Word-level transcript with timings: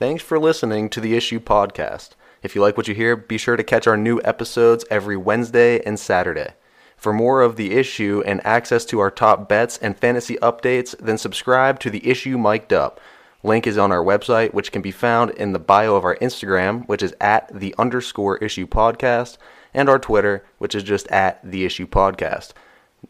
Thanks 0.00 0.22
for 0.22 0.38
listening 0.38 0.88
to 0.88 1.00
the 1.02 1.14
Issue 1.14 1.40
Podcast. 1.40 2.12
If 2.42 2.54
you 2.54 2.62
like 2.62 2.78
what 2.78 2.88
you 2.88 2.94
hear, 2.94 3.16
be 3.16 3.36
sure 3.36 3.58
to 3.58 3.62
catch 3.62 3.86
our 3.86 3.98
new 3.98 4.18
episodes 4.24 4.82
every 4.90 5.18
Wednesday 5.18 5.78
and 5.84 6.00
Saturday. 6.00 6.54
For 6.96 7.12
more 7.12 7.42
of 7.42 7.56
the 7.56 7.72
issue 7.72 8.22
and 8.24 8.40
access 8.46 8.86
to 8.86 8.98
our 8.98 9.10
top 9.10 9.46
bets 9.46 9.76
and 9.76 9.98
fantasy 9.98 10.36
updates, 10.36 10.96
then 10.96 11.18
subscribe 11.18 11.80
to 11.80 11.90
the 11.90 12.08
issue 12.08 12.38
mic'd 12.38 12.72
up. 12.72 12.98
Link 13.42 13.66
is 13.66 13.76
on 13.76 13.92
our 13.92 14.02
website, 14.02 14.54
which 14.54 14.72
can 14.72 14.80
be 14.80 14.90
found 14.90 15.32
in 15.32 15.52
the 15.52 15.58
bio 15.58 15.96
of 15.96 16.04
our 16.04 16.16
Instagram, 16.16 16.88
which 16.88 17.02
is 17.02 17.14
at 17.20 17.50
the 17.52 17.74
underscore 17.76 18.38
issue 18.38 18.66
podcast, 18.66 19.36
and 19.74 19.90
our 19.90 19.98
Twitter, 19.98 20.46
which 20.56 20.74
is 20.74 20.82
just 20.82 21.08
at 21.08 21.44
the 21.44 21.66
issue 21.66 21.86
podcast. 21.86 22.54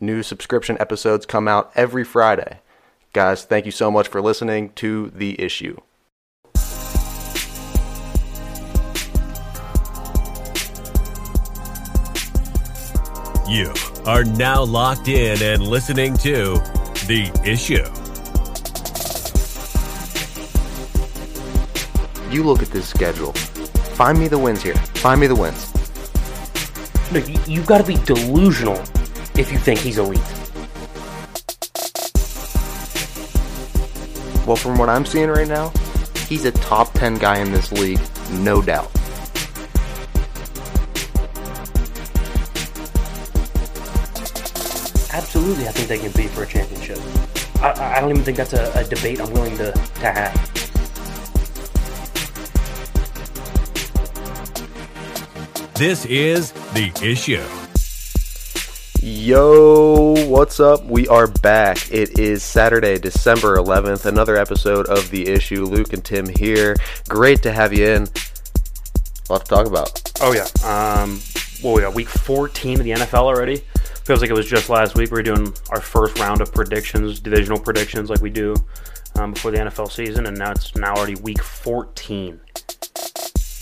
New 0.00 0.24
subscription 0.24 0.76
episodes 0.80 1.24
come 1.24 1.46
out 1.46 1.70
every 1.76 2.02
Friday. 2.02 2.58
Guys, 3.12 3.44
thank 3.44 3.64
you 3.64 3.70
so 3.70 3.92
much 3.92 4.08
for 4.08 4.20
listening 4.20 4.70
to 4.70 5.10
The 5.10 5.40
Issue. 5.40 5.76
You 13.50 13.74
are 14.06 14.22
now 14.22 14.62
locked 14.62 15.08
in 15.08 15.42
and 15.42 15.60
listening 15.60 16.16
to 16.18 16.54
The 17.08 17.32
Issue. 17.44 17.82
You 22.32 22.44
look 22.44 22.62
at 22.62 22.68
this 22.68 22.88
schedule. 22.88 23.32
Find 23.96 24.20
me 24.20 24.28
the 24.28 24.38
wins 24.38 24.62
here. 24.62 24.76
Find 24.76 25.20
me 25.20 25.26
the 25.26 25.34
wins. 25.34 25.66
No, 27.10 27.18
you, 27.18 27.40
you've 27.52 27.66
got 27.66 27.78
to 27.78 27.84
be 27.84 27.96
delusional 28.04 28.80
if 29.36 29.50
you 29.50 29.58
think 29.58 29.80
he's 29.80 29.98
elite. 29.98 30.20
Well, 34.46 34.54
from 34.54 34.78
what 34.78 34.88
I'm 34.88 35.04
seeing 35.04 35.28
right 35.28 35.48
now, 35.48 35.72
he's 36.28 36.44
a 36.44 36.52
top 36.52 36.92
10 36.92 37.18
guy 37.18 37.38
in 37.40 37.50
this 37.50 37.72
league, 37.72 38.00
no 38.30 38.62
doubt. 38.62 38.92
Absolutely, 45.12 45.66
I 45.66 45.72
think 45.72 45.88
they 45.88 45.98
can 45.98 46.12
compete 46.12 46.30
for 46.30 46.44
a 46.44 46.46
championship. 46.46 46.98
I, 47.60 47.96
I 47.96 48.00
don't 48.00 48.10
even 48.10 48.22
think 48.22 48.36
that's 48.36 48.52
a, 48.52 48.70
a 48.78 48.84
debate 48.84 49.20
I'm 49.20 49.32
willing 49.32 49.56
to, 49.56 49.72
to 49.72 50.10
have. 50.10 50.60
This 55.74 56.04
is 56.06 56.52
The 56.74 56.92
Issue. 57.02 57.42
Yo, 59.02 60.28
what's 60.28 60.60
up? 60.60 60.84
We 60.84 61.08
are 61.08 61.26
back. 61.26 61.90
It 61.90 62.20
is 62.20 62.44
Saturday, 62.44 62.98
December 62.98 63.56
11th. 63.56 64.06
Another 64.06 64.36
episode 64.36 64.86
of 64.86 65.10
The 65.10 65.26
Issue. 65.26 65.64
Luke 65.64 65.92
and 65.92 66.04
Tim 66.04 66.28
here. 66.28 66.76
Great 67.08 67.42
to 67.42 67.50
have 67.50 67.72
you 67.72 67.84
in. 67.84 68.02
A 68.02 69.32
lot 69.32 69.44
to 69.44 69.48
talk 69.48 69.66
about. 69.66 70.12
Oh 70.20 70.32
yeah. 70.32 70.46
Um, 70.64 71.18
well, 71.64 71.74
we 71.74 71.80
got 71.80 71.94
week 71.94 72.08
14 72.08 72.78
of 72.78 72.84
the 72.84 72.92
NFL 72.92 73.22
already. 73.22 73.62
Feels 74.10 74.22
like 74.22 74.30
it 74.30 74.34
was 74.34 74.48
just 74.48 74.68
last 74.68 74.96
week. 74.96 75.12
We 75.12 75.18
were 75.18 75.22
doing 75.22 75.54
our 75.70 75.80
first 75.80 76.18
round 76.18 76.40
of 76.40 76.52
predictions, 76.52 77.20
divisional 77.20 77.60
predictions, 77.60 78.10
like 78.10 78.20
we 78.20 78.28
do 78.28 78.56
um, 79.14 79.34
before 79.34 79.52
the 79.52 79.58
NFL 79.58 79.88
season, 79.92 80.26
and 80.26 80.36
now 80.36 80.50
it's 80.50 80.74
now 80.74 80.96
already 80.96 81.14
week 81.14 81.40
14. 81.40 82.40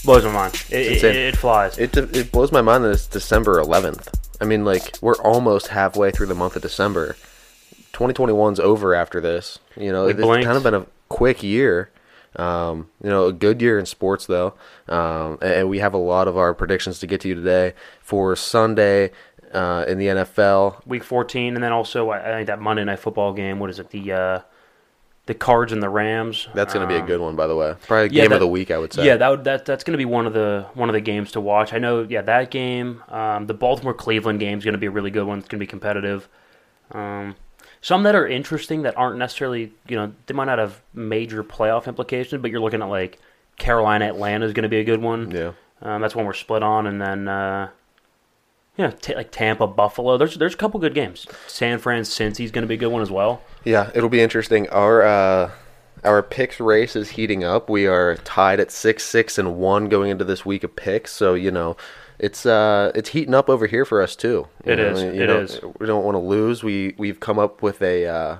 Blows 0.06 0.24
my 0.24 0.32
mind. 0.32 0.54
It, 0.70 1.04
it, 1.04 1.16
it 1.16 1.36
flies. 1.36 1.76
It, 1.76 1.94
it 1.94 2.32
blows 2.32 2.50
my 2.50 2.62
mind 2.62 2.84
that 2.84 2.92
it's 2.92 3.06
December 3.06 3.62
11th. 3.62 4.08
I 4.40 4.46
mean, 4.46 4.64
like, 4.64 4.96
we're 5.02 5.16
almost 5.16 5.68
halfway 5.68 6.10
through 6.12 6.28
the 6.28 6.34
month 6.34 6.56
of 6.56 6.62
December. 6.62 7.14
2021's 7.92 8.58
over 8.58 8.94
after 8.94 9.20
this. 9.20 9.58
You 9.76 9.92
know, 9.92 10.06
We 10.06 10.12
it's 10.12 10.20
blinked. 10.22 10.46
kind 10.46 10.56
of 10.56 10.62
been 10.62 10.72
a 10.72 10.86
quick 11.10 11.42
year. 11.42 11.90
Um, 12.36 12.88
you 13.02 13.10
know, 13.10 13.26
a 13.26 13.32
good 13.34 13.60
year 13.60 13.78
in 13.78 13.84
sports, 13.84 14.24
though. 14.24 14.54
Um, 14.88 15.38
and 15.42 15.68
we 15.68 15.80
have 15.80 15.92
a 15.92 15.98
lot 15.98 16.26
of 16.26 16.38
our 16.38 16.54
predictions 16.54 17.00
to 17.00 17.06
get 17.06 17.20
to 17.22 17.28
you 17.28 17.34
today 17.34 17.74
for 18.00 18.34
Sunday 18.34 19.10
uh, 19.52 19.84
in 19.88 19.98
the 19.98 20.06
NFL. 20.06 20.84
week 20.86 21.04
14, 21.04 21.54
and 21.54 21.62
then 21.64 21.72
also 21.72 22.10
I 22.10 22.22
think 22.22 22.46
that 22.48 22.60
Monday 22.60 22.84
night 22.84 22.98
football 22.98 23.32
game. 23.32 23.58
What 23.58 23.70
is 23.70 23.78
it? 23.78 23.90
The 23.90 24.12
uh, 24.12 24.40
the 25.26 25.34
Cards 25.34 25.72
and 25.72 25.82
the 25.82 25.88
Rams. 25.90 26.48
That's 26.54 26.72
going 26.72 26.88
to 26.88 26.92
be 26.92 26.96
a 26.98 27.02
Um, 27.02 27.06
good 27.06 27.20
one, 27.20 27.36
by 27.36 27.46
the 27.46 27.54
way. 27.54 27.74
Probably 27.86 28.14
yeah, 28.16 28.22
game 28.22 28.30
that- 28.30 28.36
of 28.36 28.40
the 28.40 28.46
week, 28.48 28.70
I 28.70 28.78
would 28.78 28.92
say. 28.94 29.04
Yeah, 29.04 29.16
that 29.18 29.28
would, 29.28 29.44
that 29.44 29.64
that's 29.66 29.84
going 29.84 29.92
to 29.92 29.98
be 29.98 30.04
one 30.06 30.26
of 30.26 30.32
the 30.32 30.66
one 30.74 30.88
of 30.88 30.94
the 30.94 31.00
games 31.00 31.32
to 31.32 31.40
watch. 31.40 31.72
I 31.72 31.78
know. 31.78 32.02
Yeah, 32.08 32.22
that 32.22 32.50
game, 32.50 33.02
um, 33.08 33.46
the 33.46 33.54
Baltimore 33.54 33.94
Cleveland 33.94 34.40
game 34.40 34.58
is 34.58 34.64
going 34.64 34.72
to 34.72 34.78
be 34.78 34.86
a 34.86 34.90
really 34.90 35.10
good 35.10 35.24
one. 35.26 35.38
It's 35.38 35.48
going 35.48 35.58
to 35.58 35.62
be 35.62 35.66
competitive. 35.68 36.28
Um, 36.92 37.36
some 37.80 38.02
that 38.04 38.14
are 38.14 38.26
interesting 38.26 38.82
that 38.82 38.96
aren't 38.96 39.18
necessarily 39.18 39.72
you 39.86 39.96
know 39.96 40.12
they 40.26 40.34
might 40.34 40.46
not 40.46 40.58
have 40.58 40.80
major 40.94 41.44
playoff 41.44 41.86
implications, 41.86 42.40
but 42.42 42.50
you're 42.50 42.60
looking 42.60 42.80
at 42.82 42.88
like 42.88 43.18
Carolina 43.58 44.06
Atlanta 44.06 44.46
is 44.46 44.52
going 44.52 44.62
to 44.62 44.68
be 44.68 44.78
a 44.80 44.84
good 44.84 45.02
one. 45.02 45.30
Yeah. 45.30 45.52
Um, 45.82 46.00
that's 46.02 46.14
one 46.14 46.24
we're 46.26 46.32
split 46.32 46.62
on, 46.62 46.86
and 46.88 47.00
then 47.00 47.28
uh, 47.28 47.68
yeah, 48.78 48.92
t- 48.92 49.14
like 49.14 49.30
Tampa 49.30 49.66
Buffalo. 49.66 50.16
There's 50.16 50.36
there's 50.38 50.54
a 50.54 50.56
couple 50.56 50.80
good 50.80 50.94
games. 50.94 51.26
San 51.46 51.78
Fran 51.78 52.04
Cincy's 52.04 52.50
going 52.50 52.62
to 52.62 52.68
be 52.68 52.74
a 52.74 52.78
good 52.78 52.88
one 52.92 53.02
as 53.02 53.10
well. 53.10 53.42
Yeah, 53.64 53.90
it'll 53.94 54.08
be 54.08 54.20
interesting. 54.22 54.68
Our 54.70 55.02
uh, 55.02 55.50
our 56.04 56.22
picks 56.22 56.60
race 56.60 56.96
is 56.96 57.10
heating 57.10 57.44
up. 57.44 57.68
We 57.68 57.86
are 57.86 58.16
tied 58.18 58.60
at 58.60 58.70
six, 58.70 59.04
six, 59.04 59.36
and 59.36 59.56
one 59.56 59.88
going 59.90 60.10
into 60.10 60.24
this 60.24 60.46
week 60.46 60.64
of 60.64 60.74
picks. 60.76 61.10
So 61.12 61.34
you 61.34 61.50
know, 61.50 61.76
it's 62.18 62.46
uh, 62.46 62.92
it's 62.94 63.08
heating 63.10 63.34
up 63.34 63.48
over 63.50 63.66
here 63.66 63.84
for 63.84 64.00
us 64.00 64.14
too. 64.16 64.46
You 64.64 64.72
It 64.72 64.76
know, 64.76 64.84
is, 64.90 65.02
You 65.02 65.22
it 65.24 65.26
know, 65.26 65.40
is. 65.40 65.60
We 65.80 65.86
don't 65.86 66.04
want 66.04 66.14
to 66.14 66.20
lose. 66.20 66.62
We 66.62 66.94
we've 66.98 67.18
come 67.20 67.38
up 67.38 67.60
with 67.62 67.82
a 67.82 68.06
uh, 68.06 68.36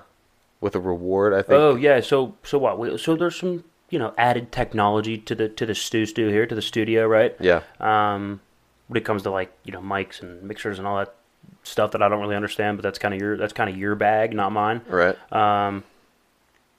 with 0.61 0.77
a 0.77 0.81
reward. 0.81 1.35
I 1.35 1.43
think. 1.43 1.53
Oh 1.61 1.75
yeah, 1.75 2.01
so 2.01 2.37
so 2.45 2.59
what? 2.59 2.79
We- 2.79 2.97
So 2.97 3.17
there's 3.17 3.37
some 3.37 3.65
you 3.91 3.99
know 3.99 4.15
added 4.17 4.53
technology 4.53 5.19
to 5.19 5.35
the 5.35 5.49
to 5.49 5.67
the 5.67 5.75
stew 5.75 6.07
stew 6.07 6.29
here 6.29 6.47
to 6.47 6.55
the 6.55 6.63
studio, 6.63 7.07
right? 7.09 7.35
Yeah. 7.41 7.63
Um, 7.81 8.41
when 8.89 8.97
it 8.97 9.05
comes 9.05 9.23
to 9.23 9.31
like 9.31 9.53
you 9.65 9.73
know 9.73 9.81
mics 9.81 10.21
and 10.21 10.43
mixers 10.43 10.79
and 10.79 10.89
all 10.89 10.99
that 10.99 11.15
stuff 11.63 11.93
that 11.93 12.03
I 12.03 12.09
don't 12.09 12.21
really 12.21 12.37
understand, 12.37 12.77
but 12.77 12.83
that's 12.83 12.99
kind 12.99 13.15
of 13.15 13.21
your 13.21 13.37
that's 13.37 13.53
kind 13.53 13.71
of 13.71 13.77
your 13.77 13.95
bag, 13.95 14.35
not 14.35 14.53
mine. 14.53 14.81
Right. 14.89 15.17
Um, 15.33 15.85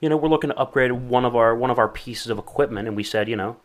you 0.00 0.08
know, 0.08 0.16
we're 0.16 0.28
looking 0.28 0.50
to 0.50 0.56
upgrade 0.56 0.92
one 0.92 1.24
of 1.24 1.36
our 1.36 1.54
one 1.54 1.70
of 1.70 1.78
our 1.78 1.88
pieces 1.88 2.28
of 2.28 2.38
equipment, 2.38 2.88
and 2.88 2.96
we 2.96 3.02
said, 3.02 3.28
you 3.28 3.36
know, 3.36 3.56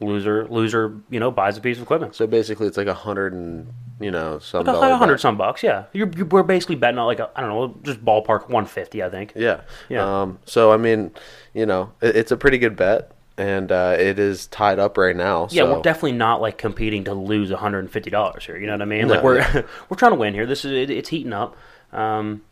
loser 0.00 0.46
loser, 0.48 0.98
you 1.10 1.20
know, 1.20 1.30
buys 1.30 1.56
a 1.56 1.60
piece 1.60 1.76
of 1.76 1.82
equipment. 1.82 2.14
So 2.14 2.26
basically, 2.26 2.66
it's 2.66 2.76
like 2.76 2.86
a 2.86 2.94
hundred 2.94 3.32
and 3.32 3.72
you 4.00 4.10
know 4.10 4.38
some 4.38 4.64
Like 4.64 4.90
a 4.90 4.96
hundred 4.96 5.18
some 5.18 5.36
bucks, 5.36 5.62
yeah. 5.62 5.84
You're, 5.92 6.10
you're 6.16 6.26
we're 6.26 6.42
basically 6.42 6.76
betting 6.76 6.98
on 6.98 7.06
like 7.06 7.20
a 7.20 7.30
I 7.36 7.40
don't 7.40 7.50
know, 7.50 7.78
just 7.82 8.04
ballpark 8.04 8.48
one 8.48 8.66
fifty, 8.66 9.02
I 9.02 9.10
think. 9.10 9.32
Yeah. 9.36 9.60
Yeah. 9.88 10.22
Um, 10.22 10.38
so 10.44 10.72
I 10.72 10.76
mean, 10.76 11.12
you 11.52 11.66
know, 11.66 11.92
it, 12.00 12.16
it's 12.16 12.32
a 12.32 12.36
pretty 12.36 12.58
good 12.58 12.76
bet, 12.76 13.12
and 13.38 13.72
uh, 13.72 13.96
it 13.98 14.18
is 14.18 14.46
tied 14.46 14.78
up 14.78 14.98
right 14.98 15.16
now. 15.16 15.48
Yeah, 15.50 15.64
so. 15.64 15.76
we're 15.76 15.82
definitely 15.82 16.12
not 16.12 16.40
like 16.40 16.58
competing 16.58 17.04
to 17.04 17.14
lose 17.14 17.50
one 17.50 17.58
hundred 17.58 17.80
and 17.80 17.90
fifty 17.90 18.10
dollars 18.10 18.44
here. 18.44 18.56
You 18.56 18.66
know 18.66 18.74
what 18.74 18.82
I 18.82 18.86
mean? 18.86 19.08
No, 19.08 19.14
like 19.14 19.24
we're 19.24 19.38
yeah. 19.38 19.62
we're 19.88 19.96
trying 19.96 20.12
to 20.12 20.18
win 20.18 20.34
here. 20.34 20.46
This 20.46 20.64
is 20.64 20.72
it, 20.72 20.90
it's 20.90 21.08
heating 21.08 21.32
up. 21.32 21.56
Um, 21.92 22.42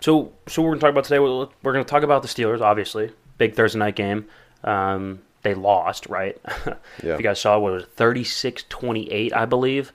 so 0.00 0.32
so 0.46 0.62
we're 0.62 0.70
gonna 0.70 0.80
talk 0.80 0.90
about 0.90 1.04
today. 1.04 1.18
We're, 1.18 1.48
we're 1.62 1.72
gonna 1.72 1.84
talk 1.84 2.02
about 2.02 2.22
the 2.22 2.28
Steelers. 2.28 2.60
Obviously, 2.60 3.12
big 3.38 3.54
Thursday 3.54 3.78
night 3.78 3.96
game. 3.96 4.26
Um, 4.62 5.20
they 5.42 5.54
lost, 5.54 6.06
right? 6.06 6.40
Yeah. 7.02 7.14
If 7.14 7.20
you 7.20 7.24
guys 7.24 7.40
saw, 7.40 7.58
what 7.58 7.72
it 7.72 7.74
was 7.74 7.84
36-28, 7.98 9.34
I 9.34 9.44
believe. 9.44 9.92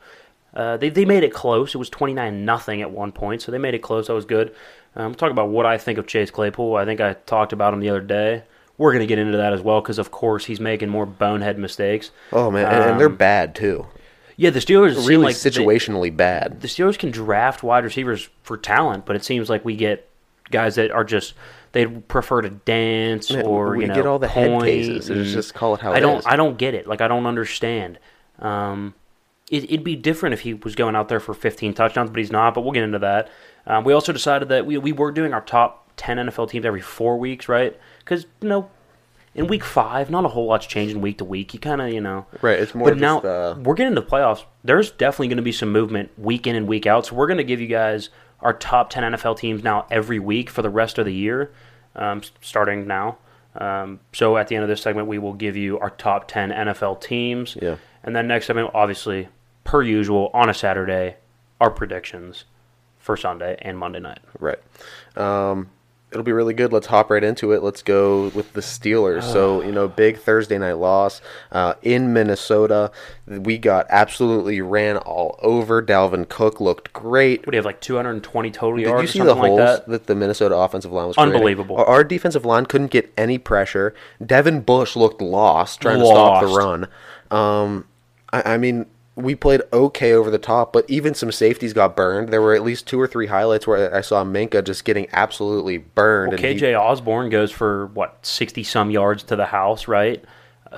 Uh, 0.54 0.78
they 0.78 0.90
they 0.90 1.06
made 1.06 1.24
it 1.24 1.34
close. 1.34 1.74
It 1.74 1.78
was 1.78 1.90
twenty 1.90 2.14
nine 2.14 2.44
nothing 2.44 2.82
at 2.82 2.92
one 2.92 3.12
point, 3.12 3.42
so 3.42 3.52
they 3.52 3.58
made 3.58 3.74
it 3.74 3.80
close. 3.80 4.08
That 4.08 4.14
was 4.14 4.26
good. 4.26 4.54
Um, 4.96 5.16
talk 5.16 5.32
about 5.32 5.50
what 5.50 5.66
I 5.66 5.78
think 5.78 5.98
of 5.98 6.08
Chase 6.08 6.32
Claypool. 6.32 6.76
I 6.76 6.86
think 6.86 7.00
I 7.00 7.14
talked 7.14 7.54
about 7.54 7.74
him 7.74 7.80
the 7.80 7.90
other 7.90 8.02
day. 8.02 8.44
We're 8.80 8.94
gonna 8.94 9.06
get 9.06 9.20
into 9.20 9.38
that 9.38 9.54
as 9.54 9.62
well 9.62 9.80
because, 9.82 10.00
of 10.00 10.10
course, 10.10 10.46
he's 10.46 10.60
making 10.60 10.90
more 10.90 11.06
bonehead 11.06 11.60
mistakes. 11.60 12.10
Oh 12.34 12.50
man, 12.50 12.66
and, 12.66 12.84
and 12.92 13.00
they're 13.00 13.08
Um, 13.08 13.16
bad 13.18 13.54
too. 13.54 13.86
Yeah, 14.38 14.50
the 14.50 14.60
Steelers 14.60 14.96
seem 14.96 15.06
Really 15.08 15.26
like 15.26 15.38
they- 15.38 15.50
situationally 15.52 16.16
bad. 16.16 16.62
the 16.62 16.68
Steelers 16.68 16.98
can 16.98 17.12
draft 17.12 17.62
wide 17.62 17.84
receivers 17.84 18.30
for 18.42 18.58
talent, 18.58 19.06
but 19.06 19.16
it 19.16 19.24
seems 19.24 19.50
like 19.50 19.64
we 19.64 19.76
get 19.76 20.08
guys 20.50 20.76
that 20.76 20.90
are 20.92 21.04
just 21.04 21.34
they 21.74 21.86
prefer 21.86 22.42
to 22.42 22.50
dance 22.50 23.30
Man, 23.32 23.46
or 23.46 23.76
we 23.76 23.82
you 23.84 23.88
know 23.90 23.94
get 23.94 24.08
all 24.08 24.18
the 24.18 24.28
head 24.30 24.60
cases. 24.62 25.10
And- 25.12 25.24
just 25.26 25.54
call 25.54 25.76
it 25.76 25.82
how 25.82 25.92
I 25.92 25.98
it 25.98 26.00
don't 26.00 26.18
is. 26.20 26.26
I 26.26 26.36
don't 26.38 26.58
get 26.58 26.74
it. 26.74 26.88
Like 26.88 27.02
I 27.02 27.08
don't 27.08 27.26
understand. 27.28 28.00
Um, 28.40 28.96
it, 29.52 29.66
it'd 29.66 29.84
be 29.84 29.96
different 29.96 30.34
if 30.34 30.40
he 30.42 30.54
was 30.54 30.76
going 30.76 30.96
out 30.96 31.10
there 31.10 31.20
for 31.20 31.34
15 31.34 31.74
touchdowns, 31.74 32.10
but 32.10 32.20
he's 32.20 32.32
not. 32.32 32.54
But 32.54 32.62
we'll 32.62 32.72
get 32.72 32.84
into 32.84 33.00
that. 33.00 33.30
Um, 33.68 33.84
we 33.84 33.94
also 33.94 34.14
decided 34.14 34.48
that 34.50 34.66
we 34.66 34.78
we 34.78 34.92
were 34.94 35.12
doing 35.12 35.34
our 35.34 35.42
top 35.42 35.92
10 35.98 36.18
NFL 36.18 36.50
teams 36.50 36.66
every 36.66 36.82
four 36.82 37.18
weeks, 37.18 37.50
right? 37.50 37.78
Because 38.10 38.26
you 38.42 38.50
know. 38.50 38.70
In 39.36 39.46
week 39.46 39.64
five, 39.64 40.10
not 40.10 40.26
a 40.26 40.28
whole 40.28 40.48
lot's 40.48 40.66
changing 40.66 41.02
week 41.02 41.20
to 41.20 41.24
week. 41.24 41.54
You 41.54 41.60
kind 41.60 41.80
of, 41.80 41.94
you 41.94 42.02
know, 42.02 42.26
Right, 42.42 42.60
it's 42.60 42.74
more 42.74 42.90
But 42.90 42.98
now 42.98 43.20
uh, 43.20 43.56
we're 43.64 43.76
getting 43.76 43.94
to 43.94 44.02
playoffs. 44.02 44.44
There's 44.64 44.90
definitely 44.90 45.28
going 45.28 45.38
to 45.38 45.44
be 45.44 45.52
some 45.52 45.72
movement 45.72 46.10
week 46.18 46.48
in 46.48 46.56
and 46.56 46.68
week 46.68 46.88
out. 46.88 47.06
So 47.06 47.16
we're 47.16 47.28
going 47.28 47.38
to 47.38 47.44
give 47.44 47.62
you 47.62 47.68
guys 47.68 48.10
our 48.42 48.54
top 48.54 48.90
10 48.90 49.14
NFL 49.14 49.38
teams 49.38 49.64
now 49.64 49.86
every 49.92 50.18
week 50.18 50.50
for 50.50 50.64
the 50.64 50.70
rest 50.70 50.98
of 50.98 51.06
the 51.06 51.14
year, 51.14 51.52
um, 51.96 52.22
starting 52.42 52.88
now. 52.88 53.20
Um, 53.56 54.00
so 54.14 54.36
at 54.36 54.48
the 54.48 54.56
end 54.56 54.64
of 54.64 54.70
this 54.70 54.82
segment, 54.82 55.08
we 55.08 55.20
will 55.20 55.34
give 55.34 55.56
you 55.56 55.80
our 55.80 55.92
top 55.92 56.28
10 56.28 56.50
NFL 56.50 57.00
teams. 57.00 57.56
Yeah. 57.62 57.76
And 58.04 58.16
then 58.16 58.28
next 58.28 58.48
segment, 58.48 58.72
obviously, 58.74 59.30
per 59.64 59.84
usual, 59.84 60.32
on 60.34 60.50
a 60.50 60.54
Saturday, 60.54 61.18
our 61.62 61.70
predictions 61.70 62.46
for 62.98 63.16
Sunday 63.16 63.58
and 63.62 63.78
Monday 63.78 64.00
night. 64.00 64.20
Right. 64.40 64.60
Um, 65.16 65.70
it'll 66.12 66.24
be 66.24 66.32
really 66.32 66.54
good. 66.54 66.74
Let's 66.74 66.88
hop 66.88 67.10
right 67.10 67.24
into 67.24 67.52
it. 67.52 67.62
Let's 67.64 67.82
go 67.82 68.30
with 68.30 68.54
the 68.54 68.62
Steelers. 68.62 69.24
so 69.24 69.62
you 69.62 69.72
know, 69.72 69.88
big 69.88 70.18
Thursday 70.18 70.58
night 70.58 70.74
loss 70.78 71.22
uh, 71.52 71.76
in 71.82 72.14
Minnesota. 72.14 72.92
We 73.28 73.58
got 73.58 73.86
absolutely 73.90 74.62
ran 74.62 74.98
all 74.98 75.40
over. 75.42 75.82
Dalvin 75.82 76.28
Cook 76.28 76.60
looked 76.60 76.94
great. 76.94 77.46
What 77.46 77.52
do 77.52 77.56
you 77.56 77.60
have 77.60 77.66
like 77.66 77.82
220 77.82 78.52
total 78.52 78.78
Did 78.78 78.88
yards 78.88 79.02
you 79.02 79.22
see 79.22 79.26
the 79.26 79.36
like 79.36 79.50
holes 79.50 79.60
that? 79.60 79.88
that? 79.88 80.08
the 80.08 80.16
Minnesota 80.16 80.56
offensive 80.56 80.92
line 80.92 81.08
was? 81.08 81.18
Unbelievable. 81.18 81.78
Our, 81.78 81.86
our 81.86 82.04
defensive 82.04 82.46
line 82.46 82.66
couldn't 82.66 82.92
get 82.92 83.12
any 83.18 83.38
pressure. 83.38 83.94
Devin 84.26 84.62
Bush 84.62 84.96
looked 84.96 85.22
lost 85.22 85.82
trying 85.82 86.00
to 86.00 86.06
stop 86.06 86.42
the 86.42 86.48
run. 86.48 86.88
Um, 87.32 87.86
I, 88.32 88.54
I 88.54 88.58
mean, 88.58 88.88
we 89.24 89.36
played 89.36 89.62
okay 89.74 90.14
over 90.14 90.30
the 90.32 90.38
top, 90.38 90.74
but 90.74 90.86
even 90.90 91.14
some 91.14 91.32
safeties 91.32 91.74
got 91.74 91.96
burned. 91.96 92.30
There 92.30 92.42
were 92.42 92.54
at 92.56 92.64
least 92.64 92.88
two 92.88 93.00
or 93.00 93.08
three 93.08 93.28
highlights 93.28 93.68
where 93.68 93.94
I 93.96 94.02
saw 94.02 94.24
Minkah 94.24 94.64
just 94.64 94.86
getting 94.86 95.08
absolutely 95.14 95.78
burned. 95.78 96.32
Well, 96.34 96.38
and 96.46 96.60
he- 96.60 96.66
KJ 96.66 96.80
Osborn 96.80 97.30
goes 97.30 97.52
for 97.52 97.88
what 97.88 98.18
60 98.26 98.64
some 98.64 98.92
yards 98.92 99.24
to 99.24 99.36
the 99.36 99.46
house, 99.48 99.88
right? 99.88 100.24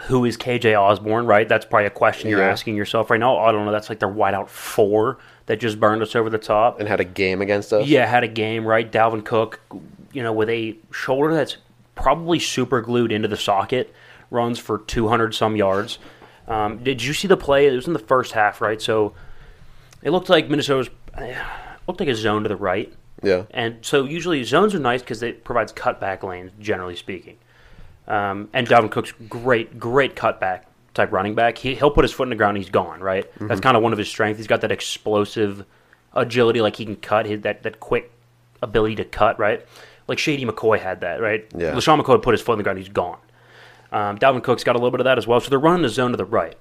Who 0.04 0.24
is 0.26 0.38
KJ 0.38 0.74
Osborn, 0.80 1.26
right? 1.26 1.48
That's 1.50 1.66
probably 1.66 1.88
a 1.88 1.90
question 1.92 2.30
you're 2.30 2.40
Yeah. 2.40 2.50
asking 2.50 2.76
yourself 2.78 3.10
right 3.10 3.20
now. 3.20 3.38
I 3.38 3.52
don't 3.52 3.66
know. 3.66 3.72
That's 3.72 3.90
like 3.90 4.00
their 4.00 4.08
wideout 4.10 4.48
four 4.48 5.18
that 5.48 5.60
just 5.60 5.80
burned 5.80 6.02
us 6.02 6.16
over 6.16 6.30
the 6.30 6.38
top. 6.38 6.80
and 6.80 6.88
had 6.88 7.00
a 7.02 7.06
game 7.06 7.42
against 7.42 7.74
us. 7.74 7.88
Yeah, 7.88 8.06
had 8.06 8.24
a 8.24 8.28
game, 8.30 8.66
right? 8.66 8.90
Dalvin 8.90 9.26
Cook, 9.26 9.60
you 10.14 10.24
know, 10.24 10.32
with 10.32 10.50
a 10.50 10.78
shoulder 10.92 11.34
that's 11.34 11.58
probably 11.96 12.40
super 12.40 12.80
glued 12.82 13.12
into 13.12 13.28
the 13.28 13.36
socket, 13.36 13.94
runs 14.30 14.58
for 14.60 14.78
200 14.78 15.36
some 15.36 15.58
yards. 15.58 16.00
Um, 16.48 16.84
did 16.84 17.04
you 17.04 17.14
see 17.14 17.28
the 17.28 17.38
play? 17.38 17.68
It 17.68 17.76
was 17.76 17.88
in 17.88 17.94
the 17.94 18.00
first 18.00 18.32
half, 18.34 18.62
right? 18.62 18.82
So 18.82 19.14
it 20.02 20.12
looked 20.12 20.30
like 20.30 20.50
Minnesota's 20.50 20.90
eh, 21.16 21.36
looked 21.88 22.00
like 22.00 22.10
a 22.10 22.16
zone 22.16 22.44
to 22.44 22.50
the 22.50 22.56
right. 22.56 22.92
Yeah. 23.24 23.44
And 23.52 23.78
so 23.82 24.06
usually 24.06 24.44
zones 24.44 24.74
are 24.74 24.80
nice 24.80 25.02
because 25.02 25.22
it 25.22 25.44
provides 25.44 25.72
cutback 25.72 26.24
lanes, 26.24 26.52
generally 26.60 26.96
speaking. 26.96 27.38
Um, 28.08 28.50
and 28.54 28.68
Dalvin 28.68 28.92
Cook's 28.92 29.14
great, 29.30 29.80
great 29.80 30.16
cutback 30.16 30.64
type 30.94 31.12
running 31.12 31.36
back. 31.36 31.58
He, 31.58 31.76
he'll 31.76 31.92
put 31.92 32.04
his 32.04 32.12
foot 32.12 32.24
in 32.24 32.30
the 32.30 32.36
ground, 32.36 32.58
and 32.58 32.64
he's 32.64 32.72
gone. 32.72 33.00
Right. 33.00 33.26
That's 33.40 33.62
kind 33.62 33.78
of 33.78 33.84
one 33.84 33.94
of 33.94 34.00
his 34.00 34.10
strengths. 34.10 34.40
He's 34.40 34.48
got 34.48 34.62
that 34.62 34.72
explosive 34.72 35.66
agility, 36.14 36.62
like 36.62 36.76
he 36.76 36.86
can 36.86 36.98
cut 36.98 37.26
his 37.26 37.42
that 37.42 37.64
that 37.64 37.80
quick 37.80 38.12
ability 38.62 38.96
to 38.96 39.06
cut. 39.06 39.40
Right. 39.40 39.66
Like 40.08 40.18
Shady 40.18 40.46
McCoy 40.46 40.80
had 40.80 41.02
that. 41.02 41.22
Right. 41.22 41.46
Yeah. 41.56 41.74
LeSean 41.74 42.02
McCoy 42.02 42.22
put 42.22 42.34
his 42.34 42.42
foot 42.42 42.54
in 42.54 42.58
the 42.58 42.64
ground, 42.64 42.80
he's 42.80 42.90
gone. 42.90 43.20
Um, 43.92 44.18
Dalvin 44.18 44.44
Cook's 44.44 44.64
got 44.64 44.76
a 44.76 44.80
little 44.80 44.92
bit 44.92 45.02
of 45.02 45.06
that 45.06 45.18
as 45.18 45.28
well. 45.28 45.40
So 45.40 45.50
they're 45.50 45.60
running 45.60 45.82
the 45.84 45.90
zone 45.90 46.12
to 46.12 46.18
the 46.18 46.26
right. 46.26 46.56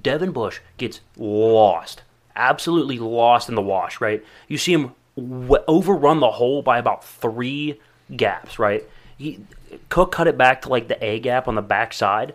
Devin 0.00 0.32
Bush 0.32 0.60
gets 0.76 1.00
lost, 1.16 2.02
absolutely 2.34 2.98
lost 2.98 3.48
in 3.48 3.54
the 3.54 3.62
wash, 3.62 4.00
right? 4.00 4.24
You 4.48 4.58
see 4.58 4.72
him 4.72 4.92
w- 5.16 5.62
overrun 5.68 6.20
the 6.20 6.32
hole 6.32 6.62
by 6.62 6.78
about 6.78 7.04
three 7.04 7.78
gaps, 8.16 8.58
right? 8.58 8.84
He, 9.16 9.40
Cook 9.88 10.12
cut 10.12 10.26
it 10.26 10.36
back 10.38 10.62
to 10.62 10.68
like 10.68 10.88
the 10.88 11.02
A 11.04 11.20
gap 11.20 11.46
on 11.46 11.54
the 11.54 11.62
back 11.62 11.92
side. 11.92 12.34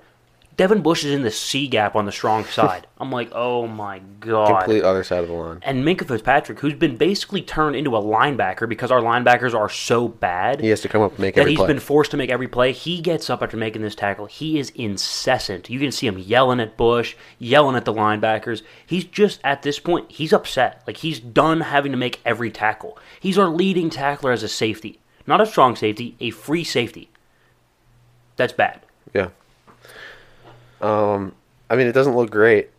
Devin 0.59 0.81
Bush 0.81 1.05
is 1.05 1.13
in 1.13 1.21
the 1.21 1.31
C 1.31 1.69
gap 1.69 1.95
on 1.95 2.05
the 2.05 2.11
strong 2.11 2.43
side. 2.59 2.85
I'm 2.97 3.13
like, 3.13 3.29
oh 3.31 3.65
my 3.65 3.99
god. 4.19 4.59
Complete 4.59 4.83
other 4.83 5.05
side 5.05 5.23
of 5.23 5.29
the 5.29 5.33
line. 5.33 5.59
And 5.61 5.85
Minkah 5.85 6.05
Fitzpatrick, 6.05 6.59
who's 6.59 6.73
been 6.73 6.97
basically 6.97 7.41
turned 7.41 7.77
into 7.77 7.95
a 7.95 8.01
linebacker 8.01 8.67
because 8.67 8.91
our 8.91 8.99
linebackers 8.99 9.53
are 9.53 9.69
so 9.69 10.09
bad 10.09 10.59
He 10.59 10.67
has 10.67 10.81
to 10.81 10.89
come 10.89 11.01
up 11.01 11.11
and 11.11 11.19
make 11.19 11.35
that 11.35 11.41
every 11.41 11.53
he's 11.53 11.59
play. 11.59 11.67
been 11.67 11.79
forced 11.79 12.11
to 12.11 12.17
make 12.17 12.29
every 12.29 12.49
play. 12.49 12.73
He 12.73 12.99
gets 12.99 13.29
up 13.29 13.41
after 13.41 13.55
making 13.55 13.83
this 13.83 13.95
tackle. 13.95 14.25
He 14.25 14.59
is 14.59 14.71
incessant. 14.71 15.69
You 15.69 15.79
can 15.79 15.93
see 15.93 16.07
him 16.07 16.17
yelling 16.17 16.59
at 16.59 16.75
Bush, 16.75 17.15
yelling 17.37 17.77
at 17.77 17.85
the 17.85 17.93
linebackers. 17.93 18.61
He's 18.85 19.05
just 19.05 19.39
at 19.45 19.61
this 19.61 19.79
point, 19.79 20.11
he's 20.11 20.33
upset. 20.33 20.83
Like 20.85 20.97
he's 20.97 21.21
done 21.21 21.61
having 21.61 21.93
to 21.93 21.97
make 21.97 22.19
every 22.25 22.51
tackle. 22.51 22.99
He's 23.21 23.37
our 23.37 23.47
leading 23.47 23.89
tackler 23.89 24.33
as 24.33 24.43
a 24.43 24.49
safety, 24.49 24.99
not 25.25 25.39
a 25.39 25.45
strong 25.45 25.77
safety, 25.77 26.17
a 26.19 26.31
free 26.31 26.65
safety. 26.65 27.09
That's 28.35 28.51
bad. 28.51 28.81
Yeah. 29.13 29.29
Um, 30.81 31.33
I 31.69 31.75
mean, 31.75 31.87
it 31.87 31.93
doesn't 31.93 32.15
look 32.15 32.29
great. 32.31 32.69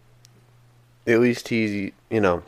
At 1.07 1.21
least 1.21 1.49
he, 1.49 1.93
you 2.11 2.21
know, 2.21 2.43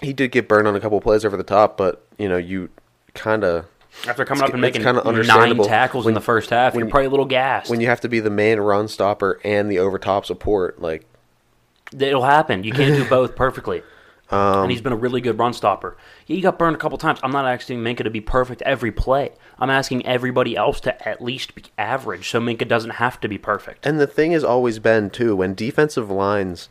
he 0.00 0.12
did 0.12 0.32
get 0.32 0.48
burned 0.48 0.66
on 0.66 0.74
a 0.76 0.80
couple 0.80 1.00
plays 1.00 1.24
over 1.24 1.36
the 1.36 1.42
top, 1.42 1.76
but 1.76 2.04
you 2.18 2.28
know, 2.28 2.36
you 2.36 2.70
kind 3.14 3.44
of 3.44 3.66
After 4.06 4.24
coming 4.24 4.44
up 4.44 4.52
and 4.52 4.60
making 4.60 4.82
kinda 4.82 5.02
nine 5.02 5.06
understandable 5.06 5.64
tackles 5.64 6.06
in 6.06 6.14
the 6.14 6.20
first 6.20 6.50
half, 6.50 6.74
when 6.74 6.84
you're 6.84 6.90
probably 6.90 7.06
a 7.06 7.10
little 7.10 7.26
gassed. 7.26 7.70
when 7.70 7.80
you 7.80 7.86
have 7.86 8.00
to 8.00 8.08
be 8.08 8.20
the 8.20 8.30
main 8.30 8.58
run 8.60 8.88
stopper 8.88 9.40
and 9.44 9.70
the 9.70 9.78
over 9.78 9.98
top 9.98 10.24
support, 10.26 10.80
like 10.80 11.06
It'll 11.98 12.22
happen. 12.22 12.62
You 12.62 12.72
can't 12.72 12.94
do 12.94 13.04
both 13.08 13.34
perfectly. 13.34 13.82
Um, 14.30 14.62
and 14.62 14.70
he's 14.70 14.80
been 14.80 14.92
a 14.92 14.96
really 14.96 15.20
good 15.20 15.38
run 15.38 15.52
stopper. 15.52 15.96
Yeah, 16.26 16.36
he 16.36 16.42
got 16.42 16.56
burned 16.58 16.76
a 16.76 16.78
couple 16.78 16.98
times. 16.98 17.18
I'm 17.22 17.32
not 17.32 17.46
asking 17.46 17.80
Minkah 17.80 18.04
to 18.04 18.10
be 18.10 18.20
perfect 18.20 18.62
every 18.62 18.92
play. 18.92 19.32
I'm 19.60 19.70
asking 19.70 20.06
everybody 20.06 20.56
else 20.56 20.80
to 20.80 21.08
at 21.08 21.22
least 21.22 21.54
be 21.54 21.64
average 21.76 22.30
so 22.30 22.40
Minkah 22.40 22.66
doesn't 22.66 22.92
have 22.92 23.20
to 23.20 23.28
be 23.28 23.38
perfect. 23.38 23.86
And 23.86 24.00
the 24.00 24.06
thing 24.06 24.32
has 24.32 24.42
always 24.42 24.78
been 24.78 25.10
too 25.10 25.36
when 25.36 25.54
defensive 25.54 26.10
lines 26.10 26.68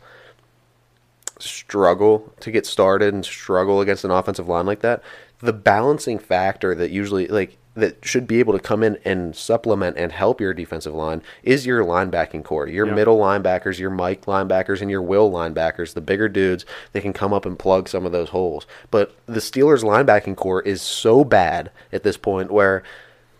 struggle 1.38 2.32
to 2.40 2.50
get 2.50 2.66
started 2.66 3.14
and 3.14 3.24
struggle 3.24 3.80
against 3.80 4.04
an 4.04 4.10
offensive 4.10 4.48
line 4.48 4.66
like 4.66 4.80
that, 4.80 5.02
the 5.38 5.52
balancing 5.52 6.18
factor 6.18 6.74
that 6.74 6.90
usually 6.90 7.28
like 7.28 7.56
that 7.74 8.04
should 8.04 8.26
be 8.26 8.40
able 8.40 8.52
to 8.52 8.58
come 8.58 8.82
in 8.82 8.98
and 9.04 9.34
supplement 9.36 9.96
and 9.96 10.10
help 10.10 10.40
your 10.40 10.52
defensive 10.52 10.94
line 10.94 11.22
is 11.42 11.66
your 11.66 11.84
linebacking 11.84 12.42
corps. 12.42 12.66
Your 12.66 12.86
Yeah. 12.86 12.94
middle 12.94 13.18
linebackers, 13.18 13.78
your 13.78 13.90
Mike 13.90 14.26
linebackers, 14.26 14.80
and 14.80 14.90
your 14.90 15.02
Will 15.02 15.30
linebackers, 15.30 15.94
the 15.94 16.00
bigger 16.00 16.28
dudes, 16.28 16.66
they 16.92 17.00
can 17.00 17.12
come 17.12 17.32
up 17.32 17.46
and 17.46 17.58
plug 17.58 17.88
some 17.88 18.04
of 18.04 18.12
those 18.12 18.30
holes. 18.30 18.66
But 18.90 19.12
the 19.26 19.40
Steelers 19.40 19.84
linebacking 19.84 20.36
corps 20.36 20.62
is 20.62 20.82
so 20.82 21.24
bad 21.24 21.70
at 21.92 22.02
this 22.02 22.16
point 22.16 22.50
where 22.50 22.82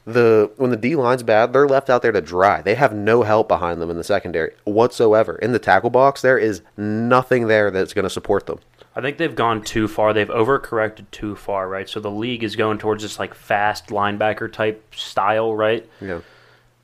the 0.07 0.51
when 0.57 0.71
the 0.71 0.77
D 0.77 0.97
line's 0.97 1.23
bad, 1.23 1.53
they're 1.53 1.69
left 1.69 1.91
out 1.91 2.03
there 2.03 2.13
to 2.13 2.21
dry. 2.21 2.63
They 2.63 2.75
have 2.75 2.95
no 2.95 3.23
help 3.23 3.49
behind 3.49 3.83
them 3.83 3.91
in 3.91 3.97
the 3.97 4.05
secondary 4.05 4.53
whatsoever. 4.65 5.37
In 5.37 5.53
the 5.53 5.59
tackle 5.59 5.91
box, 5.91 6.23
there 6.23 6.39
is 6.39 6.63
nothing 6.77 7.49
there 7.49 7.71
that's 7.71 7.93
going 7.93 8.05
to 8.05 8.11
support 8.11 8.47
them. 8.47 8.59
I 8.95 9.01
think 9.01 9.19
they've 9.19 9.35
gone 9.35 9.63
too 9.63 9.87
far. 9.87 10.13
They've 10.13 10.29
overcorrected 10.29 11.11
too 11.11 11.37
far, 11.37 11.69
right? 11.69 11.89
So 11.89 12.01
the 12.01 12.11
league 12.11 12.43
is 12.43 12.57
going 12.57 12.79
towards 12.79 13.03
this 13.03 13.19
like 13.19 13.35
fast 13.35 13.87
linebacker 13.89 14.53
type 14.53 14.95
style, 14.95 15.55
right? 15.55 15.89
Yeah. 16.01 16.21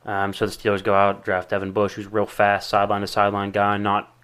Um, 0.04 0.32
so 0.32 0.46
the 0.46 0.52
Steelers 0.52 0.84
go 0.84 0.94
out, 0.94 1.24
draft 1.24 1.50
Devin 1.50 1.72
Bush, 1.72 1.94
who's 1.94 2.06
real 2.06 2.26
fast, 2.26 2.68
sideline 2.68 3.00
to 3.00 3.08
sideline 3.08 3.50
guy, 3.50 3.76
not 3.76 4.14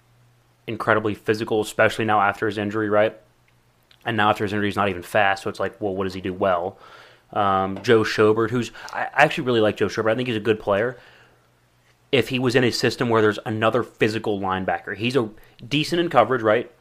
incredibly 0.65 1.13
physical, 1.13 1.59
especially 1.59 2.05
now 2.05 2.21
after 2.21 2.45
his 2.45 2.57
injury, 2.57 2.89
right? 2.89 3.19
And 4.05 4.15
now 4.15 4.29
after 4.29 4.45
his 4.45 4.53
injury, 4.53 4.69
he's 4.69 4.77
not 4.77 4.87
even 4.87 5.03
fast. 5.03 5.43
So 5.43 5.49
it's 5.49 5.59
like, 5.59 5.79
well, 5.81 5.93
what 5.93 6.05
does 6.05 6.13
he 6.13 6.21
do 6.21 6.33
well? 6.33 6.77
Um, 7.33 7.81
Joe 7.83 8.03
Schobert, 8.03 8.51
who's 8.51 8.71
I 8.93 9.03
I 9.05 9.23
actually 9.23 9.45
really 9.45 9.59
like 9.59 9.75
Joe 9.75 9.87
Schobert. 9.87 10.11
I 10.11 10.15
think 10.15 10.27
he's 10.27 10.37
a 10.37 10.41
good 10.41 10.59
player. 10.59 10.97
If 12.13 12.29
he 12.29 12.39
was 12.39 12.55
in 12.55 12.63
a 12.63 12.71
system 12.71 13.09
where 13.09 13.21
there's 13.21 13.39
another 13.45 13.83
physical 13.83 14.39
linebacker, 14.39 14.95
he's 14.95 15.15
a 15.17 15.29
decent 15.67 15.99
in 15.99 16.09
coverage, 16.09 16.43
right? 16.43 16.71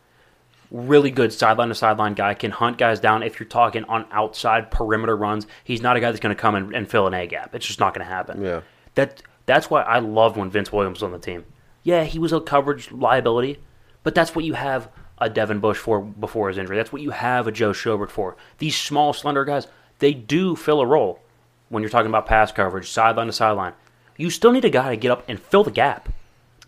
Really 0.73 1.11
good 1.11 1.35
sideline 1.35 1.69
to 1.69 1.75
sideline 1.75 2.15
guy, 2.15 2.33
can 2.33 2.51
hunt 2.51 2.79
guys 2.79 2.99
down. 2.99 3.23
If 3.23 3.39
you're 3.39 3.49
talking 3.49 3.85
on 3.85 4.07
outside 4.11 4.71
perimeter 4.71 5.15
runs, 5.15 5.47
he's 5.65 5.83
not 5.83 5.99
a 5.99 6.01
guy 6.01 6.11
that's 6.11 6.21
going 6.21 6.35
to 6.35 6.41
come 6.41 6.55
and, 6.55 6.75
and 6.75 6.91
fill 6.91 7.07
an 7.07 7.13
A 7.13 7.27
gap. 7.27 7.55
It's 7.55 7.67
just 7.67 7.79
not 7.79 7.93
going 7.93 8.07
to 8.07 8.11
happen. 8.11 8.43
Yeah. 8.43 8.63
That 8.95 9.23
that's 9.45 9.69
why 9.69 9.83
I 9.83 9.99
love 9.99 10.39
when 10.39 10.51
Vince 10.51 10.73
Williams 10.73 10.97
was 10.97 11.03
on 11.03 11.13
the 11.13 11.19
team. 11.19 11.45
Yeah, 11.83 12.05
he 12.05 12.19
was 12.19 12.33
a 12.33 12.41
coverage 12.41 12.91
liability, 12.91 13.59
but 14.03 14.15
that's 14.15 14.35
what 14.35 14.47
you 14.47 14.55
have 14.55 14.89
a 15.19 15.29
Devin 15.29 15.61
Bush 15.61 15.77
for 15.77 16.01
before 16.01 16.49
his 16.49 16.57
injury. 16.57 16.77
That's 16.77 16.93
what 16.93 17.03
you 17.03 17.11
have 17.11 17.47
a 17.47 17.53
Joe 17.53 17.73
Schobert 17.73 18.11
for. 18.11 18.37
These 18.59 18.77
small, 18.77 19.13
slender 19.13 19.45
guys, 19.45 19.67
they 19.99 20.15
do 20.15 20.57
fill 20.57 20.81
a 20.81 20.87
role 20.87 21.21
when 21.69 21.83
you're 21.83 21.91
talking 21.91 22.09
about 22.09 22.27
pass 22.27 22.51
coverage, 22.51 22.89
sideline 22.89 23.27
to 23.27 23.33
sideline. 23.33 23.75
You 24.17 24.31
still 24.31 24.53
need 24.53 24.65
a 24.65 24.71
guy 24.71 24.91
to 24.91 24.97
get 24.97 25.11
up 25.11 25.25
and 25.29 25.39
fill 25.39 25.65
the 25.65 25.71
gap. 25.71 26.09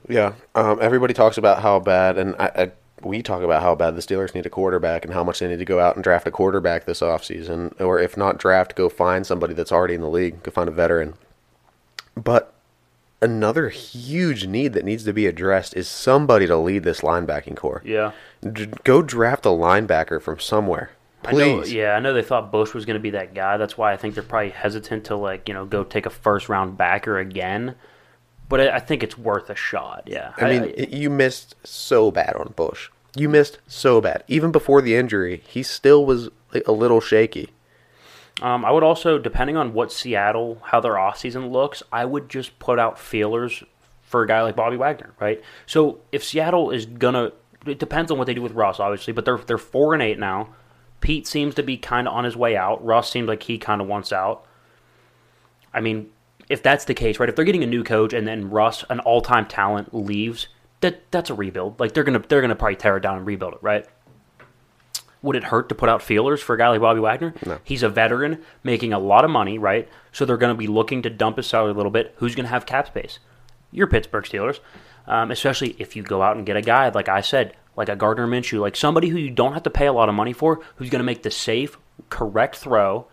Yeah. 0.09 0.35
Um, 0.55 0.79
everybody 0.81 1.15
talks 1.15 1.39
about 1.39 1.63
how 1.63 1.79
bad, 1.81 2.19
and 2.19 2.35
I, 2.39 2.51
I, 2.55 2.73
we 3.05 3.23
talk 3.23 3.43
about 3.43 3.63
how 3.63 3.75
bad 3.75 3.97
the 3.97 4.01
Steelers 4.01 4.35
need 4.35 4.47
a 4.47 4.51
quarterback 4.51 5.05
and 5.05 5.15
how 5.15 5.25
much 5.25 5.39
they 5.39 5.49
need 5.49 5.59
to 5.59 5.65
go 5.65 5.81
out 5.81 5.95
and 5.95 6.05
draft 6.05 6.27
a 6.27 6.31
quarterback 6.31 6.85
this 6.85 7.01
offseason. 7.01 7.79
Or 7.81 7.99
if 7.99 8.17
not 8.17 8.39
draft, 8.39 8.75
go 8.75 8.89
find 8.89 9.27
somebody 9.27 9.55
that's 9.55 9.73
already 9.73 9.95
in 9.95 10.01
the 10.01 10.09
league, 10.09 10.43
go 10.43 10.51
find 10.51 10.69
a 10.69 10.73
veteran. 10.73 11.15
But 12.17 12.55
another 13.21 13.71
huge 13.71 14.47
need 14.47 14.75
that 14.75 14.85
needs 14.85 15.05
to 15.05 15.13
be 15.13 15.27
addressed 15.27 15.77
is 15.77 15.89
somebody 15.89 16.47
to 16.47 16.57
lead 16.57 16.85
this 16.85 17.01
linebacking 17.01 17.57
corps. 17.57 17.83
Yeah. 17.85 18.13
D- 18.43 18.69
go 18.85 19.03
draft 19.03 19.47
a 19.47 19.51
linebacker 19.51 20.21
from 20.21 20.39
somewhere. 20.39 20.91
I 21.27 21.33
know, 21.33 21.61
Please. 21.61 21.73
yeah, 21.73 21.95
I 21.95 22.01
know 22.01 22.13
they 22.13 22.23
thought 22.23 22.53
Bush 22.53 22.75
was 22.75 22.85
going 22.85 22.95
to 22.95 23.01
be 23.01 23.11
that 23.11 23.35
guy. 23.35 23.57
That's 23.57 23.79
why 23.79 23.93
I 23.93 23.97
think 23.97 24.15
they're 24.15 24.23
probably 24.23 24.51
hesitant 24.51 25.05
to 25.07 25.17
like 25.17 25.49
you 25.49 25.55
know 25.55 25.65
go 25.65 25.83
take 25.83 26.07
a 26.07 26.11
first 26.11 26.49
round 26.49 26.77
backer 26.77 27.19
again. 27.19 27.77
But 28.49 28.61
I, 28.61 28.77
I 28.77 28.79
think 28.79 29.03
it's 29.03 29.17
worth 29.17 29.49
a 29.49 29.55
shot. 29.55 30.03
Yeah, 30.07 30.35
I 30.37 30.45
mean, 30.51 30.75
i 30.79 30.83
you 30.95 31.09
missed 31.09 31.55
so 31.65 32.11
bad 32.11 32.37
on 32.37 32.53
Bush. 32.55 32.91
You 33.17 33.29
missed 33.29 33.59
so 33.67 34.01
bad. 34.01 34.25
Even 34.27 34.51
before 34.51 34.83
the 34.83 34.97
injury, 34.97 35.43
he 35.47 35.63
still 35.63 36.05
was 36.05 36.31
a 36.67 36.73
little 36.73 37.01
shaky. 37.01 37.51
Um, 38.43 38.65
I 38.65 38.73
would 38.73 38.83
also, 38.83 39.19
depending 39.19 39.57
on 39.57 39.73
what 39.73 39.93
Seattle, 39.93 40.61
how 40.65 40.81
their 40.81 40.95
offseason 40.95 41.53
looks, 41.53 41.83
I 41.93 42.05
would 42.05 42.29
just 42.29 42.59
put 42.59 42.79
out 42.81 42.99
feelers 42.99 43.63
for 44.03 44.23
a 44.23 44.27
guy 44.27 44.43
like 44.43 44.57
Bobby 44.57 44.77
Wagner, 44.77 45.13
right? 45.21 45.43
So 45.67 46.01
if 46.11 46.25
Seattle 46.25 46.71
is 46.71 46.87
gonna, 46.87 47.33
it 47.67 47.79
depends 47.79 48.11
on 48.11 48.19
what 48.19 48.27
they 48.27 48.35
do 48.35 48.43
with 48.43 48.53
Russ, 48.53 48.81
obviously, 48.81 49.13
but 49.13 49.25
they're 49.25 49.39
they're 49.39 49.59
four 49.59 49.95
and 49.95 50.03
eight 50.03 50.19
now. 50.19 50.49
Pete 51.01 51.27
seems 51.27 51.55
to 51.55 51.63
be 51.63 51.77
kind 51.77 52.09
of 52.09 52.15
on 52.15 52.25
his 52.25 52.37
way 52.37 52.57
out. 52.57 52.85
Russ 52.85 53.11
seems 53.11 53.29
like 53.29 53.45
he 53.45 53.59
kind 53.59 53.81
of 53.81 53.87
wants 53.87 54.13
out. 54.13 54.47
I 55.73 55.81
mean, 55.81 56.11
if 56.49 56.63
that's 56.63 56.87
the 56.87 56.95
case, 56.95 57.19
right? 57.19 57.29
If 57.29 57.37
they're 57.37 57.45
getting 57.45 57.63
a 57.63 57.69
new 57.69 57.85
coach 57.85 58.13
and 58.13 58.27
then 58.27 58.51
Russ, 58.51 58.85
an 58.89 59.01
all-time 59.01 59.47
talent, 59.47 59.95
leaves, 59.95 60.49
that 60.85 61.11
that's 61.11 61.31
a 61.31 61.35
rebuild. 61.35 61.81
Like 61.81 61.95
they're 61.95 62.05
gonna 62.05 62.23
they're 62.29 62.43
gonna 62.43 62.55
probably 62.55 62.77
tear 62.77 62.99
it 62.99 63.01
down 63.01 63.17
and 63.17 63.27
rebuild 63.27 63.55
it, 63.55 63.63
right? 63.63 63.87
Would 65.23 65.37
it 65.37 65.45
hurt 65.45 65.71
to 65.71 65.75
put 65.75 65.89
out 65.89 66.03
feelers 66.03 66.43
for 66.43 66.55
a 66.55 66.59
guy 66.59 66.69
like 66.69 66.83
Bobby 66.83 67.01
Wagner? 67.01 67.33
No. 67.47 67.59
He's 67.65 67.83
a 67.83 67.89
veteran 67.89 68.43
making 68.63 68.93
a 68.93 68.99
lot 68.99 69.25
of 69.25 69.31
money, 69.31 69.59
right? 69.59 69.89
So 70.13 70.27
they're 70.27 70.37
going 70.37 70.55
to 70.55 70.59
be 70.59 70.67
looking 70.67 71.01
to 71.01 71.09
dump 71.09 71.39
his 71.39 71.47
salary 71.47 71.71
a 71.71 71.75
little 71.75 71.91
bit. 71.91 72.15
Who's 72.19 72.35
going 72.35 72.45
to 72.45 72.51
have 72.51 72.67
cap 72.67 72.89
space? 72.89 73.21
Your 73.71 73.87
Pittsburgh 73.87 74.25
Steelers, 74.25 74.61
um, 75.07 75.31
especially 75.31 75.77
if 75.79 75.97
you 75.97 76.03
go 76.03 76.21
out 76.21 76.37
and 76.37 76.45
get 76.45 76.59
a 76.59 76.63
guy 76.63 76.91
like 76.91 77.09
I 77.09 77.23
said, 77.23 77.57
like 77.75 77.89
a 77.89 77.97
Gardner 77.97 78.27
Minshew, 78.27 78.61
like 78.61 78.77
somebody 78.77 79.09
who 79.09 79.17
you 79.17 79.31
don't 79.31 79.55
have 79.55 79.63
to 79.63 79.71
pay 79.71 79.87
a 79.87 79.95
lot 79.95 80.11
of 80.11 80.15
money 80.15 80.35
for, 80.35 80.61
who's 80.77 80.91
going 80.91 81.01
to 81.01 81.05
make 81.05 81.23
the 81.23 81.31
safe, 81.31 81.79
correct 82.11 82.57
throw, 82.57 83.07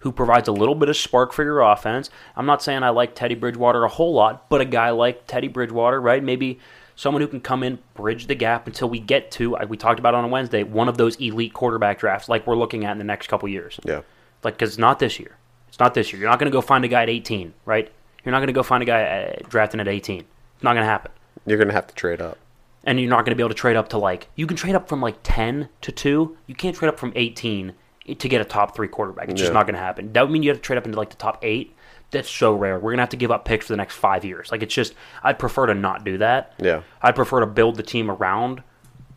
who 0.00 0.12
provides 0.12 0.46
a 0.46 0.52
little 0.52 0.76
bit 0.76 0.88
of 0.88 0.96
spark 0.96 1.32
for 1.32 1.42
your 1.42 1.62
offense. 1.62 2.10
I'm 2.36 2.46
not 2.46 2.62
saying 2.62 2.84
I 2.84 2.90
like 2.90 3.16
Teddy 3.16 3.34
Bridgewater 3.34 3.82
a 3.82 3.88
whole 3.88 4.14
lot, 4.14 4.48
but 4.48 4.60
a 4.60 4.64
guy 4.64 4.90
like 4.90 5.26
Teddy 5.26 5.48
Bridgewater, 5.48 6.00
right? 6.00 6.22
Maybe 6.22 6.60
someone 6.96 7.22
who 7.22 7.28
can 7.28 7.40
come 7.40 7.62
in, 7.62 7.78
bridge 7.94 8.26
the 8.26 8.34
gap 8.34 8.66
until 8.66 8.88
we 8.88 8.98
get 8.98 9.30
to, 9.32 9.52
like 9.52 9.68
we 9.68 9.76
talked 9.76 10.00
about 10.00 10.14
on 10.14 10.24
a 10.24 10.28
Wednesday, 10.28 10.64
one 10.64 10.88
of 10.88 10.96
those 10.96 11.16
elite 11.16 11.52
quarterback 11.52 12.00
drafts 12.00 12.28
like 12.28 12.46
we're 12.46 12.56
looking 12.56 12.84
at 12.84 12.92
in 12.92 12.98
the 12.98 13.04
next 13.04 13.28
couple 13.28 13.48
years. 13.48 13.78
Yeah. 13.84 14.00
Like, 14.42 14.54
because 14.54 14.70
it's 14.70 14.78
not 14.78 14.98
this 14.98 15.20
year. 15.20 15.36
It's 15.68 15.78
not 15.78 15.94
this 15.94 16.12
year. 16.12 16.20
You're 16.20 16.30
not 16.30 16.38
going 16.38 16.50
to 16.50 16.54
go 16.54 16.60
find 16.60 16.84
a 16.84 16.88
guy 16.88 17.02
at 17.02 17.10
18, 17.10 17.52
right? 17.66 17.92
You're 18.24 18.32
not 18.32 18.38
going 18.38 18.48
to 18.48 18.52
go 18.52 18.62
find 18.62 18.82
a 18.82 18.86
guy 18.86 19.02
uh, 19.02 19.48
drafting 19.48 19.78
at 19.78 19.88
18. 19.88 20.20
It's 20.20 20.64
not 20.64 20.72
going 20.72 20.84
to 20.84 20.90
happen. 20.90 21.12
You're 21.44 21.58
going 21.58 21.68
to 21.68 21.74
have 21.74 21.86
to 21.86 21.94
trade 21.94 22.20
up. 22.20 22.38
And 22.84 22.98
you're 22.98 23.10
not 23.10 23.24
going 23.24 23.32
to 23.32 23.36
be 23.36 23.42
able 23.42 23.50
to 23.50 23.54
trade 23.54 23.76
up 23.76 23.88
to 23.90 23.98
like, 23.98 24.28
you 24.36 24.46
can 24.46 24.56
trade 24.56 24.74
up 24.74 24.88
from 24.88 25.00
like 25.00 25.16
10 25.22 25.68
to 25.82 25.92
2. 25.92 26.36
You 26.46 26.54
can't 26.54 26.74
trade 26.74 26.88
up 26.88 26.98
from 26.98 27.12
18 27.14 27.74
to 28.14 28.28
get 28.28 28.40
a 28.40 28.44
top 28.44 28.74
three 28.74 28.88
quarterback. 28.88 29.28
It's 29.28 29.40
just 29.40 29.52
not 29.52 29.66
going 29.66 29.74
to 29.74 29.80
happen. 29.80 30.12
That 30.12 30.22
would 30.22 30.30
mean 30.30 30.42
you 30.42 30.50
have 30.50 30.58
to 30.58 30.62
trade 30.62 30.78
up 30.78 30.86
into 30.86 30.96
like 30.96 31.10
the 31.10 31.16
top 31.16 31.38
eight. 31.42 31.75
That's 32.12 32.30
so 32.30 32.54
rare. 32.54 32.76
We're 32.76 32.90
going 32.92 32.98
to 32.98 33.02
have 33.02 33.08
to 33.10 33.16
give 33.16 33.30
up 33.30 33.44
picks 33.44 33.66
for 33.66 33.72
the 33.72 33.76
next 33.76 33.96
five 33.96 34.24
years. 34.24 34.52
Like, 34.52 34.62
it's 34.62 34.74
just, 34.74 34.94
I'd 35.22 35.38
prefer 35.38 35.66
to 35.66 35.74
not 35.74 36.04
do 36.04 36.18
that. 36.18 36.54
Yeah. 36.58 36.82
I'd 37.02 37.16
prefer 37.16 37.40
to 37.40 37.46
build 37.46 37.76
the 37.76 37.82
team 37.82 38.10
around 38.10 38.62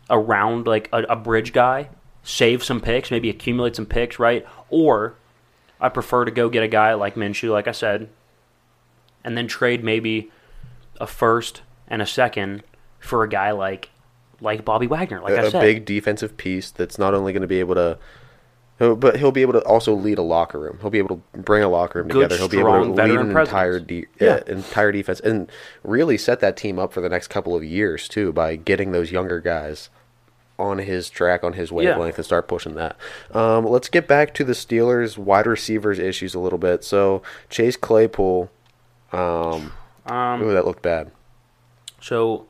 around 0.09 0.65
like 0.65 0.89
a, 0.91 1.03
a 1.03 1.15
bridge 1.15 1.53
guy, 1.53 1.89
save 2.23 2.63
some 2.63 2.81
picks, 2.81 3.11
maybe 3.11 3.29
accumulate 3.29 3.75
some 3.75 3.85
picks, 3.85 4.17
right? 4.17 4.45
Or 4.69 5.13
I 5.79 5.89
prefer 5.89 6.25
to 6.25 6.31
go 6.31 6.49
get 6.49 6.63
a 6.63 6.67
guy 6.67 6.93
like 6.95 7.15
Minshew, 7.15 7.51
like 7.51 7.67
I 7.67 7.71
said, 7.73 8.09
and 9.23 9.37
then 9.37 9.47
trade 9.47 9.83
maybe 9.83 10.31
a 10.99 11.07
first 11.07 11.61
and 11.87 12.01
a 12.01 12.05
second 12.05 12.63
for 12.99 13.23
a 13.23 13.29
guy 13.29 13.51
like 13.51 13.89
like 14.41 14.63
Bobby 14.63 14.87
Wagner, 14.87 15.21
like 15.21 15.33
I 15.33 15.43
a, 15.43 15.47
a 15.47 15.51
said. 15.51 15.61
A 15.61 15.65
big 15.65 15.85
defensive 15.85 16.37
piece 16.37 16.71
that's 16.71 16.97
not 16.97 17.13
only 17.13 17.33
going 17.33 17.41
to 17.41 17.47
be 17.47 17.59
able 17.59 17.75
to, 17.75 17.97
he'll- 18.79 18.95
but 18.95 19.17
he'll 19.17 19.31
be 19.31 19.41
able 19.43 19.53
to 19.53 19.59
also 19.65 19.93
lead 19.93 20.17
a 20.17 20.23
locker 20.23 20.59
room. 20.59 20.79
He'll 20.81 20.89
be 20.89 20.97
able 20.97 21.17
to 21.33 21.39
bring 21.39 21.61
a 21.63 21.69
locker 21.69 21.99
room 21.99 22.07
Good, 22.07 22.29
together. 22.29 22.37
He'll 22.37 22.49
be 22.49 22.59
able 22.59 22.83
to 22.85 22.91
lead 23.03 23.19
an 23.19 23.31
presence. 23.31 23.49
entire 23.49 23.79
de- 23.79 24.07
Yeah. 24.19 24.39
yeah. 24.47 24.53
entire 24.53 24.91
defense 24.91 25.19
and 25.19 25.51
really 25.83 26.17
set 26.17 26.39
that 26.39 26.57
team 26.57 26.79
up 26.79 26.91
for 26.93 27.01
the 27.01 27.09
next 27.09 27.27
couple 27.27 27.55
of 27.55 27.63
years 27.63 28.07
too 28.07 28.31
by 28.33 28.55
getting 28.55 28.91
those 28.91 29.11
younger 29.11 29.39
guys 29.39 29.89
on 30.57 30.79
his 30.79 31.09
track, 31.09 31.41
on 31.43 31.53
his 31.53 31.71
wavelength, 31.71 32.17
and 32.17 32.25
start 32.25 32.45
pushing 32.47 32.75
that. 32.75 32.97
Um, 33.33 33.65
let's 33.65 33.87
get 33.87 34.07
back 34.09 34.33
to 34.33 34.43
the 34.43 34.51
Steelers 34.51 35.17
wide 35.17 35.45
receivers 35.47 35.99
issues 35.99 36.35
a 36.35 36.39
little 36.39 36.59
bit. 36.59 36.83
So 36.83 37.21
Chase 37.49 37.77
Claypool, 37.77 38.49
um, 39.13 39.71
um, 40.05 40.41
ooh, 40.43 40.51
that 40.51 40.65
looked 40.65 40.81
bad. 40.81 41.11
So 42.01 42.45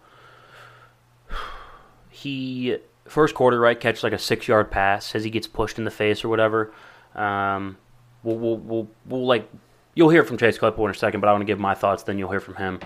he 2.10 2.78
first 3.10 3.36
quarter 3.36 3.60
right 3.60 3.80
catch 3.80 4.04
like 4.04 4.14
a 4.14 4.20
six 4.20 4.48
yard 4.48 4.72
pass, 4.72 5.06
says 5.06 5.24
he 5.24 5.30
gets 5.30 5.48
pushed 5.48 5.78
in 5.78 5.84
the 5.84 5.92
face 5.92 6.24
or 6.24 6.30
whatever. 6.30 6.74
Um, 7.16 7.78
we'll, 8.24 8.38
we'll 8.38 8.58
we'll 8.58 8.88
we'll 9.06 9.26
like 9.26 9.50
you'll 9.96 10.10
hear 10.10 10.24
from 10.24 10.38
Chase 10.38 10.58
Claypool 10.58 10.86
in 10.86 10.92
a 10.92 10.94
second, 10.94 11.20
but 11.22 11.28
I 11.28 11.32
want 11.32 11.42
to 11.42 11.46
give 11.46 11.60
my 11.60 11.76
thoughts. 11.76 12.04
Then 12.04 12.18
you'll 12.18 12.32
hear 12.32 12.40
from 12.40 12.56
him. 12.56 12.80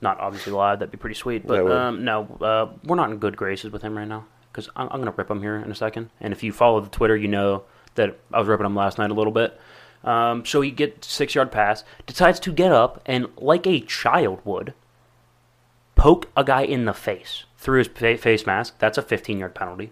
Not 0.00 0.20
obviously 0.20 0.52
live. 0.52 0.78
That'd 0.78 0.92
be 0.92 0.98
pretty 0.98 1.16
sweet. 1.16 1.46
But 1.46 1.64
would. 1.64 1.72
um, 1.72 2.04
no, 2.04 2.24
uh, 2.40 2.68
we're 2.84 2.96
not 2.96 3.10
in 3.10 3.18
good 3.18 3.36
graces 3.36 3.72
with 3.72 3.82
him 3.82 3.96
right 3.96 4.06
now 4.06 4.26
because 4.52 4.68
I'm, 4.76 4.88
I'm 4.90 5.00
gonna 5.00 5.14
rip 5.16 5.30
him 5.30 5.42
here 5.42 5.56
in 5.56 5.70
a 5.70 5.74
second. 5.74 6.10
And 6.20 6.32
if 6.32 6.42
you 6.42 6.52
follow 6.52 6.80
the 6.80 6.88
Twitter, 6.88 7.16
you 7.16 7.28
know 7.28 7.64
that 7.94 8.18
I 8.32 8.38
was 8.38 8.48
ripping 8.48 8.66
him 8.66 8.76
last 8.76 8.98
night 8.98 9.10
a 9.10 9.14
little 9.14 9.32
bit. 9.32 9.58
Um, 10.04 10.44
so 10.44 10.60
he 10.60 10.70
gets 10.70 11.10
six 11.12 11.34
yard 11.34 11.50
pass, 11.50 11.84
decides 12.06 12.38
to 12.40 12.52
get 12.52 12.72
up 12.72 13.02
and 13.04 13.26
like 13.36 13.66
a 13.66 13.80
child 13.80 14.40
would 14.44 14.72
poke 15.96 16.30
a 16.36 16.44
guy 16.44 16.62
in 16.62 16.84
the 16.84 16.94
face 16.94 17.44
through 17.58 17.78
his 17.78 17.88
face 17.88 18.46
mask, 18.46 18.76
that's 18.78 18.96
a 18.96 19.02
15 19.02 19.38
yard 19.38 19.54
penalty. 19.54 19.90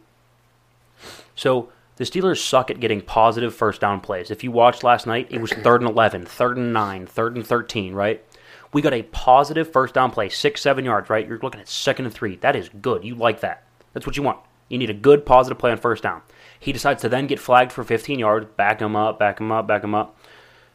So 1.34 1.70
the 1.96 2.04
Steelers 2.04 2.38
suck 2.38 2.70
at 2.70 2.80
getting 2.80 3.00
positive 3.00 3.54
first 3.54 3.80
down 3.80 4.00
plays. 4.00 4.30
If 4.30 4.44
you 4.44 4.50
watched 4.50 4.84
last 4.84 5.06
night, 5.06 5.26
it 5.30 5.40
was 5.40 5.52
third 5.64 5.82
and 5.82 5.90
11, 5.90 6.26
third 6.26 6.56
and 6.56 6.72
9, 6.72 7.06
third 7.06 7.36
and 7.36 7.46
13, 7.46 7.92
right? 7.92 8.24
We 8.72 8.82
got 8.82 8.94
a 8.94 9.02
positive 9.02 9.70
first 9.72 9.94
down 9.94 10.10
play, 10.10 10.28
six, 10.28 10.60
seven 10.60 10.84
yards, 10.84 11.10
right? 11.10 11.26
You're 11.26 11.38
looking 11.38 11.60
at 11.60 11.68
second 11.68 12.06
and 12.06 12.14
three. 12.14 12.36
That 12.36 12.56
is 12.56 12.68
good. 12.68 13.04
You 13.04 13.14
like 13.14 13.40
that. 13.40 13.64
That's 13.92 14.06
what 14.06 14.16
you 14.16 14.22
want. 14.22 14.38
You 14.68 14.78
need 14.78 14.90
a 14.90 14.94
good 14.94 15.24
positive 15.24 15.58
play 15.58 15.70
on 15.70 15.78
first 15.78 16.02
down. 16.02 16.22
He 16.58 16.72
decides 16.72 17.02
to 17.02 17.08
then 17.08 17.26
get 17.26 17.38
flagged 17.38 17.72
for 17.72 17.84
15 17.84 18.18
yards, 18.18 18.46
back 18.56 18.80
him 18.80 18.96
up, 18.96 19.18
back 19.18 19.40
him 19.40 19.52
up, 19.52 19.66
back 19.66 19.84
him 19.84 19.94
up. 19.94 20.18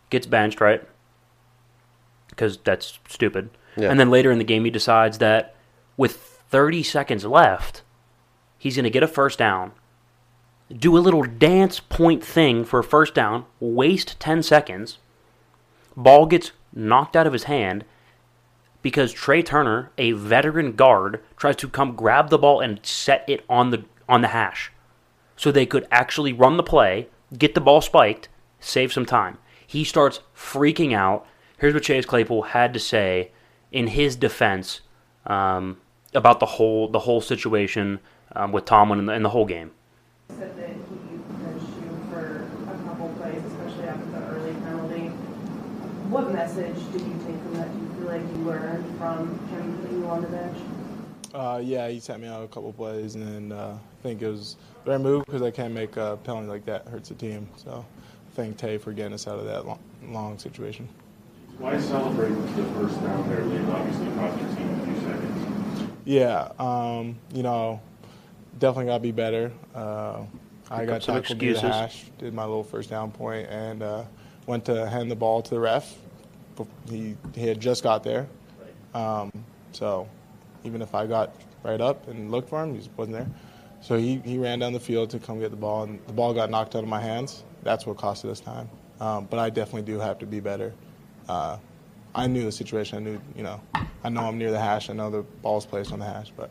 Gets 0.10 0.26
benched, 0.26 0.62
right? 0.62 0.84
Because 2.30 2.58
that's 2.58 3.00
stupid. 3.10 3.50
Yeah. 3.76 3.92
And 3.92 4.00
then 4.00 4.10
later 4.10 4.32
in 4.32 4.38
the 4.38 4.44
game, 4.44 4.66
he 4.66 4.72
decides 4.72 5.18
that 5.20 5.56
with 5.98 6.31
30 6.52 6.84
seconds 6.84 7.26
left, 7.26 7.82
he's 8.58 8.76
going 8.76 8.84
to 8.84 8.90
get 8.90 9.04
a 9.04 9.08
first 9.08 9.40
down, 9.40 9.72
do 10.72 10.98
a 10.98 11.00
little 11.00 11.24
dance 11.24 11.80
point 11.80 12.24
thing 12.24 12.64
for 12.64 12.80
a 12.80 12.84
first 12.84 13.16
down, 13.16 13.46
waste 13.60 14.20
10 14.20 14.44
seconds. 14.44 15.00
Ball 15.98 16.26
gets 16.26 16.52
knocked 16.74 17.16
out 17.16 17.28
of 17.28 17.34
his 17.34 17.46
hand 17.46 17.86
because 18.82 19.14
Trai 19.14 19.46
Turner, 19.46 19.92
a 19.98 20.12
veteran 20.12 20.74
guard, 20.74 21.22
tries 21.38 21.56
to 21.58 21.70
come 21.70 21.96
grab 21.96 22.30
the 22.30 22.38
ball 22.38 22.60
and 22.60 22.86
set 22.86 23.24
it 23.28 23.44
on 23.50 23.70
the 23.70 23.86
on 24.08 24.22
the 24.22 24.30
hash. 24.30 24.72
So 25.36 25.52
they 25.52 25.66
could 25.66 25.88
actually 25.92 26.34
run 26.34 26.58
the 26.58 26.64
play, 26.64 27.08
get 27.38 27.56
the 27.56 27.62
ball 27.62 27.82
spiked, 27.82 28.30
save 28.60 28.92
some 28.92 29.06
time. 29.06 29.38
He 29.66 29.84
starts 29.84 30.20
freaking 30.36 30.94
out. 30.94 31.26
Here's 31.58 31.74
what 31.74 31.84
Chase 31.84 32.06
Claypool 32.06 32.44
had 32.44 32.74
to 32.74 32.80
say 32.80 33.32
in 33.72 33.88
his 33.88 34.16
defense 34.16 34.82
um, 35.26 35.78
about 36.14 36.40
the 36.40 36.46
whole 36.46 36.88
the 36.88 37.00
whole 37.00 37.22
situation 37.22 38.00
um, 38.36 38.52
with 38.52 38.66
Tomlin 38.66 39.00
and 39.00 39.10
the, 39.10 39.14
and 39.14 39.26
the 39.26 39.30
whole 39.30 39.46
game. 39.46 39.72
said 40.30 40.56
that 40.58 40.70
he 40.70 40.76
benched 41.44 41.66
you 41.82 42.00
for 42.12 42.48
a 42.72 42.78
couple 42.88 43.10
plays, 43.20 43.44
especially 43.46 43.88
after 43.88 44.06
the 44.12 44.18
early 44.28 44.54
penalty. 44.54 45.08
What 46.10 46.34
message 46.34 46.76
did 46.92 47.02
you 47.02 47.20
take 47.26 47.42
from 47.42 47.54
that? 47.56 47.72
Do 47.72 47.80
you 47.80 47.94
feel 47.94 48.08
like 48.08 48.22
you 48.22 48.44
learned 48.44 48.98
from 48.98 49.40
him 49.50 49.78
putting 49.82 50.00
you 50.00 50.08
on 50.08 50.22
the 50.22 50.28
bench? 50.28 50.58
Uh, 51.34 51.62
yeah, 51.64 51.88
he 51.88 52.02
sent 52.02 52.22
me 52.22 52.28
out 52.28 52.44
a 52.44 52.48
couple 52.48 52.74
plays, 52.74 53.16
and 53.16 53.54
uh, 53.54 53.74
I 53.76 54.04
think 54.04 54.22
it 54.22 54.28
was 54.28 54.58
the 54.84 54.92
right 54.92 55.00
move 55.00 55.26
because 55.26 55.42
I 55.42 55.52
can't 55.52 55.74
make 55.74 55.96
a 55.96 56.18
penalty 56.24 56.48
like 56.48 56.66
that. 56.66 56.88
Hurts 56.88 57.08
the 57.08 57.16
team. 57.16 57.48
So 57.56 57.86
thank 58.36 58.58
Tay 58.58 58.78
for 58.78 58.92
getting 58.92 59.14
us 59.14 59.28
out 59.28 59.40
of 59.40 59.46
that 59.46 59.66
long, 59.66 59.80
long 60.04 60.38
situation. 60.38 60.90
Why 61.58 61.80
celebrate 61.80 62.30
the 62.30 62.64
first 62.74 63.02
down 63.02 63.30
there? 63.30 63.46
They 63.46 63.72
obviously 63.72 64.08
cost 64.16 64.42
your 64.42 64.56
team 64.56 64.70
a 64.70 64.86
few 64.86 64.96
seconds. 65.08 65.51
Yeah, 66.06 66.52
um, 66.60 67.18
you 67.34 67.44
know, 67.44 67.82
definitely 68.60 68.86
got 68.86 68.98
to 68.98 69.00
be 69.02 69.12
better. 69.12 69.52
Uh, 69.76 70.24
I 70.70 70.86
got 70.86 71.04
some 71.04 71.22
tackled 71.22 71.42
near 71.42 71.54
the 71.54 71.58
excuses. 71.60 71.76
hash, 71.76 72.06
did 72.18 72.34
my 72.34 72.44
little 72.44 72.64
first 72.64 72.90
down 72.90 73.12
point, 73.12 73.48
and 73.50 73.84
uh, 73.84 74.04
went 74.48 74.66
to 74.66 74.90
hand 74.90 75.12
the 75.12 75.16
ball 75.16 75.42
to 75.42 75.50
the 75.52 75.60
ref. 75.60 75.96
He, 76.90 77.16
he 77.34 77.48
had 77.48 77.60
just 77.60 77.84
got 77.84 78.04
there. 78.04 78.28
Um, 78.94 79.32
so 79.72 80.08
even 80.64 80.82
if 80.82 80.94
I 80.94 81.08
got 81.08 81.36
right 81.64 81.82
up 81.82 82.08
and 82.08 82.32
looked 82.32 82.50
for 82.50 82.64
him, 82.64 82.74
he 82.74 82.80
just 82.80 82.92
wasn't 82.98 83.18
there. 83.18 83.28
So 83.82 83.98
he, 83.98 84.18
he 84.24 84.38
ran 84.38 84.60
down 84.60 84.74
the 84.74 84.80
field 84.80 85.10
to 85.12 85.20
come 85.20 85.40
get 85.40 85.52
the 85.52 85.58
ball, 85.58 85.84
and 85.84 86.00
the 86.08 86.14
ball 86.14 86.34
got 86.34 86.50
knocked 86.50 86.76
out 86.76 86.84
of 86.84 86.90
my 86.90 87.02
hands. 87.02 87.44
That's 87.64 87.86
what 87.86 87.98
costed 87.98 88.30
us 88.30 88.40
time. 88.40 88.70
Um, 89.00 89.26
but 89.26 89.40
I 89.40 89.50
definitely 89.50 89.92
do 89.92 90.00
have 90.00 90.20
to 90.20 90.26
be 90.26 90.40
better. 90.40 90.74
Uh, 91.28 91.58
I 92.14 92.28
knew 92.28 92.44
the 92.44 92.52
situation. 92.52 92.98
I 92.98 93.02
knew, 93.02 93.22
you 93.36 93.44
know, 93.44 93.60
I 94.04 94.10
know 94.10 94.22
I'm 94.22 94.38
near 94.38 94.52
the 94.52 94.60
hash. 94.60 94.90
I 94.90 94.94
know 94.94 95.10
the 95.10 95.22
ball's 95.22 95.66
placed 95.66 95.92
on 95.92 96.00
the 96.00 96.06
hash, 96.06 96.32
but 96.36 96.50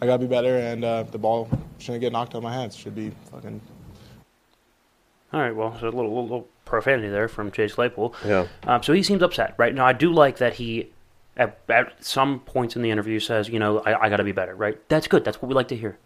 I 0.00 0.06
got 0.06 0.16
to 0.16 0.18
be 0.18 0.26
better, 0.26 0.58
and 0.58 0.84
uh, 0.84 1.02
the 1.04 1.18
ball 1.18 1.48
shouldn't 1.78 2.00
get 2.00 2.12
knocked 2.12 2.34
out 2.34 2.38
of 2.38 2.44
my 2.44 2.52
hands. 2.52 2.76
Should 2.76 2.94
be 2.94 3.12
fucking 3.30 3.60
All 5.32 5.40
right, 5.40 5.54
well, 5.54 5.76
so 5.78 5.86
a 5.86 5.90
little, 5.90 6.08
little, 6.08 6.22
little 6.22 6.48
profanity 6.64 7.08
there 7.08 7.28
from 7.28 7.50
Chase 7.50 7.74
Claypool. 7.74 8.14
Yeah. 8.24 8.46
Um, 8.66 8.82
so 8.82 8.92
he 8.92 9.02
seems 9.02 9.22
upset, 9.22 9.54
right? 9.58 9.74
Now, 9.74 9.86
I 9.86 9.92
do 9.92 10.12
like 10.12 10.38
that 10.38 10.54
he, 10.54 10.90
at, 11.36 11.58
at 11.68 12.04
some 12.04 12.40
points 12.40 12.76
in 12.76 12.82
the 12.82 12.90
interview, 12.90 13.18
says, 13.18 13.48
you 13.48 13.58
know, 13.58 13.80
I, 13.80 14.06
I 14.06 14.08
got 14.08 14.18
to 14.18 14.24
be 14.24 14.32
better, 14.32 14.54
right? 14.54 14.78
That's 14.88 15.06
good. 15.08 15.24
That's 15.24 15.40
what 15.40 15.48
we 15.48 15.54
like 15.54 15.68
to 15.68 15.76
hear. 15.76 15.98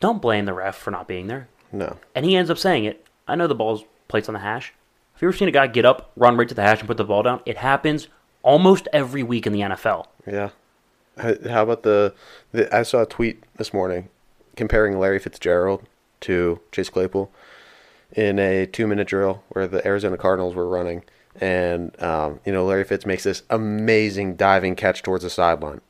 Don't 0.00 0.20
blame 0.20 0.44
the 0.44 0.52
ref 0.52 0.76
for 0.76 0.90
not 0.90 1.06
being 1.08 1.28
there. 1.28 1.48
No. 1.72 1.98
And 2.14 2.24
he 2.24 2.36
ends 2.36 2.50
up 2.50 2.58
saying 2.58 2.84
it. 2.84 3.06
I 3.26 3.36
know 3.36 3.46
the 3.46 3.54
ball's 3.54 3.84
placed 4.08 4.28
on 4.28 4.34
the 4.34 4.40
hash. 4.40 4.74
Have 5.14 5.22
you 5.22 5.28
ever 5.28 5.36
seen 5.36 5.48
a 5.48 5.52
guy 5.52 5.66
get 5.66 5.84
up, 5.84 6.10
run 6.16 6.36
right 6.36 6.48
to 6.48 6.54
the 6.54 6.62
hash, 6.62 6.80
and 6.80 6.88
put 6.88 6.96
the 6.96 7.04
ball 7.04 7.22
down? 7.22 7.40
It 7.46 7.56
happens 7.56 8.08
almost 8.44 8.86
every 8.92 9.24
week 9.24 9.46
in 9.46 9.52
the 9.52 9.60
NFL. 9.60 10.06
Yeah. 10.26 10.50
How 11.18 11.62
about 11.62 11.82
the, 11.82 12.14
the? 12.52 12.74
I 12.74 12.82
saw 12.82 13.02
a 13.02 13.06
tweet 13.06 13.42
this 13.56 13.72
morning 13.72 14.08
comparing 14.56 14.98
Larry 14.98 15.18
Fitzgerald 15.18 15.82
to 16.20 16.60
Chase 16.72 16.88
Claypool, 16.88 17.30
in 18.12 18.38
a 18.38 18.66
two 18.66 18.86
minute 18.86 19.08
drill 19.08 19.42
where 19.50 19.66
the 19.66 19.84
Arizona 19.86 20.16
Cardinals 20.16 20.54
were 20.54 20.68
running. 20.68 21.02
And, 21.40 22.00
um, 22.00 22.40
you 22.44 22.52
know, 22.52 22.64
Larry 22.64 22.84
Fitz 22.84 23.04
makes 23.04 23.24
this 23.24 23.42
amazing 23.50 24.36
diving 24.36 24.76
catch 24.76 25.02
towards 25.02 25.24
the 25.24 25.30
sideline. 25.30 25.80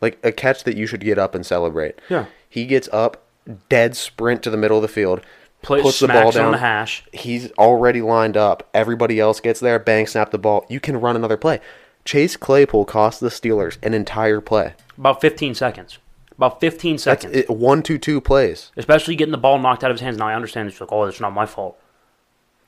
Like 0.00 0.18
a 0.24 0.32
catch 0.32 0.64
that 0.64 0.76
you 0.76 0.86
should 0.86 1.00
get 1.00 1.18
up 1.18 1.34
and 1.34 1.44
celebrate. 1.44 2.00
Yeah. 2.08 2.26
He 2.48 2.64
gets 2.64 2.88
up, 2.92 3.22
dead 3.68 3.96
sprint 3.96 4.42
to 4.44 4.50
the 4.50 4.56
middle 4.56 4.78
of 4.78 4.82
the 4.82 4.88
field, 4.88 5.20
Play, 5.60 5.82
puts 5.82 6.00
the 6.00 6.08
ball 6.08 6.30
down. 6.30 6.52
the 6.52 6.58
hash. 6.58 7.04
He's 7.12 7.50
already 7.52 8.00
lined 8.00 8.36
up. 8.36 8.68
Everybody 8.72 9.20
else 9.20 9.40
gets 9.40 9.60
there, 9.60 9.78
bang, 9.78 10.06
snap 10.06 10.30
the 10.30 10.38
ball. 10.38 10.64
You 10.68 10.80
can 10.80 11.00
run 11.00 11.16
another 11.16 11.36
play. 11.36 11.60
Chase 12.08 12.38
Claypool 12.38 12.86
cost 12.86 13.20
the 13.20 13.28
Steelers 13.28 13.76
an 13.82 13.92
entire 13.92 14.40
play. 14.40 14.72
About 14.96 15.20
15 15.20 15.54
seconds. 15.54 15.98
About 16.38 16.58
15 16.58 16.96
seconds. 16.96 17.04
That's 17.04 17.34
seconds. 17.34 17.50
it, 17.50 17.54
one, 17.54 17.82
two, 17.82 17.98
two 17.98 18.22
plays. 18.22 18.72
Especially 18.78 19.14
getting 19.14 19.30
the 19.30 19.36
ball 19.36 19.58
knocked 19.58 19.84
out 19.84 19.90
of 19.90 19.96
his 19.96 20.00
hands. 20.00 20.16
Now 20.16 20.28
I 20.28 20.34
understand 20.34 20.70
it's 20.70 20.80
like, 20.80 20.90
oh, 20.90 21.04
it's 21.04 21.20
not 21.20 21.34
my 21.34 21.44
fault. 21.44 21.78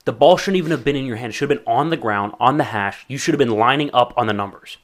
The 0.04 0.12
ball 0.12 0.36
shouldn't 0.36 0.58
even 0.58 0.72
have 0.72 0.84
been 0.84 0.94
in 0.94 1.06
your 1.06 1.16
hand. 1.16 1.30
It 1.30 1.32
should 1.32 1.48
have 1.48 1.58
been 1.58 1.66
on 1.66 1.88
the 1.88 1.96
ground, 1.96 2.34
on 2.38 2.58
the 2.58 2.64
hash. 2.64 3.06
You 3.08 3.16
should 3.16 3.32
have 3.32 3.38
been 3.38 3.56
lining 3.56 3.88
up 3.94 4.12
on 4.14 4.26
the 4.26 4.34
numbers. 4.34 4.76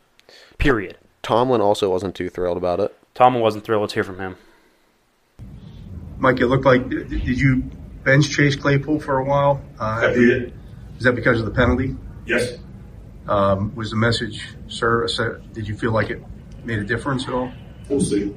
Period. 0.56 0.96
Tomlin 1.20 1.60
also 1.60 1.90
wasn't 1.90 2.14
too 2.14 2.30
thrilled 2.30 2.56
about 2.56 2.80
it. 2.80 2.96
Tomlin 3.12 3.42
wasn't 3.42 3.62
thrilled. 3.62 3.82
Let's 3.82 3.92
hear 3.92 4.04
from 4.04 4.18
him. 4.18 4.36
Mike, 6.16 6.40
it 6.40 6.46
looked 6.46 6.64
like, 6.64 6.88
did 6.88 7.10
did 7.10 7.38
you 7.38 7.56
bench 8.04 8.30
Chase 8.30 8.56
Claypool 8.56 9.00
for 9.00 9.18
a 9.18 9.24
while? 9.24 9.60
Uh, 9.78 10.00
I 10.04 10.14
did. 10.14 10.54
Is 10.96 11.04
that 11.04 11.14
because 11.14 11.40
of 11.40 11.44
the 11.44 11.52
penalty? 11.52 11.94
Yes. 12.24 12.56
Um, 13.28 13.74
was 13.74 13.90
the 13.90 13.96
message, 13.96 14.54
sir, 14.68 15.08
so 15.08 15.40
did 15.52 15.66
you 15.66 15.76
feel 15.76 15.92
like 15.92 16.10
it 16.10 16.22
made 16.64 16.78
a 16.78 16.84
difference 16.84 17.26
at 17.26 17.34
all? 17.34 17.52
We'll 17.88 18.00
see. 18.00 18.34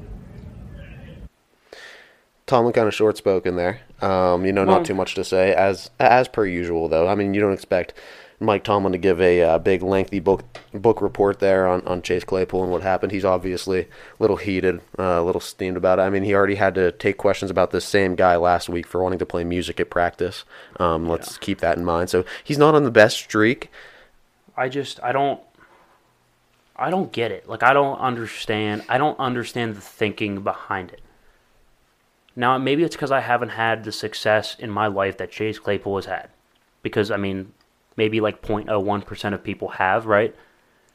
Tomlin 2.47 2.73
kind 2.73 2.87
of 2.87 2.95
short 2.95 3.15
spoken 3.15 3.55
there. 3.55 3.81
Um, 4.01 4.45
you 4.45 4.51
know, 4.51 4.63
not 4.63 4.83
too 4.85 4.95
much 4.95 5.13
to 5.15 5.23
say 5.23 5.53
as 5.53 5.91
as 5.99 6.27
per 6.27 6.45
usual 6.45 6.87
though. 6.87 7.07
I 7.07 7.13
mean, 7.13 7.35
you 7.35 7.41
don't 7.41 7.53
expect 7.53 7.93
Mike 8.39 8.63
Tomlin 8.63 8.93
to 8.93 8.97
give 8.97 9.21
a 9.21 9.41
uh, 9.41 9.59
big 9.59 9.83
lengthy 9.83 10.19
book 10.19 10.43
book 10.73 11.01
report 11.01 11.39
there 11.39 11.67
on, 11.67 11.85
on 11.85 12.01
Chase 12.01 12.23
Claypool 12.23 12.63
and 12.63 12.71
what 12.71 12.81
happened. 12.81 13.11
He's 13.11 13.25
obviously 13.25 13.81
a 13.81 13.87
little 14.17 14.37
heated, 14.37 14.81
uh, 14.97 15.03
a 15.03 15.23
little 15.23 15.41
steamed 15.41 15.77
about 15.77 15.99
it. 15.99 16.03
I 16.03 16.09
mean, 16.09 16.23
he 16.23 16.33
already 16.33 16.55
had 16.55 16.73
to 16.75 16.91
take 16.93 17.17
questions 17.17 17.51
about 17.51 17.71
this 17.71 17.85
same 17.85 18.15
guy 18.15 18.35
last 18.37 18.69
week 18.69 18.87
for 18.87 19.03
wanting 19.03 19.19
to 19.19 19.25
play 19.25 19.43
music 19.43 19.79
at 19.79 19.89
practice. 19.89 20.45
Um, 20.79 21.07
let's 21.07 21.37
keep 21.37 21.59
that 21.59 21.77
in 21.77 21.85
mind. 21.85 22.09
So 22.09 22.25
he's 22.43 22.57
not 22.57 22.73
on 22.73 22.83
the 22.83 22.91
best 22.91 23.17
streak. 23.17 23.69
I 24.59 24.67
just 24.67 24.99
I 25.01 25.13
don't 25.13 25.41
I 26.75 26.89
don't 26.89 27.11
get 27.11 27.31
it. 27.31 27.47
Like 27.47 27.63
I 27.63 27.73
don't 27.73 27.97
understand. 27.97 28.83
I 28.89 28.97
don't 28.97 29.17
understand 29.17 29.75
the 29.75 29.81
thinking 29.81 30.41
behind 30.41 30.91
it. 30.91 31.01
Now 32.35 32.57
maybe 32.57 32.83
it's 32.83 32.95
because 32.95 33.11
I 33.11 33.21
haven't 33.21 33.49
had 33.49 33.85
the 33.85 33.91
success 33.91 34.57
in 34.59 34.69
my 34.69 34.87
life 34.87 35.17
that 35.17 35.31
Chase 35.31 35.59
Claypool 35.59 35.95
has 35.95 36.05
had. 36.05 36.29
Because 36.83 37.09
I 37.09 37.17
mean, 37.17 37.53
maybe 37.95 38.19
like 38.19 38.41
0.01 38.41 39.05
percent 39.05 39.33
of 39.33 39.43
people 39.43 39.69
have, 39.69 40.05
right? 40.05 40.35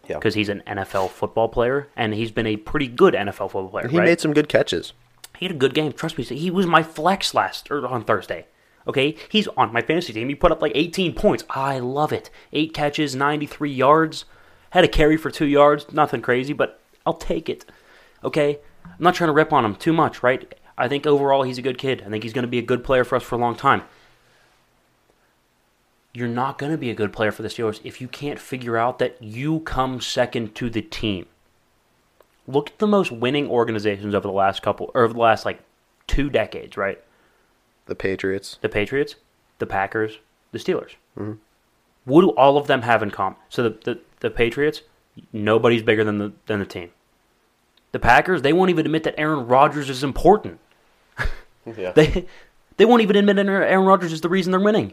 Yeah. 0.08 0.16
Because 0.16 0.34
he's 0.34 0.50
an 0.50 0.62
NFL 0.66 1.10
football 1.10 1.48
player, 1.48 1.88
and 1.96 2.12
he's 2.12 2.30
been 2.30 2.46
a 2.46 2.58
pretty 2.58 2.88
good 2.88 3.14
NFL 3.14 3.50
football 3.50 3.70
player. 3.70 3.88
He 3.88 3.96
right? 3.96 4.04
made 4.04 4.20
some 4.20 4.34
good 4.34 4.50
catches. 4.50 4.92
He 5.38 5.46
had 5.46 5.54
a 5.54 5.58
good 5.58 5.72
game. 5.72 5.94
Trust 5.94 6.18
me, 6.18 6.24
he 6.24 6.50
was 6.50 6.66
my 6.66 6.82
flex 6.82 7.32
last 7.32 7.70
or 7.70 7.86
on 7.86 8.04
Thursday. 8.04 8.46
Okay, 8.86 9.16
he's 9.30 9.48
on 9.48 9.72
my 9.72 9.80
fantasy 9.80 10.12
team. 10.12 10.28
He 10.28 10.34
put 10.34 10.52
up 10.52 10.60
like 10.60 10.72
18 10.74 11.14
points. 11.14 11.44
I 11.50 11.78
love 11.78 12.12
it. 12.12 12.30
Eight 12.52 12.74
catches, 12.74 13.14
93 13.14 13.72
yards. 13.72 14.24
Had 14.70 14.84
a 14.84 14.88
carry 14.88 15.16
for 15.16 15.30
two 15.30 15.46
yards. 15.46 15.92
Nothing 15.92 16.20
crazy, 16.20 16.52
but 16.52 16.80
I'll 17.06 17.14
take 17.14 17.48
it. 17.48 17.64
Okay, 18.22 18.58
I'm 18.84 18.92
not 18.98 19.14
trying 19.14 19.28
to 19.28 19.34
rip 19.34 19.52
on 19.52 19.64
him 19.64 19.74
too 19.74 19.92
much, 19.92 20.22
right? 20.22 20.52
I 20.76 20.88
think 20.88 21.06
overall 21.06 21.44
he's 21.44 21.58
a 21.58 21.62
good 21.62 21.78
kid. 21.78 22.02
I 22.04 22.10
think 22.10 22.24
he's 22.24 22.32
going 22.32 22.42
to 22.42 22.48
be 22.48 22.58
a 22.58 22.62
good 22.62 22.84
player 22.84 23.04
for 23.04 23.16
us 23.16 23.22
for 23.22 23.36
a 23.36 23.38
long 23.38 23.54
time. 23.54 23.82
You're 26.12 26.28
not 26.28 26.58
going 26.58 26.72
to 26.72 26.78
be 26.78 26.90
a 26.90 26.94
good 26.94 27.12
player 27.12 27.32
for 27.32 27.42
the 27.42 27.48
Steelers 27.48 27.80
if 27.84 28.00
you 28.00 28.08
can't 28.08 28.38
figure 28.38 28.76
out 28.76 28.98
that 28.98 29.20
you 29.22 29.60
come 29.60 30.00
second 30.00 30.54
to 30.56 30.70
the 30.70 30.82
team 30.82 31.26
look 32.46 32.70
at 32.70 32.78
the 32.78 32.86
most 32.86 33.10
winning 33.10 33.48
organizations 33.48 34.14
over 34.14 34.26
the 34.26 34.32
last 34.32 34.62
couple 34.62 34.90
or 34.94 35.04
over 35.04 35.14
the 35.14 35.20
last 35.20 35.44
like 35.44 35.60
two 36.06 36.28
decades, 36.30 36.76
right? 36.76 37.02
The 37.86 37.94
Patriots. 37.94 38.58
The 38.60 38.68
Patriots, 38.68 39.16
the 39.58 39.66
Packers, 39.66 40.18
the 40.52 40.58
Steelers. 40.58 40.96
Mm-hmm. 41.18 41.34
What 42.04 42.20
do 42.22 42.30
all 42.30 42.56
of 42.56 42.66
them 42.66 42.82
have 42.82 43.02
in 43.02 43.10
common? 43.10 43.38
So 43.48 43.62
the, 43.62 43.70
the 43.84 44.00
the 44.20 44.30
Patriots, 44.30 44.82
nobody's 45.32 45.82
bigger 45.82 46.04
than 46.04 46.18
the 46.18 46.32
than 46.46 46.60
the 46.60 46.66
team. 46.66 46.90
The 47.92 47.98
Packers, 47.98 48.42
they 48.42 48.52
won't 48.52 48.70
even 48.70 48.86
admit 48.86 49.04
that 49.04 49.18
Aaron 49.18 49.46
Rodgers 49.46 49.88
is 49.90 50.02
important. 50.02 50.60
Yeah. 51.78 51.92
They 51.92 52.26
they 52.76 52.84
won't 52.84 53.00
even 53.00 53.16
admit 53.16 53.36
that 53.36 53.48
Aaron 53.48 53.86
Rodgers 53.86 54.12
is 54.12 54.20
the 54.20 54.28
reason 54.28 54.50
they're 54.50 54.60
winning. 54.60 54.92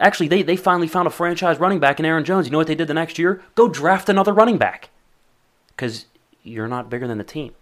Actually, 0.00 0.28
they, 0.28 0.42
they 0.42 0.56
finally 0.56 0.86
found 0.86 1.06
a 1.06 1.10
franchise 1.10 1.58
running 1.58 1.80
back 1.80 1.98
in 1.98 2.06
Aaron 2.06 2.24
Jones. 2.24 2.46
You 2.46 2.52
know 2.52 2.58
what 2.58 2.66
they 2.66 2.74
did 2.74 2.86
the 2.86 2.94
next 2.94 3.18
year? 3.18 3.42
Go 3.54 3.68
draft 3.68 4.08
another 4.08 4.32
running 4.32 4.58
back. 4.58 4.90
Because 5.68 6.06
you're 6.42 6.68
not 6.68 6.88
bigger 6.88 7.08
than 7.08 7.18
the 7.18 7.24
team. 7.24 7.54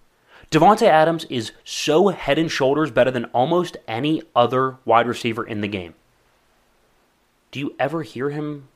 Davante 0.51 0.87
Adams 0.87 1.25
is 1.25 1.53
so 1.65 2.09
head 2.09 2.39
and 2.39 2.51
shoulders 2.51 2.91
better 2.91 3.11
than 3.11 3.25
almost 3.27 3.77
any 3.89 4.23
other 4.35 4.77
wide 4.85 5.07
receiver 5.07 5.45
in 5.45 5.61
the 5.61 5.69
game. 5.69 5.95
Do 7.51 7.61
you 7.61 7.75
ever 7.79 8.03
hear 8.03 8.31
him 8.31 8.69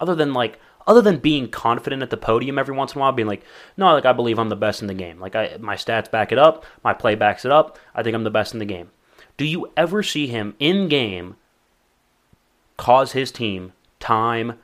other 0.00 0.14
than 0.14 0.32
like 0.32 0.58
other 0.86 1.02
than 1.02 1.18
being 1.18 1.48
confident 1.48 2.02
at 2.02 2.10
the 2.10 2.16
podium 2.16 2.58
every 2.58 2.74
once 2.74 2.92
in 2.92 2.98
a 2.98 3.00
while, 3.00 3.12
being 3.12 3.28
like, 3.28 3.44
no, 3.76 3.92
like 3.92 4.04
I 4.04 4.12
believe 4.12 4.38
I'm 4.38 4.48
the 4.48 4.56
best 4.56 4.82
in 4.82 4.88
the 4.88 4.94
game. 4.94 5.20
Like 5.20 5.36
I, 5.36 5.56
my 5.60 5.76
stats 5.76 6.10
back 6.10 6.32
it 6.32 6.38
up, 6.38 6.64
my 6.82 6.92
play 6.92 7.14
backs 7.14 7.44
it 7.44 7.52
up. 7.52 7.78
I 7.94 8.02
think 8.02 8.14
I'm 8.14 8.24
the 8.24 8.30
best 8.30 8.52
in 8.52 8.58
the 8.58 8.64
game. 8.64 8.90
Do 9.36 9.44
you 9.44 9.70
ever 9.76 10.02
see 10.02 10.26
him 10.26 10.54
in 10.58 10.88
game 10.88 11.36
cause 12.76 13.12
his 13.12 13.30
team 13.30 13.72
time, 14.00 14.58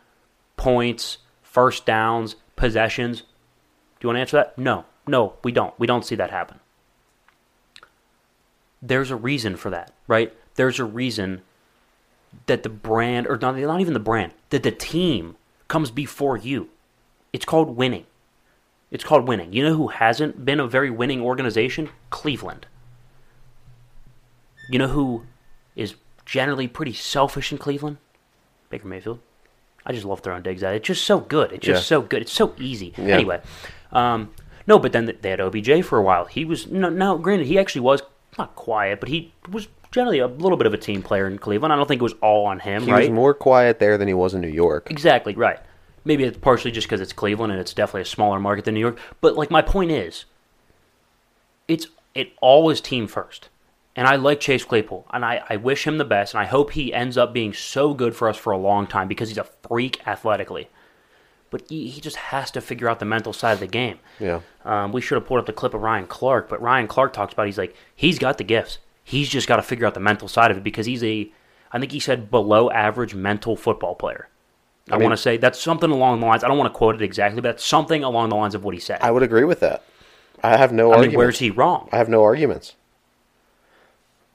points, 0.57 1.19
first 1.43 1.87
downs, 1.87 2.37
possessions? 2.57 3.21
Do 3.21 3.27
you 4.03 4.09
want 4.09 4.17
to 4.17 4.21
answer 4.21 4.37
that? 4.39 4.59
No, 4.59 4.85
no, 5.09 5.35
we 5.43 5.53
don't. 5.53 5.79
We 5.79 5.87
don't 5.87 6.05
see 6.05 6.15
that 6.17 6.31
happen. 6.31 6.61
There's 8.81 9.11
a 9.11 9.17
reason 9.17 9.57
for 9.57 9.71
that, 9.71 9.93
right? 10.07 10.33
There's 10.55 10.79
a 10.79 10.85
reason 10.85 11.43
that 12.47 12.63
the 12.63 12.69
brand, 12.69 13.27
or 13.27 13.37
not, 13.37 13.57
not 13.57 13.81
even 13.81 13.95
the 13.95 14.01
brand, 14.01 14.33
that 14.51 14.63
the 14.63 14.71
team 14.71 15.37
comes 15.67 15.91
before 15.91 16.37
you. 16.37 16.69
It's 17.33 17.45
called 17.45 17.77
winning. 17.77 18.07
It's 18.91 19.05
called 19.05 19.27
winning. 19.27 19.53
You 19.53 19.65
know 19.65 19.75
who 19.75 19.89
hasn't 19.89 20.45
been 20.45 20.61
a 20.61 20.67
very 20.67 20.91
winning 20.91 21.21
organization? 21.21 21.91
Cleveland. 22.11 22.67
You 24.71 24.79
know 24.79 24.89
who 24.89 25.25
is 25.75 25.95
generally 26.25 26.69
pretty 26.69 26.93
selfish 26.93 27.51
in 27.53 27.59
Cleveland? 27.59 27.97
Baker 28.71 28.87
Mayfield. 28.87 29.19
I 29.85 29.93
just 29.93 30.05
love 30.05 30.21
throwing 30.21 30.43
digs 30.43 30.63
at 30.63 30.75
it. 30.75 30.79
It's 30.79 30.87
just 30.87 31.05
so 31.05 31.21
good. 31.21 31.53
It's 31.53 31.65
just 31.65 31.83
Yeah. 31.85 31.97
so 31.97 32.03
good. 32.03 32.23
It's 32.23 32.33
so 32.33 32.55
easy. 32.59 32.93
Yeah. 32.97 33.15
Anyway, 33.15 33.41
um, 33.93 34.31
no, 34.69 34.79
but 34.79 34.93
then 34.93 35.17
they 35.23 35.31
had 35.31 35.41
OBJ 35.41 35.83
for 35.85 35.99
a 35.99 36.03
while. 36.03 36.27
He 36.27 36.45
was 36.45 36.69
no, 36.69 36.91
no, 36.91 37.17
granted, 37.19 37.47
he 37.47 37.59
actually 37.59 37.81
was 37.81 38.03
not 38.37 38.55
quiet, 38.55 39.01
but 39.01 39.09
he 39.09 39.33
was 39.51 39.67
generally 39.91 40.19
a 40.19 40.27
little 40.27 40.59
bit 40.59 40.67
of 40.67 40.75
a 40.75 40.79
team 40.79 41.03
player 41.03 41.27
in 41.27 41.39
Cleveland. 41.39 41.73
I 41.73 41.77
don't 41.77 41.89
think 41.89 42.01
it 42.01 42.05
was 42.05 42.15
all 42.21 42.45
on 42.47 42.61
him, 42.61 42.83
He 42.83 42.93
right? 42.93 43.01
was 43.01 43.11
more 43.11 43.33
quiet 43.33 43.79
there 43.79 43.97
than 43.97 44.07
he 44.07 44.15
was 44.15 44.35
in 44.35 44.43
New 44.43 44.49
York. 44.49 44.91
Exactly 44.91 45.35
right. 45.35 45.59
Maybe 46.05 46.23
it's 46.25 46.39
partially 46.39 46.71
just 46.71 46.87
because 46.87 47.01
it's 47.01 47.15
Cleveland 47.15 47.51
and 47.51 47.61
it's 47.61 47.73
definitely 47.73 48.03
a 48.03 48.05
smaller 48.05 48.39
market 48.39 48.67
than 48.67 48.75
New 48.75 48.81
York. 48.81 48.99
But 49.23 49.37
like 49.37 49.51
my 49.51 49.63
point 49.63 49.91
is, 49.91 50.27
it's 51.67 51.87
it 52.15 52.33
always 52.43 52.81
team 52.83 53.07
first. 53.07 53.49
And 53.97 54.07
I 54.07 54.15
like 54.15 54.39
Chase 54.39 54.65
Claypool, 54.65 55.07
and 55.11 55.25
I, 55.25 55.43
I 55.49 55.57
wish 55.57 55.85
him 55.85 55.99
the 55.99 56.05
best, 56.05 56.33
and 56.33 56.41
I 56.41 56.45
hope 56.45 56.71
he 56.71 56.95
ends 56.95 57.19
up 57.19 57.33
being 57.33 57.53
so 57.53 57.95
good 57.95 58.15
for 58.15 58.29
us 58.29 58.37
for 58.37 58.53
a 58.53 58.59
long 58.59 58.87
time 58.87 59.09
because 59.09 59.29
he's 59.29 59.39
a 59.39 59.49
freak 59.67 60.07
athletically. 60.07 60.69
But 61.51 61.63
he, 61.69 61.89
he 61.89 62.01
just 62.01 62.17
has 62.17 62.51
to 62.53 62.61
figure 62.61 62.89
out 62.89 62.99
the 62.99 63.07
mental 63.07 63.33
side 63.33 63.53
of 63.53 63.61
the 63.61 63.67
game. 63.67 63.99
Yeah. 64.21 64.41
Um, 64.65 64.93
we 64.93 65.01
should 65.01 65.15
have 65.17 65.27
pulled 65.27 65.41
up 65.41 65.47
the 65.47 65.53
clip 65.53 65.73
of 65.75 65.81
Ryan 65.81 66.07
Clark, 66.07 66.49
but 66.49 66.61
Ryan 66.61 66.87
Clark 66.87 67.13
talks 67.13 67.33
about 67.33 67.47
he's 67.47 67.59
like 67.59 67.75
he's 67.97 68.19
got 68.19 68.37
the 68.39 68.45
gifts. 68.45 68.79
He's 69.03 69.29
just 69.31 69.49
got 69.49 69.57
to 69.57 69.63
figure 69.63 69.87
out 69.87 69.95
the 69.95 70.01
mental 70.01 70.29
side 70.29 70.51
of 70.51 70.59
it 70.59 70.63
because 70.63 70.85
he's 70.85 71.03
a, 71.03 71.33
I 71.73 71.79
think 71.79 71.93
he 71.93 72.01
said 72.01 72.31
below 72.31 72.71
average 72.71 73.15
mental 73.15 73.57
football 73.57 73.95
player. 73.95 74.29
I, 74.91 74.97
mean- 74.97 75.05
want 75.05 75.13
to 75.15 75.23
say 75.23 75.39
that's 75.39 75.59
something 75.61 75.91
along 75.91 76.21
the 76.21 76.27
lines. 76.27 76.45
I 76.45 76.49
don't 76.49 76.59
want 76.59 76.71
to 76.73 76.77
quote 76.77 76.95
it 76.95 77.03
exactly, 77.03 77.41
but 77.41 77.49
that's 77.49 77.65
something 77.65 78.05
along 78.05 78.29
the 78.29 78.37
lines 78.37 78.55
of 78.55 78.65
what 78.65 78.75
he 78.75 78.81
said. 78.81 78.99
I 79.01 79.11
would 79.11 79.23
agree 79.23 79.45
with 79.45 79.61
that. 79.61 79.85
I 80.43 80.57
have 80.57 80.73
no 80.73 80.89
I 80.89 80.97
arguments. 80.97 81.13
mean, 81.13 81.19
where's 81.19 81.39
he 81.39 81.51
wrong? 81.51 81.89
I 81.93 81.97
have 81.97 82.09
no 82.09 82.23
arguments. 82.23 82.75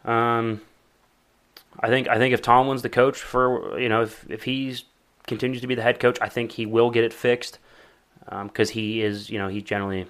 Um, 0.05 0.61
I 1.79 1.87
think 1.87 2.07
I 2.07 2.17
think 2.17 2.33
if 2.33 2.41
Tomlin's 2.41 2.81
the 2.81 2.89
coach 2.89 3.21
for 3.21 3.79
you 3.79 3.89
know 3.89 4.01
if 4.01 4.25
if 4.29 4.43
he's 4.43 4.83
continues 5.27 5.61
to 5.61 5.67
be 5.67 5.75
the 5.75 5.81
head 5.81 5.99
coach, 5.99 6.17
I 6.21 6.29
think 6.29 6.53
he 6.53 6.65
will 6.65 6.89
get 6.91 7.03
it 7.03 7.13
fixed 7.13 7.59
because 8.43 8.71
he 8.71 9.01
is 9.01 9.29
you 9.29 9.37
know 9.37 9.47
he 9.47 9.61
generally 9.61 10.07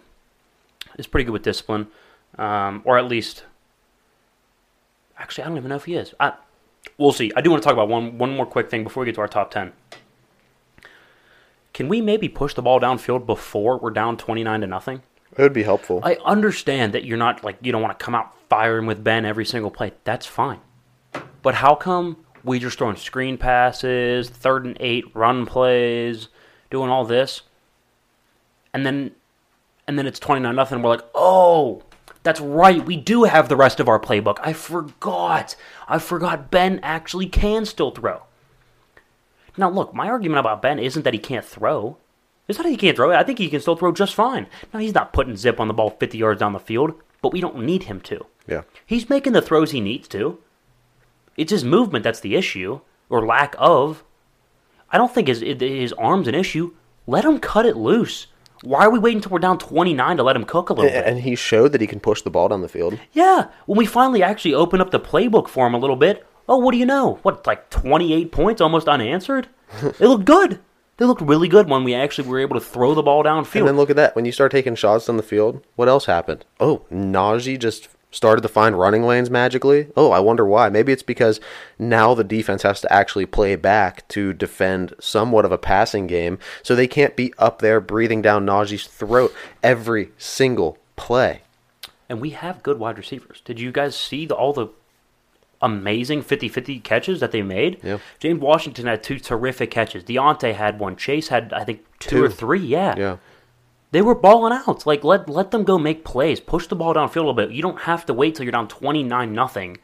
is 0.98 1.08
pretty 1.08 1.26
good 1.26 1.34
with 1.34 1.44
discipline, 1.44 1.88
um, 2.38 2.82
or 2.86 2.98
at 2.98 3.06
least 3.06 3.46
actually 5.18 5.44
I 5.44 5.48
don't 5.48 5.58
even 5.58 5.70
know 5.70 5.76
if 5.76 5.86
he 5.86 5.96
is. 5.96 6.14
I, 6.20 6.34
we'll 6.98 7.12
see. 7.12 7.32
I 7.36 7.42
do 7.42 7.50
want 7.50 7.64
to 7.64 7.68
talk 7.68 7.74
about 7.74 7.90
one 7.90 8.18
one 8.18 8.36
more 8.36 8.46
quick 8.46 8.70
thing 8.70 8.84
before 8.84 9.02
we 9.02 9.06
get 9.06 9.16
to 9.16 9.22
our 9.22 9.28
top 9.28 9.52
ten. 9.52 9.74
Can 11.74 11.88
we 11.88 12.02
maybe 12.02 12.30
push 12.30 12.54
the 12.54 12.62
ball 12.62 12.80
downfield 12.80 13.26
before 13.26 13.80
we're 13.80 13.90
down 13.90 14.18
twenty 14.18 14.44
nine 14.44 14.62
to 14.62 14.68
nothing? 14.68 15.02
It 15.36 15.42
would 15.42 15.54
be 15.54 15.64
helpful. 15.64 16.00
I 16.04 16.18
understand 16.24 16.94
that 16.94 17.06
you're 17.06 17.18
not 17.18 17.44
like 17.44 17.58
you 17.62 17.72
don't 17.72 17.82
want 17.82 17.98
to 17.98 18.06
come 18.06 18.14
out 18.14 18.36
firing 18.50 18.86
with 18.86 19.04
Ben 19.04 19.26
every 19.26 19.46
single 19.46 19.72
play. 19.72 19.94
That's 20.04 20.28
fine. 20.28 20.60
But 21.42 21.56
how 21.56 21.74
come 21.74 22.23
we 22.44 22.60
just 22.60 22.78
throwing 22.78 22.96
screen 22.96 23.38
passes, 23.38 24.30
third 24.30 24.66
and 24.66 24.78
eight 24.80 25.06
run 25.16 25.46
plays, 25.46 26.28
doing 26.70 26.90
all 26.90 27.06
this, 27.06 27.42
and 28.74 28.86
then 28.86 29.12
and 29.88 29.98
then 29.98 30.08
it's 30.08 30.20
twenty 30.20 30.42
nine 30.42 30.56
nothing. 30.56 30.76
And 30.76 30.84
we're 30.84 30.92
like, 30.92 31.06
oh, 31.16 31.84
that's 32.24 32.40
right. 32.40 32.84
We 32.86 32.98
do 32.98 33.24
have 33.24 33.50
the 33.50 33.56
rest 33.56 33.80
of 33.80 33.88
our 33.88 34.00
playbook. 34.00 34.38
I 34.42 34.54
forgot. 34.54 35.56
I 35.88 36.00
forgot 36.00 36.52
Ben 36.52 36.80
actually 36.82 37.28
can 37.28 37.66
still 37.66 37.92
throw. 37.92 38.24
Now, 39.58 39.70
look, 39.70 39.94
my 39.94 40.08
argument 40.08 40.40
about 40.40 40.62
Ben 40.62 40.80
isn't 40.80 41.04
that 41.04 41.14
he 41.14 41.20
can't 41.20 41.46
throw. 41.46 41.98
It's 42.48 42.58
not 42.58 42.64
that 42.64 42.72
he 42.72 42.78
can't 42.78 42.96
throw. 42.96 43.12
I 43.12 43.24
think 43.24 43.40
he 43.40 43.50
can 43.50 43.62
still 43.62 43.76
throw 43.76 43.92
just 43.92 44.16
fine. 44.16 44.48
Now, 44.74 44.80
he's 44.80 44.96
not 44.96 45.14
putting 45.14 45.38
zip 45.38 45.60
on 45.60 45.68
the 45.68 45.74
ball 45.74 45.92
50 45.92 46.18
yards 46.18 46.40
down 46.40 46.54
the 46.54 46.60
field, 46.60 46.94
but 47.22 47.32
we 47.32 47.40
don't 47.40 47.64
need 47.64 47.84
him 47.84 48.02
to. 48.02 48.26
Yeah. 48.48 48.64
He's 48.86 49.10
making 49.10 49.34
the 49.34 49.42
throws 49.42 49.72
he 49.72 49.80
needs 49.80 50.08
to. 50.10 50.40
It's 51.38 51.52
his 51.52 51.64
movement 51.64 52.04
that's 52.04 52.20
the 52.20 52.36
issue, 52.36 52.82
or 53.10 53.26
lack 53.26 53.56
of. 53.58 54.04
I 54.92 54.98
don't 54.98 55.14
think 55.14 55.28
his 55.28 55.42
his 55.42 55.94
arm's 55.94 56.28
an 56.28 56.36
issue. 56.36 56.74
Let 57.08 57.26
him 57.26 57.40
cut 57.40 57.66
it 57.66 57.76
loose. 57.76 58.28
Why 58.64 58.86
are 58.86 58.90
we 58.90 59.00
waiting 59.00 59.18
until 59.18 59.32
we're 59.32 59.40
down 59.40 59.58
29 59.58 60.18
to 60.18 60.24
let 60.24 60.38
him 60.38 60.46
cook 60.46 60.70
a 60.70 60.74
little 60.74 60.90
bit? 60.90 61.06
And 61.06 61.20
he 61.20 61.36
showed 61.36 61.74
that 61.74 61.82
he 61.82 61.88
can 61.88 62.00
push 62.00 62.22
the 62.22 62.30
ball 62.30 62.48
down 62.48 62.62
the 62.62 62.70
field. 62.70 62.98
Yeah, 63.12 63.50
when 63.66 63.78
we 63.78 63.86
finally 63.86 64.24
actually 64.24 64.54
open 64.54 64.80
up 64.80 64.92
the 64.92 65.02
playbook 65.02 65.50
for 65.50 65.68
him 65.68 65.74
a 65.74 65.78
little 65.78 65.98
bit, 65.98 66.26
oh, 66.48 66.58
what 66.58 66.72
do 66.72 66.78
you 66.78 66.86
know? 66.86 67.20
What, 67.24 67.46
like 67.46 67.70
28 67.70 68.32
points 68.32 68.62
almost 68.62 68.88
unanswered? 68.88 69.50
they 70.00 70.08
looked 70.08 70.24
good. 70.24 70.62
They 70.98 71.06
looked 71.06 71.22
really 71.22 71.50
good 71.50 71.68
when 71.68 71.84
we 71.84 71.94
actually 71.94 72.30
were 72.30 72.40
able 72.40 72.58
to 72.58 72.66
throw 72.66 72.94
the 72.94 73.02
ball 73.02 73.24
downfield. 73.24 73.62
And 73.62 73.68
then 73.68 73.78
look 73.78 73.90
at 73.90 73.96
that. 73.98 74.16
When 74.16 74.26
you 74.26 74.32
start 74.32 74.52
taking 74.52 74.76
shots 74.76 75.08
down 75.08 75.18
the 75.18 75.24
field, 75.24 75.66
what 75.76 75.90
else 75.90 76.06
happened? 76.06 76.46
Oh, 76.60 76.86
Najee 76.92 77.60
just 77.60 77.90
started 78.14 78.42
to 78.44 78.48
find 78.48 78.80
running 78.80 79.04
lanes 79.04 79.30
magically. 79.30 79.88
Oh, 79.98 80.12
I 80.12 80.20
wonder 80.20 80.46
why. 80.46 80.70
Maybe 80.70 80.94
it's 80.94 81.04
because 81.04 81.42
now 81.78 82.14
the 82.14 82.24
defense 82.24 82.62
has 82.64 82.80
to 82.82 82.94
actually 82.94 83.26
play 83.26 83.56
back 83.58 84.08
to 84.10 84.32
defend 84.32 84.94
somewhat 85.02 85.44
of 85.44 85.52
a 85.52 85.58
passing 85.58 86.08
game, 86.08 86.40
so 86.62 86.76
they 86.76 86.88
can't 86.88 87.16
be 87.18 87.34
up 87.38 87.60
there 87.60 87.82
breathing 87.82 88.22
down 88.22 88.46
Najee's 88.46 88.88
throat 88.88 89.34
every 89.62 90.12
single 90.18 90.78
play. 90.96 91.42
and 92.08 92.22
we 92.22 92.30
have 92.30 92.64
good 92.64 92.80
wide 92.80 92.98
receivers. 92.98 93.42
Did 93.44 93.60
you 93.60 93.72
guys 93.72 93.96
see 93.96 94.26
the, 94.28 94.36
all 94.36 94.54
the 94.54 94.68
amazing 95.62 96.22
50-50 96.24 96.84
catches 96.84 97.20
that 97.22 97.32
they 97.32 97.42
made? 97.42 97.80
Yeah. 97.82 97.98
James 98.20 98.40
Washington 98.42 98.86
had 98.86 99.02
two 99.02 99.18
terrific 99.20 99.72
catches. 99.72 100.04
Diontae 100.04 100.54
had 100.54 100.78
one. 100.80 100.96
Chase 100.96 101.30
had, 101.30 101.54
I 101.54 101.64
think, 101.64 101.82
two, 102.00 102.24
or 102.24 102.30
three. 102.30 102.60
Yeah. 102.60 102.96
Yeah. 102.98 103.18
They 103.94 104.02
were 104.02 104.16
balling 104.16 104.54
out. 104.54 104.88
Like 104.88 105.04
let 105.04 105.30
let 105.30 105.52
them 105.52 105.64
go 105.64 105.78
make 105.78 106.04
plays. 106.04 106.40
Push 106.40 106.66
the 106.66 106.76
ball 106.76 106.96
downfield 106.96 107.16
a 107.16 107.20
little 107.20 107.34
bit. 107.36 107.52
You 107.52 107.62
don't 107.62 107.82
have 107.82 108.08
to 108.08 108.14
wait 108.14 108.34
till 108.34 108.44
you're 108.44 108.52
down 108.52 108.68
twenty 108.68 109.04
nine 109.04 109.34
nothing 109.34 109.78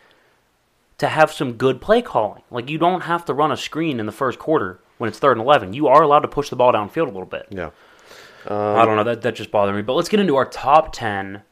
to 0.98 1.08
have 1.08 1.32
some 1.32 1.54
good 1.54 1.80
play 1.80 2.02
calling. 2.02 2.42
Like 2.50 2.72
you 2.72 2.80
don't 2.80 3.02
have 3.02 3.24
to 3.26 3.36
run 3.36 3.52
a 3.52 3.58
screen 3.58 4.00
in 4.00 4.08
the 4.08 4.12
first 4.12 4.40
quarter 4.40 4.80
when 4.98 5.10
it's 5.10 5.20
third 5.20 5.34
and 5.34 5.42
eleven. 5.42 5.74
You 5.74 5.86
are 5.86 6.02
allowed 6.02 6.22
to 6.22 6.28
push 6.28 6.50
the 6.50 6.56
ball 6.56 6.74
downfield 6.74 7.04
a 7.04 7.12
little 7.12 7.28
bit. 7.28 7.46
Yeah. 7.52 7.70
I 8.48 8.84
don't 8.84 8.96
know. 8.96 9.04
That 9.04 9.22
that 9.22 9.36
just 9.36 9.52
bothered 9.52 9.76
me. 9.76 9.84
But 9.84 9.94
let's 9.94 10.10
get 10.10 10.20
into 10.20 10.38
our 10.38 10.46
top 10.46 10.92
ten 10.92 11.44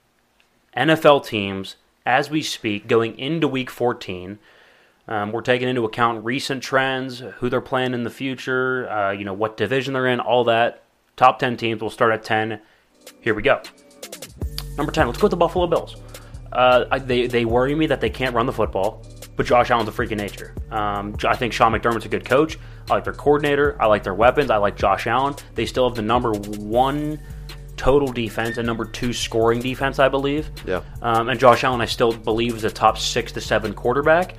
NFL 0.76 1.28
teams 1.28 1.76
as 2.08 2.32
we 2.32 2.42
speak, 2.42 2.88
going 2.88 3.20
into 3.20 3.48
Week 3.48 3.70
14. 3.70 4.40
Um, 5.08 5.32
we're 5.32 5.42
taking 5.42 5.70
into 5.70 5.86
account 5.86 6.26
recent 6.26 6.64
trends, 6.64 7.20
who 7.20 7.50
they're 7.50 7.62
playing 7.62 7.94
in 7.94 8.04
the 8.04 8.10
future, 8.10 8.90
uh, 8.90 9.12
you 9.12 9.26
know 9.26 9.34
what 9.34 9.58
division 9.58 9.94
they're 9.94 10.08
in, 10.08 10.20
all 10.20 10.44
that. 10.46 10.82
Top 11.18 11.40
ten 11.40 11.58
teams. 11.58 11.82
We'll 11.82 11.90
start 11.90 12.14
at 12.14 12.24
ten. 12.24 12.62
Here 13.20 13.34
we 13.34 13.42
go. 13.42 13.62
Number 14.78 14.92
ten. 14.92 15.08
Let's 15.08 15.20
go 15.20 15.26
with 15.26 15.32
the 15.32 15.38
Buffalo 15.38 15.68
Bills. 15.68 15.98
Uh, 16.54 16.86
I, 16.90 17.00
they 17.00 17.28
they 17.28 17.44
worry 17.44 17.76
me 17.76 17.88
that 17.88 18.00
they 18.00 18.10
can't 18.10 18.34
run 18.34 18.46
the 18.46 18.54
football, 18.54 19.04
but 19.36 19.46
Josh 19.46 19.70
Allen's 19.70 19.90
a 19.90 19.92
freak 19.92 20.12
of 20.12 20.18
nature. 20.18 20.56
Um, 20.72 21.16
I 21.28 21.36
think 21.36 21.52
Sean 21.52 21.74
McDermott's 21.74 22.06
a 22.06 22.10
good 22.10 22.24
coach. 22.24 22.58
I 22.90 22.94
like 22.94 23.04
their 23.04 23.14
coordinator. 23.14 23.76
I 23.82 23.88
like 23.88 24.04
their 24.04 24.14
weapons. 24.14 24.50
I 24.50 24.58
like 24.58 24.78
Josh 24.78 25.08
Allen. 25.08 25.36
They 25.56 25.66
still 25.66 25.90
have 25.90 25.96
the 25.96 26.02
number 26.02 26.32
one 26.32 27.20
total 27.76 28.08
defense 28.08 28.58
and 28.58 28.66
number 28.66 28.86
two 28.86 29.12
scoring 29.12 29.60
defense, 29.60 30.00
I 30.00 30.10
believe. 30.10 30.50
Yeah. 30.66 30.82
Um, 31.02 31.30
and 31.30 31.40
Josh 31.40 31.64
Allen, 31.64 31.82
I 31.82 31.86
still 31.86 32.14
believe, 32.14 32.56
is 32.56 32.64
a 32.64 32.72
top 32.72 32.98
six 32.98 33.32
to 33.34 33.42
seven 33.42 33.74
quarterback. 33.74 34.36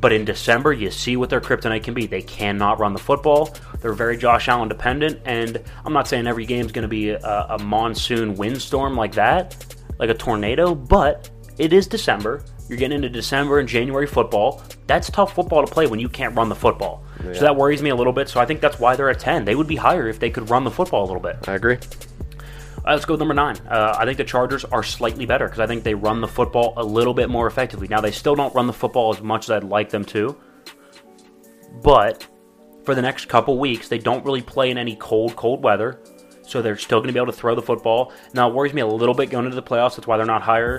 But 0.00 0.12
in 0.12 0.24
December, 0.24 0.72
you 0.72 0.90
see 0.90 1.16
what 1.16 1.28
their 1.30 1.40
kryptonite 1.40 1.82
can 1.82 1.94
be. 1.94 2.06
They 2.06 2.22
cannot 2.22 2.78
run 2.78 2.92
the 2.92 3.00
football. 3.00 3.54
They're 3.80 3.92
very 3.92 4.16
Josh 4.16 4.48
Allen 4.48 4.68
dependent. 4.68 5.20
And 5.24 5.62
I'm 5.84 5.92
not 5.92 6.06
saying 6.06 6.26
every 6.26 6.46
game's 6.46 6.72
going 6.72 6.82
to 6.82 6.88
be 6.88 7.10
a, 7.10 7.18
a 7.18 7.58
monsoon 7.58 8.34
windstorm 8.34 8.96
like 8.96 9.12
that, 9.14 9.56
like 9.98 10.10
a 10.10 10.14
tornado, 10.14 10.74
but 10.74 11.30
it 11.58 11.72
is 11.72 11.86
December. 11.88 12.44
You're 12.68 12.78
getting 12.78 12.96
into 12.96 13.08
December 13.08 13.58
and 13.58 13.68
January 13.68 14.06
football. 14.06 14.62
That's 14.86 15.10
tough 15.10 15.34
football 15.34 15.64
to 15.66 15.72
play 15.72 15.86
when 15.86 15.98
you 15.98 16.08
can't 16.08 16.36
run 16.36 16.48
the 16.48 16.54
football. 16.54 17.02
So 17.34 17.40
that 17.40 17.56
worries 17.56 17.82
me 17.82 17.90
a 17.90 17.96
little 17.96 18.12
bit. 18.12 18.28
So 18.28 18.40
I 18.40 18.46
think 18.46 18.60
that's 18.60 18.78
why 18.78 18.94
they're 18.94 19.10
at 19.10 19.18
10. 19.18 19.44
They 19.44 19.54
would 19.54 19.66
be 19.66 19.76
higher 19.76 20.06
if 20.06 20.20
they 20.20 20.30
could 20.30 20.50
run 20.50 20.64
the 20.64 20.70
football 20.70 21.02
a 21.04 21.06
little 21.06 21.22
bit. 21.22 21.48
I 21.48 21.54
agree. 21.54 21.78
Let's 22.88 23.04
go 23.04 23.14
with 23.14 23.20
number 23.20 23.34
nine. 23.34 23.56
Uh, 23.68 23.94
I 23.98 24.06
think 24.06 24.16
the 24.16 24.24
Chargers 24.24 24.64
are 24.64 24.82
slightly 24.82 25.26
better 25.26 25.44
because 25.44 25.60
I 25.60 25.66
think 25.66 25.84
they 25.84 25.94
run 25.94 26.22
the 26.22 26.28
football 26.28 26.72
a 26.78 26.84
little 26.84 27.12
bit 27.12 27.28
more 27.28 27.46
effectively. 27.46 27.86
Now, 27.86 28.00
they 28.00 28.12
still 28.12 28.34
don't 28.34 28.54
run 28.54 28.66
the 28.66 28.72
football 28.72 29.14
as 29.14 29.20
much 29.20 29.44
as 29.44 29.50
I'd 29.50 29.64
like 29.64 29.90
them 29.90 30.04
to, 30.06 30.36
but 31.82 32.26
for 32.84 32.94
the 32.94 33.02
next 33.02 33.26
couple 33.28 33.58
weeks, 33.58 33.88
they 33.88 33.98
don't 33.98 34.24
really 34.24 34.40
play 34.40 34.70
in 34.70 34.78
any 34.78 34.96
cold, 34.96 35.36
cold 35.36 35.62
weather, 35.62 36.00
so 36.40 36.62
they're 36.62 36.78
still 36.78 37.00
going 37.00 37.08
to 37.08 37.12
be 37.12 37.18
able 37.18 37.30
to 37.30 37.38
throw 37.38 37.54
the 37.54 37.60
football. 37.60 38.12
Now, 38.32 38.48
it 38.48 38.54
worries 38.54 38.72
me 38.72 38.80
a 38.80 38.86
little 38.86 39.14
bit 39.14 39.28
going 39.28 39.44
into 39.44 39.54
the 39.54 39.62
playoffs. 39.62 39.96
That's 39.96 40.06
why 40.06 40.16
they're 40.16 40.24
not 40.24 40.40
higher 40.40 40.78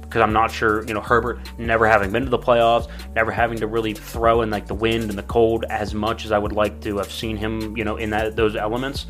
because 0.00 0.22
I'm 0.22 0.32
not 0.32 0.50
sure. 0.50 0.86
You 0.86 0.94
know, 0.94 1.02
Herbert 1.02 1.40
never 1.58 1.86
having 1.86 2.10
been 2.10 2.24
to 2.24 2.30
the 2.30 2.38
playoffs, 2.38 2.88
never 3.14 3.30
having 3.30 3.58
to 3.58 3.66
really 3.66 3.92
throw 3.92 4.40
in 4.40 4.48
like 4.48 4.66
the 4.66 4.74
wind 4.74 5.10
and 5.10 5.18
the 5.18 5.24
cold 5.24 5.66
as 5.68 5.92
much 5.92 6.24
as 6.24 6.32
I 6.32 6.38
would 6.38 6.52
like 6.52 6.80
to 6.80 6.96
have 6.96 7.12
seen 7.12 7.36
him. 7.36 7.76
You 7.76 7.84
know, 7.84 7.96
in 7.98 8.08
that 8.10 8.36
those 8.36 8.56
elements. 8.56 9.04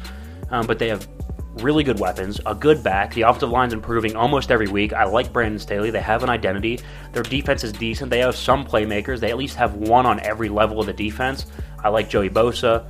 Um, 0.50 0.66
but 0.66 0.78
they 0.78 0.88
have 0.88 1.08
really 1.56 1.84
good 1.84 1.98
weapons, 1.98 2.40
a 2.46 2.54
good 2.54 2.82
back. 2.82 3.14
The 3.14 3.22
offensive 3.22 3.50
line's 3.50 3.72
improving 3.72 4.16
almost 4.16 4.50
every 4.50 4.68
week. 4.68 4.92
I 4.92 5.04
like 5.04 5.32
Brandon 5.32 5.58
Staley. 5.58 5.90
They 5.90 6.00
have 6.00 6.22
an 6.22 6.30
identity. 6.30 6.80
Their 7.12 7.22
defense 7.22 7.64
is 7.64 7.72
decent. 7.72 8.10
They 8.10 8.20
have 8.20 8.36
some 8.36 8.64
playmakers. 8.64 9.20
They 9.20 9.30
at 9.30 9.36
least 9.36 9.56
have 9.56 9.74
one 9.74 10.06
on 10.06 10.20
every 10.20 10.48
level 10.48 10.80
of 10.80 10.86
the 10.86 10.92
defense. 10.92 11.46
I 11.82 11.88
like 11.88 12.08
Joey 12.08 12.30
Bosa. 12.30 12.86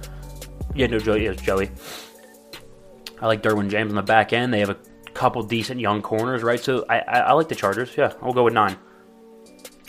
Yeah, 0.75 0.89
no, 0.89 0.99
Joey 0.99 1.27
is 1.27 1.37
Joey. 1.37 1.71
I 3.21 3.27
like 3.27 3.43
Derwin 3.43 3.71
James 3.71 3.91
on 3.91 3.97
the 3.97 4.03
back 4.03 4.33
end. 4.33 4.53
They 4.53 4.61
have 4.61 4.71
a 4.71 4.79
couple 5.15 5.43
decent 5.43 5.81
young 5.81 6.03
corners, 6.03 6.43
right? 6.43 6.61
So 6.61 6.85
I, 6.89 6.99
I, 6.99 7.19
I 7.19 7.33
like 7.33 7.49
the 7.49 7.55
Chargers. 7.55 7.97
Yeah, 7.97 8.13
I'll 8.21 8.33
go 8.33 8.45
with 8.45 8.55
nine. 8.55 8.77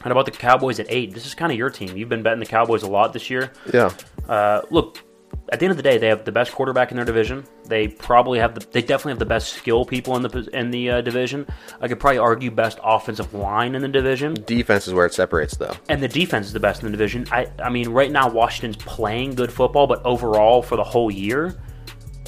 And 0.04 0.12
about 0.12 0.26
the 0.26 0.32
Cowboys 0.32 0.80
at 0.80 0.86
eight? 0.90 1.13
This 1.13 1.26
is 1.26 1.34
kind 1.34 1.52
of 1.52 1.58
your 1.58 1.70
team. 1.70 1.98
You've 1.98 2.08
been 2.08 2.24
betting 2.24 2.40
the 2.40 2.46
Cowboys 2.46 2.84
a 2.84 2.88
lot 2.88 3.13
this 3.13 3.30
year. 3.30 3.52
Yeah. 3.74 3.92
Uh, 4.30 4.62
look, 4.70 5.04
at 5.49 5.60
the 5.60 5.65
end 5.65 5.71
of 5.71 5.77
the 5.77 5.83
day, 5.83 5.97
they 5.97 6.07
have 6.07 6.25
the 6.25 6.31
best 6.31 6.51
quarterback 6.51 6.91
in 6.91 6.97
their 6.97 7.05
division. 7.05 7.45
They 7.65 7.88
probably 7.88 8.39
have 8.39 8.55
the, 8.55 8.65
they 8.71 8.81
definitely 8.81 9.12
have 9.13 9.19
the 9.19 9.25
best 9.25 9.53
skill 9.53 9.86
people 9.86 10.15
in 10.15 10.21
the 10.23 10.49
in 10.53 10.71
the 10.71 10.89
uh, 10.91 11.01
division. 11.01 11.47
I 11.81 11.88
could 11.88 11.99
probably 11.99 12.17
argue 12.19 12.51
best 12.51 12.79
offensive 12.83 13.33
line 13.33 13.75
in 13.75 13.81
the 13.81 13.88
division, 13.88 14.33
Defense 14.45 14.88
is 14.88 14.93
where 14.93 15.05
it 15.05 15.13
separates, 15.13 15.55
though. 15.57 15.73
and 15.89 16.01
the 16.03 16.07
defense 16.07 16.47
is 16.47 16.53
the 16.53 16.60
best 16.60 16.81
in 16.83 16.88
the 16.88 16.91
division. 16.91 17.27
I 17.31 17.47
I 17.63 17.69
mean, 17.69 17.89
right 17.89 18.12
now 18.12 18.29
Washington's 18.29 18.77
playing 18.83 19.36
good 19.36 19.51
football, 19.51 19.88
but 19.88 20.05
overall 20.05 20.62
for 20.62 20.75
the 20.75 20.83
whole 20.83 21.10
year, 21.12 21.55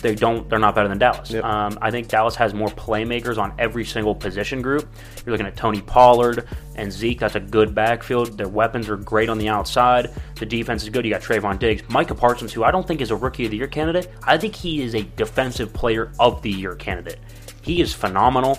they 0.01 0.15
don't 0.15 0.49
they're 0.49 0.59
not 0.59 0.75
better 0.75 0.87
than 0.87 0.97
Dallas. 0.97 1.31
Yep. 1.31 1.43
Um, 1.43 1.77
I 1.81 1.91
think 1.91 2.07
Dallas 2.07 2.35
has 2.35 2.53
more 2.53 2.69
playmakers 2.69 3.37
on 3.37 3.53
every 3.57 3.85
single 3.85 4.15
position 4.15 4.61
group. 4.61 4.87
You're 5.25 5.31
looking 5.31 5.47
at 5.47 5.55
Tony 5.55 5.81
Pollard 5.81 6.47
and 6.75 6.91
Zeke. 6.91 7.19
That's 7.19 7.35
a 7.35 7.39
good 7.39 7.75
backfield. 7.75 8.37
Their 8.37 8.47
weapons 8.47 8.89
are 8.89 8.97
great 8.97 9.29
on 9.29 9.37
the 9.37 9.49
outside. 9.49 10.11
The 10.35 10.45
defense 10.45 10.83
is 10.83 10.89
good. 10.89 11.05
You 11.05 11.11
got 11.11 11.21
Trevon 11.21 11.59
Diggs, 11.59 11.83
Micah 11.89 12.15
Parsons, 12.15 12.53
who 12.53 12.63
I 12.63 12.71
don't 12.71 12.87
think 12.87 13.01
is 13.01 13.11
a 13.11 13.15
Rookie 13.15 13.45
of 13.45 13.51
the 13.51 13.57
Year 13.57 13.67
candidate. 13.67 14.09
I 14.23 14.37
think 14.37 14.55
he 14.55 14.81
is 14.81 14.95
a 14.95 15.03
Defensive 15.15 15.73
Player 15.73 16.11
of 16.19 16.41
the 16.41 16.51
Year 16.51 16.75
candidate. 16.75 17.19
He 17.61 17.81
is 17.81 17.93
phenomenal. 17.93 18.57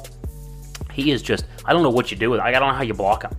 He 0.93 1.11
is 1.11 1.23
just 1.23 1.45
I 1.65 1.73
don't 1.73 1.83
know 1.83 1.91
what 1.91 2.11
you 2.11 2.17
do 2.17 2.31
with. 2.31 2.41
I 2.41 2.51
don't 2.53 2.69
know 2.69 2.75
how 2.75 2.83
you 2.83 2.95
block 2.95 3.23
him. 3.23 3.37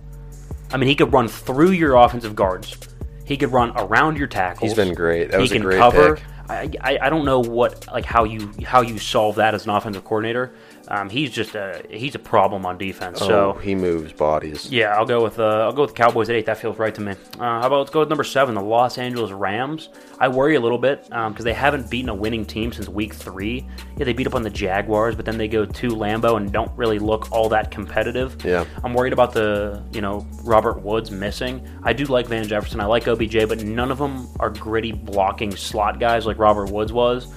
I 0.72 0.78
mean, 0.78 0.88
he 0.88 0.94
could 0.94 1.12
run 1.12 1.28
through 1.28 1.72
your 1.72 1.96
offensive 1.96 2.34
guards. 2.34 2.76
He 3.24 3.36
could 3.36 3.52
run 3.52 3.72
around 3.76 4.16
your 4.16 4.26
tackles. 4.26 4.70
He's 4.70 4.76
been 4.76 4.94
great. 4.94 5.30
That 5.30 5.36
he 5.36 5.42
was 5.42 5.52
a 5.52 5.58
great 5.58 5.78
cover. 5.78 6.16
pick. 6.16 6.24
I, 6.52 6.98
I, 7.00 7.10
don't 7.10 7.24
know 7.24 7.40
what 7.40 7.86
like 7.88 8.04
how 8.04 8.24
you 8.24 8.52
how 8.64 8.80
you 8.80 8.98
solve 8.98 9.36
that 9.36 9.54
as 9.54 9.64
an 9.64 9.70
offensive 9.70 10.04
coordinator. 10.04 10.52
Um, 10.88 11.08
he's 11.08 11.30
just 11.30 11.54
a 11.54 11.82
he's 11.90 12.14
a 12.14 12.18
problem 12.18 12.66
on 12.66 12.76
defense. 12.78 13.20
Oh, 13.22 13.26
So 13.28 13.52
he 13.54 13.74
moves 13.74 14.12
bodies. 14.12 14.70
yeah, 14.70 14.96
I'll 14.96 15.06
go 15.06 15.22
with 15.22 15.38
uh, 15.38 15.44
I'll 15.64 15.72
go 15.72 15.82
with 15.82 15.94
Cowboys 15.94 16.28
at 16.28 16.36
eight. 16.36 16.46
That 16.46 16.58
feels 16.58 16.78
right 16.78 16.94
to 16.94 17.00
me. 17.00 17.12
Uh, 17.38 17.60
how 17.60 17.66
about 17.66 17.78
let's 17.78 17.90
go 17.90 18.00
with 18.00 18.08
number 18.08 18.24
seven, 18.24 18.54
the 18.54 18.62
Los 18.62 18.98
Angeles 18.98 19.30
Rams. 19.30 19.88
I 20.18 20.28
worry 20.28 20.54
a 20.56 20.60
little 20.60 20.78
bit 20.78 21.04
because 21.04 21.44
they 21.44 21.52
haven't 21.52 21.90
beaten 21.90 22.08
a 22.08 22.14
winning 22.14 22.44
team 22.44 22.72
since 22.72 22.88
Week 22.88 23.14
Three. 23.14 23.66
Yeah, 23.96 24.04
they 24.04 24.12
beat 24.12 24.26
up 24.26 24.34
on 24.34 24.42
the 24.42 24.50
Jaguars, 24.50 25.14
but 25.14 25.24
then 25.24 25.38
they 25.38 25.48
go 25.48 25.64
to 25.64 25.88
Lambeau 25.90 26.36
and 26.36 26.52
don't 26.52 26.70
really 26.76 26.98
look 26.98 27.30
all 27.32 27.48
that 27.50 27.70
competitive. 27.70 28.44
Yeah. 28.44 28.64
I'm 28.84 28.94
worried 28.94 29.12
about 29.12 29.32
the 29.32 29.82
you 29.92 30.00
know 30.00 30.26
Robert 30.44 30.82
Woods 30.82 31.10
missing. 31.10 31.66
I 31.82 31.92
do 31.92 32.04
like 32.06 32.26
Van 32.26 32.46
Jefferson. 32.46 32.80
I 32.80 32.86
like 32.86 33.06
OBJ, 33.06 33.48
but 33.48 33.62
none 33.62 33.90
of 33.90 33.98
them 33.98 34.28
are 34.40 34.50
gritty 34.50 34.92
blocking 34.92 35.54
slot 35.56 36.00
guys 36.00 36.26
like 36.26 36.38
Robert 36.38 36.70
Woods 36.70 36.92
was. 36.92 37.28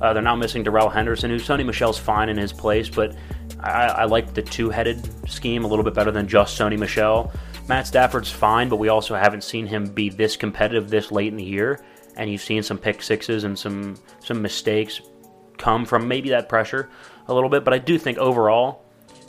Uh, 0.00 0.12
they're 0.12 0.22
now 0.22 0.36
missing 0.36 0.62
Darrell 0.62 0.88
Henderson, 0.88 1.30
who 1.30 1.36
Sony 1.36 1.64
Michel's 1.66 1.98
fine 1.98 2.28
in 2.28 2.36
his 2.36 2.52
place, 2.52 2.88
but 2.88 3.03
I, 3.60 3.86
I 3.86 4.04
like 4.04 4.34
the 4.34 4.42
two-headed 4.42 5.28
scheme 5.28 5.64
a 5.64 5.66
little 5.68 5.84
bit 5.84 5.94
better 5.94 6.10
than 6.10 6.28
just 6.28 6.58
Sony 6.58 6.78
Michel. 6.78 7.32
Matt 7.68 7.86
Stafford's 7.86 8.30
fine, 8.30 8.68
but 8.68 8.76
we 8.76 8.88
also 8.88 9.14
haven't 9.14 9.42
seen 9.42 9.66
him 9.66 9.86
be 9.86 10.10
this 10.10 10.36
competitive 10.36 10.90
this 10.90 11.10
late 11.10 11.28
in 11.28 11.36
the 11.36 11.44
year. 11.44 11.82
And 12.16 12.30
you've 12.30 12.42
seen 12.42 12.62
some 12.62 12.78
pick 12.78 13.02
sixes 13.02 13.44
and 13.44 13.58
some 13.58 13.96
some 14.20 14.40
mistakes 14.40 15.00
come 15.56 15.84
from 15.84 16.06
maybe 16.06 16.30
that 16.30 16.48
pressure 16.48 16.90
a 17.26 17.34
little 17.34 17.48
bit. 17.48 17.64
But 17.64 17.74
I 17.74 17.78
do 17.78 17.98
think 17.98 18.18
overall, 18.18 18.84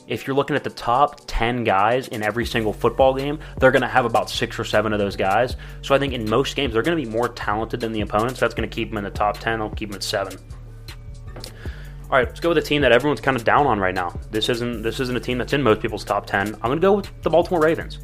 if 0.07 0.27
you're 0.27 0.35
looking 0.35 0.55
at 0.55 0.63
the 0.63 0.69
top 0.69 1.21
10 1.27 1.63
guys 1.63 2.07
in 2.09 2.21
every 2.21 2.45
single 2.45 2.73
football 2.73 3.13
game, 3.13 3.39
they're 3.57 3.71
going 3.71 3.81
to 3.81 3.87
have 3.87 4.05
about 4.05 4.29
six 4.29 4.59
or 4.59 4.63
seven 4.63 4.93
of 4.93 4.99
those 4.99 5.15
guys. 5.15 5.55
So 5.81 5.95
I 5.95 5.99
think 5.99 6.13
in 6.13 6.29
most 6.29 6.55
games, 6.55 6.73
they're 6.73 6.83
going 6.83 6.97
to 6.97 7.03
be 7.03 7.09
more 7.09 7.29
talented 7.29 7.79
than 7.79 7.91
the 7.91 8.01
opponents. 8.01 8.39
That's 8.39 8.53
going 8.53 8.69
to 8.69 8.73
keep 8.73 8.89
them 8.89 8.97
in 8.99 9.03
the 9.03 9.09
top 9.09 9.39
10. 9.39 9.59
They'll 9.59 9.69
keep 9.71 9.89
them 9.89 9.95
at 9.95 10.03
seven. 10.03 10.37
All 12.15 12.21
right, 12.21 12.29
let's 12.29 12.39
go 12.39 12.47
with 12.47 12.57
a 12.59 12.61
team 12.61 12.81
that 12.83 12.93
everyone's 12.93 13.19
kind 13.19 13.35
of 13.35 13.43
down 13.43 13.67
on 13.67 13.77
right 13.77 13.93
now. 13.93 14.17
This 14.31 14.47
isn't 14.47 14.83
this 14.83 15.01
isn't 15.01 15.17
a 15.17 15.19
team 15.19 15.37
that's 15.37 15.51
in 15.51 15.61
most 15.61 15.81
people's 15.81 16.05
top 16.05 16.25
10. 16.25 16.47
I'm 16.47 16.61
going 16.61 16.77
to 16.77 16.81
go 16.81 16.93
with 16.93 17.11
the 17.23 17.29
Baltimore 17.29 17.61
Ravens. 17.61 17.99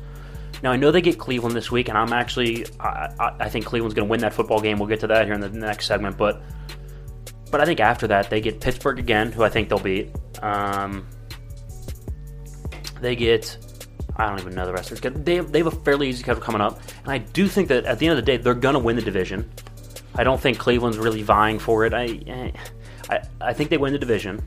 Now 0.61 0.73
I 0.73 0.75
know 0.75 0.91
they 0.91 0.99
get 0.99 1.17
Cleveland 1.17 1.55
this 1.55 1.71
week, 1.71 1.87
and 1.87 1.97
I'm 1.97 2.11
actually 2.11 2.65
I, 2.81 3.31
I, 3.39 3.47
think 3.47 3.63
Cleveland's 3.63 3.95
going 3.95 4.05
to 4.05 4.11
win 4.11 4.19
that 4.19 4.33
football 4.33 4.59
game. 4.59 4.79
We'll 4.79 4.89
get 4.89 4.99
to 4.99 5.07
that 5.07 5.27
here 5.27 5.33
in 5.33 5.39
the 5.39 5.47
next 5.47 5.85
segment, 5.85 6.17
but 6.17 6.41
but 7.51 7.61
I 7.61 7.65
think 7.65 7.79
after 7.79 8.05
that 8.07 8.29
they 8.29 8.41
get 8.41 8.59
Pittsburgh 8.59 8.99
again, 8.99 9.31
who 9.31 9.43
I 9.43 9.49
think 9.49 9.69
they'll 9.69 9.79
beat. 9.79 10.13
Um, 10.41 11.07
they 12.99 13.15
get 13.15 13.57
I 14.17 14.27
don't 14.27 14.41
even 14.41 14.55
know 14.55 14.65
the 14.65 14.73
rest 14.73 14.91
of 14.91 15.05
it. 15.05 15.23
They 15.23 15.35
have, 15.35 15.53
they 15.53 15.59
have 15.59 15.67
a 15.67 15.71
fairly 15.71 16.09
easy 16.09 16.23
schedule 16.23 16.41
coming 16.41 16.59
up, 16.59 16.81
and 17.05 17.13
I 17.13 17.19
do 17.19 17.47
think 17.47 17.69
that 17.69 17.85
at 17.85 17.99
the 17.99 18.07
end 18.07 18.19
of 18.19 18.25
the 18.25 18.29
day 18.29 18.35
they're 18.35 18.55
going 18.55 18.73
to 18.73 18.79
win 18.79 18.97
the 18.97 19.01
division. 19.01 19.49
I 20.15 20.25
don't 20.25 20.41
think 20.41 20.59
Cleveland's 20.59 20.97
really 20.97 21.21
vying 21.21 21.59
for 21.59 21.85
it. 21.85 21.93
I, 21.93 22.51
I 23.11 23.21
I 23.39 23.53
think 23.53 23.69
they 23.69 23.77
win 23.77 23.93
the 23.93 23.99
division. 23.99 24.41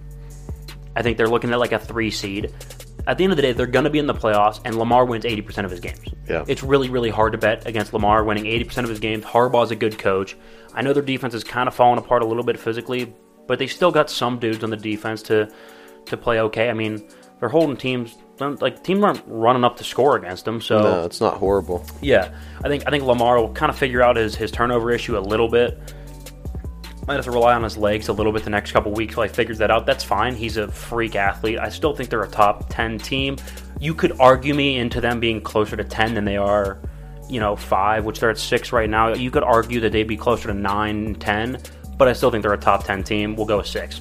I 0.96 1.02
think 1.02 1.16
they're 1.18 1.28
looking 1.28 1.52
at 1.52 1.58
like 1.58 1.72
a 1.72 1.78
three 1.78 2.10
seed. 2.10 2.52
At 3.06 3.18
the 3.18 3.24
end 3.24 3.32
of 3.32 3.36
the 3.36 3.42
day, 3.42 3.52
they're 3.52 3.66
going 3.66 3.84
to 3.84 3.90
be 3.90 3.98
in 3.98 4.06
the 4.06 4.14
playoffs, 4.14 4.60
and 4.64 4.76
Lamar 4.78 5.04
wins 5.04 5.24
80% 5.26 5.66
of 5.66 5.70
his 5.70 5.80
games. 5.80 5.98
Yeah. 6.26 6.42
It's 6.48 6.62
really, 6.62 6.88
really 6.88 7.10
hard 7.10 7.32
to 7.32 7.38
bet 7.38 7.66
against 7.66 7.92
Lamar 7.92 8.24
winning 8.24 8.44
80% 8.44 8.84
of 8.84 8.88
his 8.88 8.98
games. 8.98 9.24
Harbaugh's 9.26 9.70
a 9.70 9.76
good 9.76 9.98
coach. 9.98 10.36
I 10.72 10.80
know 10.80 10.94
their 10.94 11.02
defense 11.02 11.34
is 11.34 11.44
kind 11.44 11.68
of 11.68 11.74
falling 11.74 11.98
apart 11.98 12.22
a 12.22 12.26
little 12.26 12.44
bit 12.44 12.58
physically, 12.58 13.12
but 13.46 13.58
they 13.58 13.66
still 13.66 13.90
got 13.90 14.08
some 14.08 14.38
dudes 14.38 14.64
on 14.64 14.70
the 14.70 14.76
defense 14.76 15.20
to 15.24 15.50
to 16.06 16.16
play 16.16 16.40
okay. 16.40 16.70
I 16.70 16.72
mean, 16.74 17.06
they're 17.40 17.48
holding 17.50 17.76
teams 17.76 18.16
like 18.38 18.82
teams 18.82 19.04
aren't 19.04 19.22
running 19.26 19.64
up 19.64 19.76
to 19.78 19.84
score 19.84 20.16
against 20.16 20.44
them. 20.46 20.60
So 20.62 20.78
No, 20.82 21.04
it's 21.04 21.20
not 21.20 21.34
horrible. 21.34 21.84
yeah, 22.00 22.34
I 22.64 22.68
think 22.68 22.84
I 22.86 22.90
think 22.90 23.04
Lamar 23.04 23.38
will 23.38 23.52
kind 23.52 23.68
of 23.70 23.76
figure 23.76 24.00
out 24.02 24.16
his 24.16 24.34
his 24.34 24.50
turnover 24.50 24.90
issue 24.92 25.18
a 25.18 25.20
little 25.20 25.48
bit. 25.48 25.78
Might 27.06 27.16
have 27.16 27.24
to 27.26 27.32
rely 27.32 27.52
on 27.52 27.62
his 27.62 27.76
legs 27.76 28.08
a 28.08 28.12
little 28.14 28.32
bit 28.32 28.44
the 28.44 28.50
next 28.50 28.72
couple 28.72 28.90
weeks 28.92 29.14
while 29.16 29.24
I 29.24 29.28
figures 29.28 29.58
that 29.58 29.70
out. 29.70 29.84
That's 29.84 30.02
fine. 30.02 30.34
He's 30.34 30.56
a 30.56 30.68
freak 30.68 31.16
athlete. 31.16 31.58
I 31.58 31.68
still 31.68 31.94
think 31.94 32.08
they're 32.08 32.22
a 32.22 32.28
top 32.28 32.70
ten 32.70 32.98
team. 32.98 33.36
You 33.78 33.94
could 33.94 34.18
argue 34.18 34.54
me 34.54 34.78
into 34.78 35.02
them 35.02 35.20
being 35.20 35.42
closer 35.42 35.76
to 35.76 35.84
ten 35.84 36.14
than 36.14 36.24
they 36.24 36.38
are, 36.38 36.78
you 37.28 37.40
know, 37.40 37.56
five, 37.56 38.06
which 38.06 38.20
they're 38.20 38.30
at 38.30 38.38
six 38.38 38.72
right 38.72 38.88
now. 38.88 39.12
You 39.12 39.30
could 39.30 39.42
argue 39.42 39.80
that 39.80 39.92
they'd 39.92 40.08
be 40.08 40.16
closer 40.16 40.48
to 40.48 40.54
nine, 40.54 41.14
ten, 41.16 41.60
but 41.98 42.08
I 42.08 42.14
still 42.14 42.30
think 42.30 42.42
they're 42.42 42.54
a 42.54 42.58
top 42.58 42.84
ten 42.84 43.02
team. 43.02 43.36
We'll 43.36 43.46
go 43.46 43.58
with 43.58 43.66
six. 43.66 44.00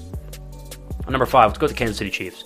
Number 1.10 1.26
five, 1.26 1.50
let's 1.50 1.58
go 1.58 1.68
to 1.68 1.74
the 1.74 1.78
Kansas 1.78 1.98
City 1.98 2.10
Chiefs. 2.10 2.46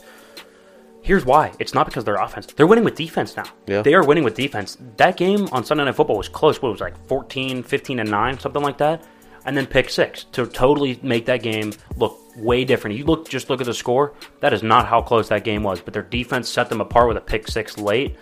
Here's 1.04 1.24
why. 1.24 1.54
It's 1.60 1.76
not 1.76 1.86
because 1.86 2.02
of 2.02 2.06
their 2.06 2.15
offense. 2.15 2.48
They're 2.48 2.67
winning 2.67 2.84
with 2.84 2.96
defense 2.96 3.38
now. 3.38 3.46
Yeah. 3.67 3.84
They 3.84 3.93
are 3.93 4.04
winning 4.04 4.24
with 4.24 4.36
defense. 4.36 4.78
That 4.98 5.15
game 5.15 5.48
on 5.52 5.63
Sunday 5.63 5.86
Night 5.86 5.96
Football 5.96 6.17
was 6.17 6.28
close. 6.28 6.62
What 6.62 6.70
it 6.70 6.72
was 6.72 6.82
like 6.82 6.98
14, 7.08 7.63
15, 7.63 8.00
and 8.00 8.10
9, 8.10 8.39
something 8.39 8.62
like 8.62 8.80
that. 8.80 9.06
And 9.48 9.56
then 9.56 9.66
pick 9.66 9.90
six 9.90 10.26
to 10.34 10.46
totally 10.46 11.00
make 11.02 11.26
that 11.26 11.42
game 11.42 11.72
look 11.96 12.20
way 12.36 12.66
different. 12.66 12.98
You 12.98 13.06
look 13.06 13.30
just 13.30 13.50
look 13.50 13.62
at 13.62 13.66
the 13.66 13.74
score. 13.74 14.14
That 14.42 14.54
is 14.54 14.62
not 14.62 14.88
how 14.88 15.02
close 15.02 15.30
that 15.30 15.46
game 15.46 15.64
was. 15.64 15.82
But 15.82 15.94
their 15.94 16.04
defense 16.04 16.50
set 16.50 16.68
them 16.70 16.82
apart 16.82 17.08
with 17.08 17.18
a 17.18 17.22
pick 17.22 17.48
six 17.48 17.78
late. 17.78 18.18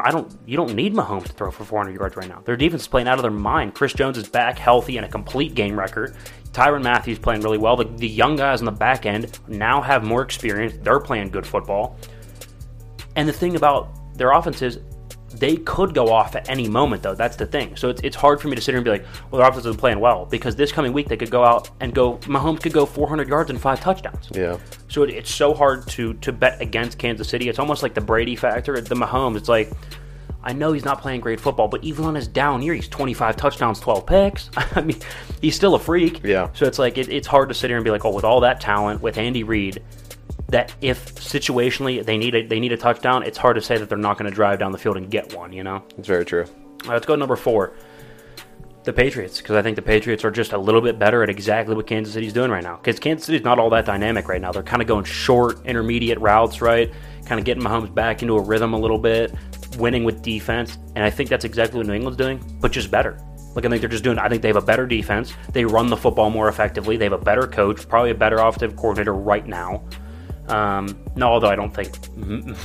I 0.00 0.10
don't. 0.10 0.36
You 0.46 0.56
don't 0.56 0.74
need 0.74 0.94
Mahomes 0.94 1.26
to 1.26 1.32
throw 1.32 1.50
for 1.52 1.64
400 1.64 1.94
yards 1.98 2.16
right 2.16 2.28
now. 2.28 2.42
Their 2.44 2.56
defense 2.56 2.82
is 2.82 2.88
playing 2.88 3.08
out 3.08 3.18
of 3.18 3.22
their 3.22 3.30
mind. 3.30 3.74
Chris 3.74 3.94
Jones 3.94 4.18
is 4.18 4.28
back 4.28 4.58
healthy 4.58 4.96
and 4.96 5.06
a 5.06 5.08
complete 5.08 5.54
game 5.54 5.78
record. 5.78 6.16
Tyrann 6.50 6.82
Mathieu's 6.82 7.18
playing 7.18 7.42
really 7.42 7.56
well. 7.56 7.76
The, 7.76 7.84
the 7.84 8.08
young 8.08 8.34
guys 8.34 8.60
on 8.60 8.64
the 8.64 8.72
back 8.72 9.06
end 9.06 9.38
now 9.46 9.80
have 9.80 10.02
more 10.02 10.22
experience. 10.22 10.74
They're 10.82 11.00
playing 11.00 11.30
good 11.30 11.46
football. 11.46 11.96
And 13.16 13.28
the 13.28 13.32
thing 13.32 13.54
about 13.54 14.16
their 14.16 14.32
offense 14.32 14.60
is 14.60 14.80
they 15.38 15.56
could 15.56 15.94
go 15.94 16.12
off 16.12 16.36
at 16.36 16.48
any 16.48 16.68
moment, 16.68 17.02
though. 17.02 17.14
That's 17.14 17.36
the 17.36 17.46
thing. 17.46 17.76
So 17.76 17.88
it's, 17.88 18.00
it's 18.02 18.16
hard 18.16 18.40
for 18.40 18.48
me 18.48 18.56
to 18.56 18.62
sit 18.62 18.72
here 18.72 18.78
and 18.78 18.84
be 18.84 18.90
like, 18.90 19.04
well, 19.30 19.40
their 19.40 19.48
offense 19.48 19.66
is 19.66 19.76
playing 19.76 20.00
well 20.00 20.26
because 20.26 20.56
this 20.56 20.72
coming 20.72 20.92
week 20.92 21.08
they 21.08 21.16
could 21.16 21.30
go 21.30 21.44
out 21.44 21.70
and 21.80 21.94
go. 21.94 22.18
Mahomes 22.18 22.60
could 22.62 22.72
go 22.72 22.86
400 22.86 23.28
yards 23.28 23.50
and 23.50 23.60
five 23.60 23.80
touchdowns. 23.80 24.28
Yeah. 24.32 24.58
So 24.88 25.02
it, 25.02 25.10
it's 25.10 25.34
so 25.34 25.54
hard 25.54 25.86
to 25.88 26.14
to 26.14 26.32
bet 26.32 26.60
against 26.60 26.98
Kansas 26.98 27.28
City. 27.28 27.48
It's 27.48 27.58
almost 27.58 27.82
like 27.82 27.94
the 27.94 28.00
Brady 28.00 28.36
factor. 28.36 28.80
The 28.80 28.94
Mahomes. 28.94 29.36
It's 29.36 29.48
like 29.48 29.70
I 30.42 30.52
know 30.52 30.72
he's 30.72 30.84
not 30.84 31.00
playing 31.00 31.20
great 31.20 31.40
football, 31.40 31.68
but 31.68 31.82
even 31.82 32.04
on 32.04 32.14
his 32.14 32.28
down 32.28 32.62
year, 32.62 32.72
he's 32.74 32.88
25 32.88 33.36
touchdowns, 33.36 33.80
12 33.80 34.06
picks. 34.06 34.50
I 34.56 34.80
mean, 34.82 34.96
he's 35.40 35.56
still 35.56 35.74
a 35.74 35.78
freak. 35.78 36.22
Yeah. 36.22 36.48
So 36.54 36.64
it's 36.64 36.78
like 36.78 36.96
it, 36.96 37.08
it's 37.08 37.26
hard 37.26 37.48
to 37.48 37.54
sit 37.54 37.70
here 37.70 37.76
and 37.76 37.84
be 37.84 37.90
like, 37.90 38.04
oh, 38.04 38.12
with 38.14 38.24
all 38.24 38.40
that 38.40 38.60
talent, 38.60 39.02
with 39.02 39.18
Andy 39.18 39.42
Reid, 39.42 39.82
that 40.48 40.74
if 40.80 41.14
situationally 41.16 42.04
they 42.04 42.16
need 42.16 42.34
a, 42.34 42.46
they 42.46 42.60
need 42.60 42.72
a 42.72 42.76
touchdown, 42.76 43.22
it's 43.22 43.38
hard 43.38 43.56
to 43.56 43.62
say 43.62 43.76
that 43.78 43.88
they're 43.88 43.98
not 43.98 44.18
going 44.18 44.30
to 44.30 44.34
drive 44.34 44.58
down 44.58 44.72
the 44.72 44.78
field 44.78 44.96
and 44.96 45.10
get 45.10 45.34
one. 45.34 45.52
You 45.52 45.62
know. 45.62 45.84
It's 45.96 46.08
very 46.08 46.24
true. 46.24 46.44
All 46.44 46.90
right, 46.90 46.94
let's 46.94 47.06
go 47.06 47.14
to 47.14 47.18
number 47.18 47.36
four. 47.36 47.74
The 48.84 48.92
Patriots, 48.92 49.38
because 49.38 49.56
I 49.56 49.60
think 49.60 49.76
the 49.76 49.82
Patriots 49.82 50.24
are 50.24 50.30
just 50.30 50.54
a 50.54 50.58
little 50.58 50.80
bit 50.80 50.98
better 50.98 51.22
at 51.22 51.28
exactly 51.28 51.74
what 51.74 51.86
Kansas 51.86 52.14
City's 52.14 52.32
doing 52.32 52.50
right 52.50 52.62
now. 52.62 52.76
Because 52.76 52.98
Kansas 52.98 53.26
City's 53.26 53.44
not 53.44 53.58
all 53.58 53.68
that 53.70 53.84
dynamic 53.84 54.28
right 54.28 54.40
now. 54.40 54.50
They're 54.50 54.62
kind 54.62 54.80
of 54.80 54.88
going 54.88 55.04
short, 55.04 55.66
intermediate 55.66 56.18
routes, 56.20 56.62
right? 56.62 56.90
Kind 57.26 57.38
of 57.38 57.44
getting 57.44 57.62
Mahomes 57.62 57.92
back 57.94 58.22
into 58.22 58.36
a 58.36 58.42
rhythm 58.42 58.72
a 58.72 58.78
little 58.78 58.96
bit, 58.96 59.34
winning 59.76 60.04
with 60.04 60.22
defense. 60.22 60.78
And 60.94 61.04
I 61.04 61.10
think 61.10 61.28
that's 61.28 61.44
exactly 61.44 61.76
what 61.76 61.86
New 61.86 61.92
England's 61.92 62.16
doing, 62.16 62.42
but 62.62 62.72
just 62.72 62.90
better. 62.90 63.18
Like, 63.54 63.66
I 63.66 63.68
think 63.68 63.82
they're 63.82 63.90
just 63.90 64.04
doing, 64.04 64.18
I 64.18 64.28
think 64.28 64.40
they 64.40 64.48
have 64.48 64.56
a 64.56 64.62
better 64.62 64.86
defense. 64.86 65.34
They 65.52 65.66
run 65.66 65.88
the 65.88 65.96
football 65.96 66.30
more 66.30 66.48
effectively. 66.48 66.96
They 66.96 67.04
have 67.04 67.12
a 67.12 67.18
better 67.18 67.46
coach, 67.46 67.86
probably 67.88 68.12
a 68.12 68.14
better 68.14 68.38
offensive 68.38 68.76
coordinator 68.76 69.12
right 69.12 69.46
now. 69.46 69.82
Um, 70.48 70.98
no, 71.16 71.28
although 71.28 71.48
I 71.48 71.56
don't 71.56 71.74
think 71.74 71.90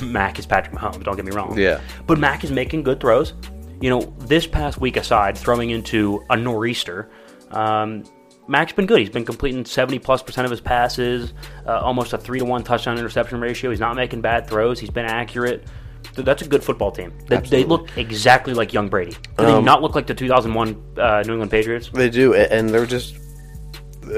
Mac 0.02 0.38
is 0.38 0.46
Patrick 0.46 0.74
Mahomes, 0.74 1.04
don't 1.04 1.16
get 1.16 1.24
me 1.24 1.32
wrong. 1.32 1.58
Yeah. 1.58 1.80
But 2.06 2.18
Mac 2.18 2.44
is 2.44 2.50
making 2.50 2.82
good 2.82 3.00
throws. 3.00 3.34
You 3.80 3.90
know, 3.90 4.00
this 4.20 4.46
past 4.46 4.80
week 4.80 4.96
aside, 4.96 5.36
throwing 5.36 5.70
into 5.70 6.24
a 6.30 6.36
nor'easter, 6.36 7.10
um, 7.50 8.04
Mac's 8.46 8.72
been 8.72 8.86
good. 8.86 8.98
He's 9.00 9.10
been 9.10 9.24
completing 9.24 9.64
70 9.64 9.98
plus 10.00 10.22
percent 10.22 10.44
of 10.44 10.50
his 10.50 10.60
passes, 10.60 11.32
uh, 11.66 11.78
almost 11.80 12.12
a 12.12 12.18
3 12.18 12.38
to 12.40 12.44
1 12.44 12.62
touchdown 12.62 12.98
interception 12.98 13.40
ratio. 13.40 13.70
He's 13.70 13.80
not 13.80 13.96
making 13.96 14.20
bad 14.20 14.46
throws. 14.46 14.78
He's 14.78 14.90
been 14.90 15.06
accurate. 15.06 15.64
That's 16.14 16.42
a 16.42 16.46
good 16.46 16.62
football 16.62 16.92
team. 16.92 17.12
They, 17.26 17.38
they 17.38 17.64
look 17.64 17.88
exactly 17.96 18.54
like 18.54 18.72
young 18.72 18.88
Brady. 18.88 19.12
Do 19.38 19.44
they 19.46 19.52
Um, 19.52 19.64
not 19.64 19.82
look 19.82 19.94
like 19.94 20.06
the 20.06 20.14
2001 20.14 20.82
uh, 20.98 21.22
New 21.26 21.32
England 21.32 21.50
Patriots? 21.50 21.90
They 21.92 22.08
do, 22.10 22.34
and 22.34 22.68
they're 22.70 22.86
just. 22.86 23.16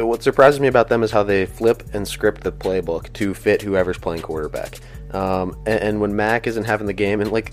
What 0.04 0.22
surprises 0.22 0.60
me 0.60 0.68
about 0.68 0.88
them 0.88 1.02
is 1.02 1.10
how 1.10 1.22
they 1.22 1.46
flip 1.46 1.82
and 1.92 2.06
script 2.06 2.42
the 2.42 2.52
playbook 2.52 3.12
to 3.14 3.34
fit 3.34 3.62
whoever's 3.62 3.98
playing 3.98 4.22
quarterback. 4.22 4.78
Um, 5.12 5.56
and, 5.66 5.80
and 5.80 6.00
when 6.00 6.14
Mac 6.16 6.46
isn't 6.46 6.64
having 6.64 6.86
the 6.86 6.92
game, 6.92 7.20
and 7.20 7.30
like 7.32 7.52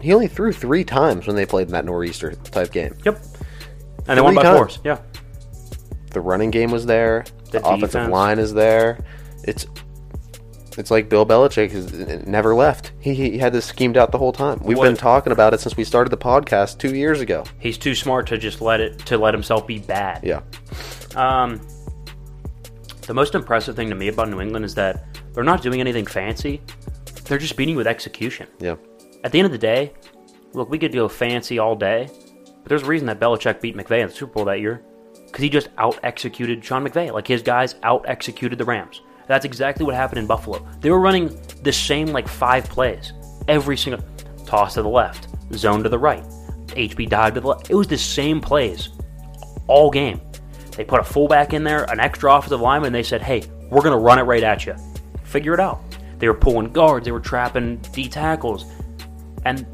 he 0.00 0.12
only 0.14 0.28
threw 0.28 0.52
three 0.52 0.84
times 0.84 1.26
when 1.26 1.36
they 1.36 1.44
played 1.46 1.66
in 1.66 1.72
that 1.72 1.84
nor'easter 1.84 2.32
type 2.32 2.72
game. 2.72 2.96
Yep. 3.04 3.22
And 4.08 4.16
they 4.18 4.22
won 4.22 4.34
by 4.34 4.42
times. 4.42 4.56
fours. 4.56 4.78
Yeah. 4.84 4.98
The 6.12 6.20
running 6.20 6.50
game 6.50 6.70
was 6.70 6.86
there. 6.86 7.24
The, 7.50 7.58
The 7.60 7.66
offensive 7.66 7.90
defense. 7.90 8.12
line 8.12 8.38
is 8.38 8.52
there. 8.54 9.04
It's 9.44 9.66
it's 10.78 10.90
like 10.90 11.08
Bill 11.08 11.26
Belichick 11.26 11.72
has 11.72 11.92
never 12.26 12.54
left. 12.54 12.92
He, 13.00 13.12
he 13.14 13.38
had 13.38 13.52
this 13.52 13.66
schemed 13.66 13.96
out 13.96 14.12
the 14.12 14.18
whole 14.18 14.32
time. 14.32 14.60
We've 14.62 14.78
What- 14.78 14.84
been 14.84 14.96
talking 14.96 15.32
about 15.32 15.52
it 15.52 15.60
since 15.60 15.76
we 15.76 15.84
started 15.84 16.10
the 16.10 16.16
podcast 16.16 16.78
two 16.78 16.94
years 16.94 17.20
ago. 17.20 17.44
He's 17.58 17.76
too 17.76 17.94
smart 17.94 18.26
to 18.28 18.38
just 18.38 18.60
let 18.62 18.80
it 18.80 18.98
to 19.06 19.18
let 19.18 19.34
himself 19.34 19.66
be 19.66 19.78
bad. 19.78 20.20
Yeah, 20.24 20.40
Um, 21.16 21.60
the 23.06 23.14
most 23.14 23.34
impressive 23.34 23.74
thing 23.76 23.88
to 23.88 23.94
me 23.94 24.08
about 24.08 24.28
New 24.28 24.40
England 24.40 24.64
is 24.64 24.74
that 24.76 25.04
they're 25.32 25.44
not 25.44 25.62
doing 25.62 25.80
anything 25.80 26.06
fancy. 26.06 26.60
They're 27.24 27.38
just 27.38 27.56
beating 27.56 27.76
with 27.76 27.86
execution. 27.86 28.48
yeah, 28.58 28.76
At 29.24 29.32
the 29.32 29.38
end 29.38 29.46
of 29.46 29.52
the 29.52 29.58
day, 29.58 29.92
look, 30.52 30.68
we 30.70 30.78
could 30.78 30.92
go 30.92 31.08
fancy 31.08 31.58
all 31.58 31.76
day, 31.76 32.08
but 32.44 32.68
there's 32.68 32.82
a 32.82 32.86
reason 32.86 33.06
that 33.06 33.20
Belichick 33.20 33.60
beat 33.60 33.76
McVay 33.76 34.00
in 34.00 34.08
the 34.08 34.14
Super 34.14 34.34
Bowl 34.34 34.44
that 34.46 34.60
year 34.60 34.84
because 35.26 35.42
he 35.42 35.48
just 35.48 35.68
out 35.78 35.98
executed 36.02 36.64
Sean 36.64 36.86
McVay. 36.86 37.12
Like 37.12 37.26
his 37.26 37.42
guys 37.42 37.76
out 37.82 38.04
executed 38.08 38.58
the 38.58 38.64
Rams. 38.64 39.00
That's 39.28 39.44
exactly 39.44 39.86
what 39.86 39.94
happened 39.94 40.18
in 40.18 40.26
Buffalo. 40.26 40.66
They 40.80 40.90
were 40.90 40.98
running 41.00 41.36
the 41.62 41.72
same 41.72 42.08
like 42.08 42.26
five 42.26 42.64
plays 42.64 43.12
every 43.46 43.76
single 43.76 44.04
toss 44.44 44.74
to 44.74 44.82
the 44.82 44.88
left, 44.88 45.28
zone 45.54 45.84
to 45.84 45.88
the 45.88 45.98
right, 45.98 46.24
HB 46.68 47.08
dive 47.08 47.34
to 47.34 47.40
the 47.40 47.46
left. 47.46 47.70
It 47.70 47.74
was 47.76 47.86
the 47.86 47.98
same 47.98 48.40
plays 48.40 48.88
all 49.68 49.90
game. 49.90 50.20
They 50.76 50.84
put 50.84 51.00
a 51.00 51.04
fullback 51.04 51.52
in 51.52 51.64
there, 51.64 51.84
an 51.84 52.00
extra 52.00 52.34
offensive 52.34 52.60
lineman, 52.60 52.88
and 52.88 52.94
they 52.94 53.02
said, 53.02 53.22
"Hey, 53.22 53.42
we're 53.70 53.82
gonna 53.82 53.98
run 53.98 54.18
it 54.18 54.22
right 54.22 54.42
at 54.42 54.66
you. 54.66 54.74
Figure 55.24 55.54
it 55.54 55.60
out." 55.60 55.80
They 56.18 56.28
were 56.28 56.34
pulling 56.34 56.72
guards, 56.72 57.04
they 57.04 57.12
were 57.12 57.20
trapping 57.20 57.76
D 57.92 58.08
tackles, 58.08 58.64
and 59.44 59.66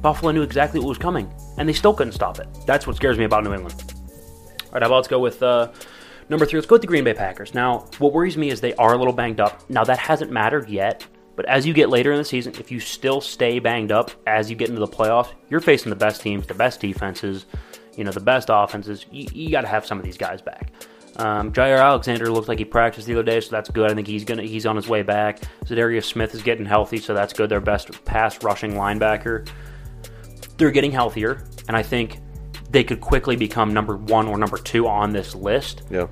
Buffalo 0.00 0.32
knew 0.32 0.42
exactly 0.42 0.80
what 0.80 0.88
was 0.88 0.98
coming, 0.98 1.28
and 1.58 1.68
they 1.68 1.72
still 1.72 1.92
couldn't 1.92 2.12
stop 2.12 2.38
it. 2.38 2.46
That's 2.66 2.86
what 2.86 2.96
scares 2.96 3.18
me 3.18 3.24
about 3.24 3.44
New 3.44 3.52
England. 3.52 3.74
All 3.92 4.72
right, 4.72 4.82
how 4.82 4.86
about 4.86 4.96
let's 4.96 5.08
go 5.08 5.18
with 5.18 5.42
uh, 5.42 5.72
number 6.28 6.46
three. 6.46 6.58
Let's 6.58 6.66
go 6.68 6.76
with 6.76 6.82
the 6.82 6.86
Green 6.86 7.04
Bay 7.04 7.12
Packers. 7.12 7.54
Now, 7.54 7.86
what 7.98 8.12
worries 8.12 8.36
me 8.36 8.50
is 8.50 8.60
they 8.60 8.74
are 8.74 8.94
a 8.94 8.96
little 8.96 9.12
banged 9.12 9.40
up. 9.40 9.68
Now, 9.68 9.82
that 9.84 9.98
hasn't 9.98 10.30
mattered 10.30 10.68
yet, 10.70 11.04
But 11.40 11.48
as 11.48 11.66
you 11.66 11.72
get 11.72 11.88
later 11.88 12.12
in 12.12 12.18
the 12.18 12.24
season, 12.26 12.52
if 12.58 12.70
you 12.70 12.80
still 12.80 13.22
stay 13.22 13.60
banged 13.60 13.92
up 13.92 14.10
as 14.26 14.50
you 14.50 14.56
get 14.56 14.68
into 14.68 14.80
the 14.80 14.86
playoffs, 14.86 15.32
you're 15.48 15.60
facing 15.60 15.88
the 15.88 15.96
best 15.96 16.20
teams, 16.20 16.46
the 16.46 16.52
best 16.52 16.80
defenses, 16.82 17.46
you 18.00 18.04
know, 18.04 18.12
the 18.12 18.18
best 18.18 18.48
offenses. 18.50 19.04
You, 19.12 19.26
you 19.30 19.50
got 19.50 19.60
to 19.60 19.66
have 19.66 19.84
some 19.84 19.98
of 19.98 20.04
these 20.06 20.16
guys 20.16 20.40
back. 20.40 20.72
Um, 21.16 21.52
Jaire 21.52 21.78
Alexander 21.78 22.32
looked 22.32 22.48
like 22.48 22.58
he 22.58 22.64
practiced 22.64 23.06
the 23.06 23.12
other 23.12 23.22
day, 23.22 23.42
so 23.42 23.50
that's 23.50 23.68
good. 23.68 23.90
I 23.90 23.94
think 23.94 24.06
he's 24.06 24.24
gonna 24.24 24.42
he's 24.42 24.64
on 24.64 24.74
his 24.74 24.88
way 24.88 25.02
back. 25.02 25.42
Za'Darius 25.66 26.04
Smith 26.04 26.34
is 26.34 26.40
getting 26.40 26.64
healthy, 26.64 26.96
so 26.96 27.12
that's 27.12 27.34
good. 27.34 27.50
Their 27.50 27.60
best 27.60 28.02
pass 28.06 28.42
rushing 28.42 28.72
linebacker. 28.72 29.46
They're 30.56 30.70
getting 30.70 30.92
healthier, 30.92 31.44
and 31.68 31.76
I 31.76 31.82
think 31.82 32.20
they 32.70 32.82
could 32.82 33.02
quickly 33.02 33.36
become 33.36 33.74
number 33.74 33.98
one 33.98 34.28
or 34.28 34.38
number 34.38 34.56
two 34.56 34.88
on 34.88 35.12
this 35.12 35.34
list. 35.34 35.82
Yeah. 35.90 36.06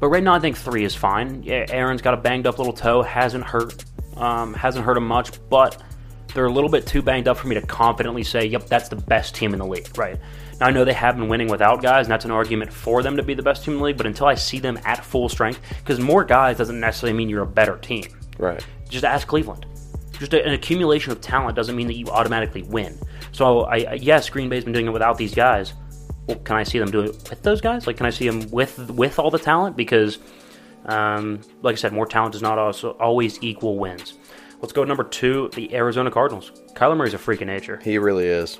But 0.00 0.08
right 0.08 0.22
now, 0.22 0.34
I 0.34 0.40
think 0.40 0.56
three 0.56 0.84
is 0.84 0.96
fine. 0.96 1.44
Yeah, 1.44 1.64
Aaron's 1.68 2.02
got 2.02 2.14
a 2.14 2.16
banged 2.16 2.48
up 2.48 2.58
little 2.58 2.72
toe, 2.72 3.02
hasn't 3.02 3.44
hurt, 3.44 3.84
um, 4.16 4.52
hasn't 4.52 4.84
hurt 4.84 4.96
him 4.96 5.06
much, 5.06 5.30
but 5.48 5.80
they're 6.34 6.46
a 6.46 6.52
little 6.52 6.70
bit 6.70 6.88
too 6.88 7.02
banged 7.02 7.28
up 7.28 7.36
for 7.36 7.46
me 7.46 7.54
to 7.54 7.62
confidently 7.62 8.24
say, 8.24 8.46
"Yep, 8.46 8.66
that's 8.66 8.88
the 8.88 8.96
best 8.96 9.36
team 9.36 9.52
in 9.52 9.60
the 9.60 9.66
league." 9.66 9.96
Right 9.96 10.18
now, 10.60 10.66
I 10.66 10.70
know 10.70 10.84
they 10.84 10.92
have 10.92 11.16
been 11.16 11.28
winning 11.28 11.48
without 11.48 11.82
guys, 11.82 12.06
and 12.06 12.12
that's 12.12 12.24
an 12.24 12.30
argument 12.30 12.72
for 12.72 13.02
them 13.02 13.16
to 13.16 13.22
be 13.22 13.34
the 13.34 13.42
best 13.42 13.64
team 13.64 13.74
in 13.74 13.78
the 13.78 13.84
league. 13.84 13.96
But 13.96 14.06
until 14.06 14.26
I 14.26 14.34
see 14.34 14.58
them 14.58 14.78
at 14.84 15.04
full 15.04 15.28
strength, 15.28 15.60
because 15.78 16.00
more 16.00 16.24
guys 16.24 16.58
doesn't 16.58 16.80
necessarily 16.80 17.16
mean 17.16 17.28
you're 17.28 17.42
a 17.42 17.46
better 17.46 17.76
team. 17.78 18.04
Right. 18.38 18.64
Just 18.88 19.04
ask 19.04 19.26
Cleveland. 19.26 19.66
Just 20.18 20.34
a, 20.34 20.44
an 20.44 20.52
accumulation 20.52 21.12
of 21.12 21.20
talent 21.20 21.54
doesn't 21.54 21.76
mean 21.76 21.86
that 21.86 21.96
you 21.96 22.06
automatically 22.06 22.62
win. 22.62 22.98
So, 23.30 23.62
I, 23.62 23.76
I 23.76 23.92
yes, 23.94 24.28
Green 24.28 24.48
Bay's 24.48 24.64
been 24.64 24.72
doing 24.72 24.86
it 24.86 24.92
without 24.92 25.16
these 25.16 25.34
guys. 25.34 25.74
Well, 26.26 26.38
can 26.38 26.56
I 26.56 26.64
see 26.64 26.78
them 26.78 26.90
do 26.90 27.00
it 27.02 27.12
with 27.30 27.42
those 27.42 27.60
guys? 27.60 27.86
Like, 27.86 27.96
can 27.96 28.06
I 28.06 28.10
see 28.10 28.28
them 28.28 28.50
with 28.50 28.90
with 28.90 29.18
all 29.18 29.30
the 29.30 29.38
talent? 29.38 29.76
Because, 29.76 30.18
um, 30.86 31.40
like 31.62 31.74
I 31.74 31.76
said, 31.76 31.92
more 31.92 32.06
talent 32.06 32.32
does 32.32 32.42
not 32.42 32.58
also 32.58 32.90
always 32.92 33.42
equal 33.42 33.78
wins. 33.78 34.14
Let's 34.60 34.72
go 34.72 34.82
to 34.82 34.88
number 34.88 35.04
two, 35.04 35.50
the 35.54 35.72
Arizona 35.72 36.10
Cardinals. 36.10 36.50
Kyler 36.74 36.96
Murray's 36.96 37.14
a 37.14 37.18
freak 37.18 37.40
of 37.42 37.46
nature. 37.46 37.78
He 37.82 37.96
really 37.96 38.26
is. 38.26 38.58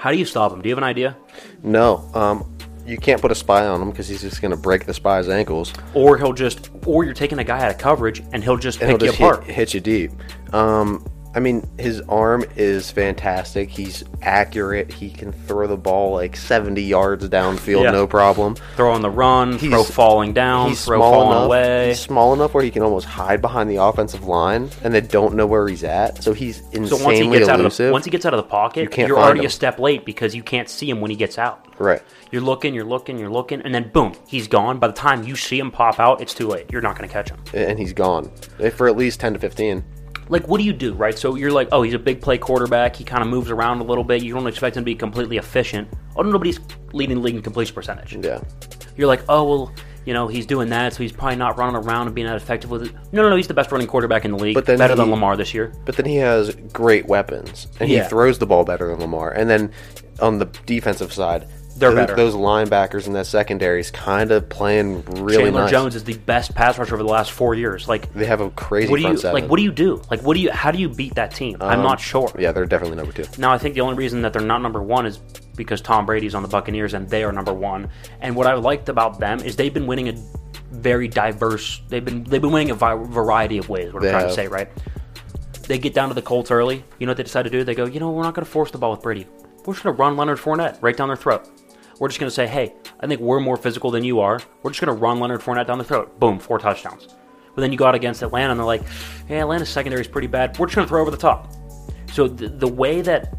How 0.00 0.10
do 0.10 0.16
you 0.16 0.24
stop 0.24 0.50
him? 0.50 0.62
Do 0.62 0.68
you 0.70 0.74
have 0.74 0.78
an 0.78 0.84
idea? 0.84 1.14
No, 1.62 2.08
um, 2.14 2.56
you 2.86 2.96
can't 2.96 3.20
put 3.20 3.30
a 3.30 3.34
spy 3.34 3.66
on 3.66 3.82
him 3.82 3.90
because 3.90 4.08
he's 4.08 4.22
just 4.22 4.40
going 4.40 4.50
to 4.50 4.56
break 4.56 4.86
the 4.86 4.94
spy's 4.94 5.28
ankles 5.28 5.74
Or 5.92 6.16
he'll 6.16 6.32
just, 6.32 6.70
or 6.86 7.04
you're 7.04 7.12
taking 7.12 7.38
a 7.38 7.44
guy 7.44 7.62
out 7.62 7.70
of 7.70 7.76
coverage 7.76 8.22
and 8.32 8.42
he'll 8.42 8.56
just 8.56 8.80
and 8.80 8.88
pick 8.88 9.00
he'll 9.02 9.06
you 9.06 9.12
just 9.12 9.20
apart. 9.20 9.44
hit, 9.44 9.54
hit 9.54 9.74
you 9.74 9.80
deep. 9.80 10.12
Um, 10.54 11.06
I 11.32 11.38
mean, 11.38 11.68
his 11.78 12.00
arm 12.08 12.44
is 12.56 12.90
fantastic. 12.90 13.70
He's 13.70 14.02
accurate. 14.20 14.92
He 14.92 15.10
can 15.10 15.30
throw 15.30 15.68
the 15.68 15.76
ball 15.76 16.14
like 16.14 16.36
70 16.36 16.82
yards 16.82 17.28
downfield, 17.28 17.84
Yeah. 17.84 17.92
no 17.92 18.06
problem. 18.08 18.56
Throw 18.76 18.90
on 18.92 19.00
the 19.02 19.10
run, 19.10 19.56
throw 19.58 19.68
He's- 19.82 19.90
falling 19.92 20.32
down, 20.32 20.70
He's 20.70 20.84
throw 20.84 20.98
small 20.98 21.12
falling 21.12 21.30
enough. 21.30 21.44
away. 21.46 21.88
He's 21.88 22.00
small 22.00 22.34
enough 22.34 22.52
where 22.52 22.64
he 22.64 22.70
can 22.72 22.82
almost 22.82 23.06
hide 23.06 23.40
behind 23.40 23.70
the 23.70 23.76
offensive 23.76 24.24
line, 24.26 24.70
and 24.82 24.92
they 24.92 25.00
don't 25.00 25.34
know 25.36 25.46
where 25.46 25.68
he's 25.68 25.84
at. 25.84 26.22
So 26.22 26.32
he's 26.32 26.60
insanely 26.72 26.88
So 26.88 27.04
once 27.04 27.18
he 27.18 27.28
gets 27.30 27.48
out 27.48 27.60
of 27.60 27.76
the 27.76 27.92
once 27.92 28.04
he 28.04 28.10
gets 28.10 28.26
out 28.26 28.34
of 28.34 28.38
the 28.38 28.42
pocket, 28.50 28.96
you 28.98 29.06
you're 29.06 29.18
already 29.18 29.40
him. 29.40 29.46
a 29.46 29.50
step 29.50 29.78
late 29.78 30.04
because 30.04 30.34
you 30.34 30.42
can't 30.42 30.68
see 30.68 30.90
him 30.90 31.00
when 31.00 31.10
he 31.12 31.16
gets 31.16 31.38
out. 31.38 31.64
right. 31.78 32.02
You're 32.32 32.42
looking, 32.42 32.74
you're 32.74 32.84
looking, 32.84 33.18
you're 33.18 33.30
looking, 33.30 33.60
and 33.62 33.74
then 33.74 33.90
boom, 33.92 34.12
he's 34.28 34.46
gone. 34.46 34.78
By 34.78 34.86
the 34.88 34.92
time 34.92 35.24
you 35.24 35.34
see 35.34 35.58
him 35.58 35.70
pop 35.72 35.98
out, 35.98 36.20
it's 36.20 36.32
too 36.34 36.46
late. 36.46 36.66
You're 36.70 36.80
not 36.82 36.96
going 36.96 37.08
to 37.08 37.12
catch 37.12 37.28
him. 37.30 37.38
And 37.54 37.76
he's 37.76 37.92
gone 37.92 38.30
for 38.76 38.86
at 38.86 38.96
least 38.96 39.18
10 39.18 39.32
to 39.32 39.38
15. 39.40 39.82
Like, 40.30 40.46
what 40.46 40.58
do 40.58 40.64
you 40.64 40.72
do, 40.72 40.94
right? 40.94 41.18
So 41.18 41.34
you're 41.34 41.50
like, 41.50 41.68
oh, 41.72 41.82
he's 41.82 41.92
a 41.94 41.98
big 41.98 42.20
play 42.22 42.38
quarterback. 42.38 42.94
He 42.96 43.04
kind 43.04 43.20
of 43.22 43.28
moves 43.28 43.50
around 43.50 43.80
a 43.80 43.84
little 43.84 44.04
bit. 44.04 44.22
You 44.22 44.32
don't 44.32 44.46
expect 44.46 44.76
him 44.76 44.82
to 44.82 44.86
be 44.86 44.94
completely 44.94 45.36
efficient. 45.38 45.88
Oh, 46.16 46.22
nobody's 46.22 46.60
leading 46.92 47.16
the 47.16 47.22
league 47.22 47.34
in 47.34 47.42
completion 47.42 47.74
percentage. 47.74 48.14
Yeah. 48.14 48.40
You're 48.96 49.08
like, 49.08 49.22
oh, 49.28 49.44
well, 49.44 49.74
you 50.04 50.14
know, 50.14 50.28
he's 50.28 50.46
doing 50.46 50.68
that, 50.70 50.94
so 50.94 51.02
he's 51.02 51.12
probably 51.12 51.36
not 51.36 51.58
running 51.58 51.76
around 51.76 52.06
and 52.06 52.14
being 52.14 52.26
that 52.26 52.36
effective 52.36 52.70
with 52.70 52.84
it. 52.84 52.94
No, 53.12 53.22
no, 53.22 53.30
no, 53.30 53.36
he's 53.36 53.48
the 53.48 53.54
best 53.54 53.70
running 53.72 53.86
quarterback 53.86 54.24
in 54.24 54.30
the 54.32 54.38
league. 54.38 54.54
But 54.54 54.66
then 54.66 54.78
better 54.78 54.94
than 54.94 55.10
Lamar 55.10 55.36
this 55.36 55.52
year. 55.52 55.72
But 55.84 55.96
then 55.96 56.06
he 56.06 56.16
has 56.16 56.54
great 56.72 57.06
weapons, 57.06 57.66
and 57.80 57.90
Yeah. 57.90 58.04
he 58.04 58.08
throws 58.08 58.38
the 58.38 58.46
ball 58.46 58.64
better 58.64 58.88
than 58.88 59.00
Lamar. 59.00 59.32
And 59.32 59.50
then 59.50 59.72
on 60.20 60.38
the 60.38 60.46
defensive 60.64 61.12
side, 61.12 61.46
They're 61.80 61.90
tho- 61.90 61.96
better. 61.96 62.14
Those 62.14 62.34
linebackers 62.34 63.06
in 63.06 63.14
that 63.14 63.26
secondary 63.26 63.80
is 63.80 63.90
kind 63.90 64.30
of 64.30 64.48
playing 64.48 65.02
really 65.06 65.36
Chandler 65.44 65.62
nice. 65.62 65.70
Jones 65.70 65.94
is 65.96 66.04
the 66.04 66.16
best 66.18 66.54
pass 66.54 66.78
rusher 66.78 66.94
over 66.94 67.02
the 67.02 67.08
last 67.08 67.32
four 67.32 67.54
years. 67.54 67.88
Like, 67.88 68.12
They 68.14 68.26
have 68.26 68.40
a 68.40 68.50
crazy 68.50 68.90
what 68.90 69.00
do 69.00 69.08
you 69.08 69.16
seven. 69.16 69.40
like? 69.42 69.50
What 69.50 69.56
do 69.56 69.62
you 69.64 69.72
do? 69.72 70.00
Like, 70.10 70.20
what 70.22 70.34
do 70.34 70.40
you? 70.40 70.50
How 70.52 70.70
do 70.70 70.78
you 70.78 70.88
beat 70.88 71.14
that 71.16 71.34
team? 71.34 71.56
I'm 71.60 71.80
Um, 71.80 71.84
not 71.84 71.98
sure. 72.00 72.30
Yeah, 72.38 72.52
they're 72.52 72.66
definitely 72.66 72.96
number 72.96 73.12
two. 73.12 73.24
Now, 73.38 73.50
I 73.52 73.58
think 73.58 73.74
the 73.74 73.80
only 73.80 73.96
reason 73.96 74.22
that 74.22 74.32
they're 74.32 74.42
not 74.42 74.62
number 74.62 74.80
one 74.82 75.06
is 75.06 75.18
because 75.56 75.80
Tom 75.80 76.06
Brady's 76.06 76.34
on 76.34 76.42
the 76.42 76.48
Buccaneers 76.48 76.94
and 76.94 77.08
they 77.08 77.24
are 77.24 77.32
number 77.32 77.52
one. 77.52 77.88
And 78.20 78.36
what 78.36 78.46
I 78.46 78.54
liked 78.54 78.88
about 78.88 79.18
them 79.18 79.40
is 79.40 79.56
they've 79.56 79.74
been 79.74 79.86
winning 79.86 80.08
a 80.08 80.14
very 80.70 81.08
diverse. 81.08 81.80
They've 81.88 82.04
been 82.04 82.24
they've 82.24 82.40
been 82.40 82.52
winning 82.52 82.70
a 82.70 82.74
vi- 82.74 82.94
variety 83.04 83.58
of 83.58 83.68
ways. 83.68 83.92
What 83.92 84.02
I'm 84.02 84.06
They 84.06 84.10
trying 84.12 84.28
to 84.28 84.34
say, 84.34 84.46
right? 84.48 84.68
They 85.66 85.78
get 85.78 85.94
down 85.94 86.08
to 86.08 86.14
the 86.14 86.22
Colts 86.22 86.50
early. 86.50 86.84
You 86.98 87.06
know 87.06 87.10
what 87.10 87.16
they 87.16 87.22
decide 87.22 87.42
to 87.44 87.50
do? 87.50 87.62
They 87.64 87.74
go, 87.74 87.84
you 87.86 88.00
know, 88.00 88.10
we're 88.10 88.22
not 88.24 88.34
going 88.34 88.44
to 88.44 88.50
force 88.50 88.70
the 88.70 88.78
ball 88.78 88.90
with 88.90 89.02
Brady. 89.02 89.26
We're 89.64 89.74
just 89.74 89.84
going 89.84 89.94
to 89.94 90.02
run 90.02 90.16
Leonard 90.16 90.38
Fournette 90.38 90.78
right 90.80 90.96
down 90.96 91.08
their 91.08 91.16
throat. 91.16 91.48
We're 92.00 92.08
just 92.08 92.18
going 92.18 92.30
to 92.30 92.34
say, 92.34 92.46
hey, 92.46 92.74
I 92.98 93.06
think 93.06 93.20
we're 93.20 93.40
more 93.40 93.58
physical 93.58 93.90
than 93.90 94.02
you 94.02 94.20
are. 94.20 94.40
We're 94.62 94.70
just 94.70 94.80
going 94.80 94.92
to 94.96 95.00
run 95.00 95.20
Leonard 95.20 95.42
Fournette 95.42 95.66
down 95.66 95.78
the 95.78 95.84
throat. 95.84 96.18
Boom, 96.18 96.38
four 96.38 96.58
touchdowns. 96.58 97.06
But 97.54 97.60
then 97.60 97.72
you 97.72 97.78
go 97.78 97.84
out 97.84 97.94
against 97.94 98.22
Atlanta 98.22 98.52
and 98.52 98.58
they're 98.58 98.66
like, 98.66 98.82
hey, 99.28 99.40
Atlanta's 99.40 99.68
secondary 99.68 100.00
is 100.00 100.08
pretty 100.08 100.26
bad. 100.26 100.58
We're 100.58 100.66
just 100.66 100.76
going 100.76 100.86
to 100.86 100.88
throw 100.88 101.02
over 101.02 101.10
the 101.10 101.18
top. 101.18 101.52
So 102.12 102.26
the, 102.26 102.48
the 102.48 102.66
way 102.66 103.02
that 103.02 103.34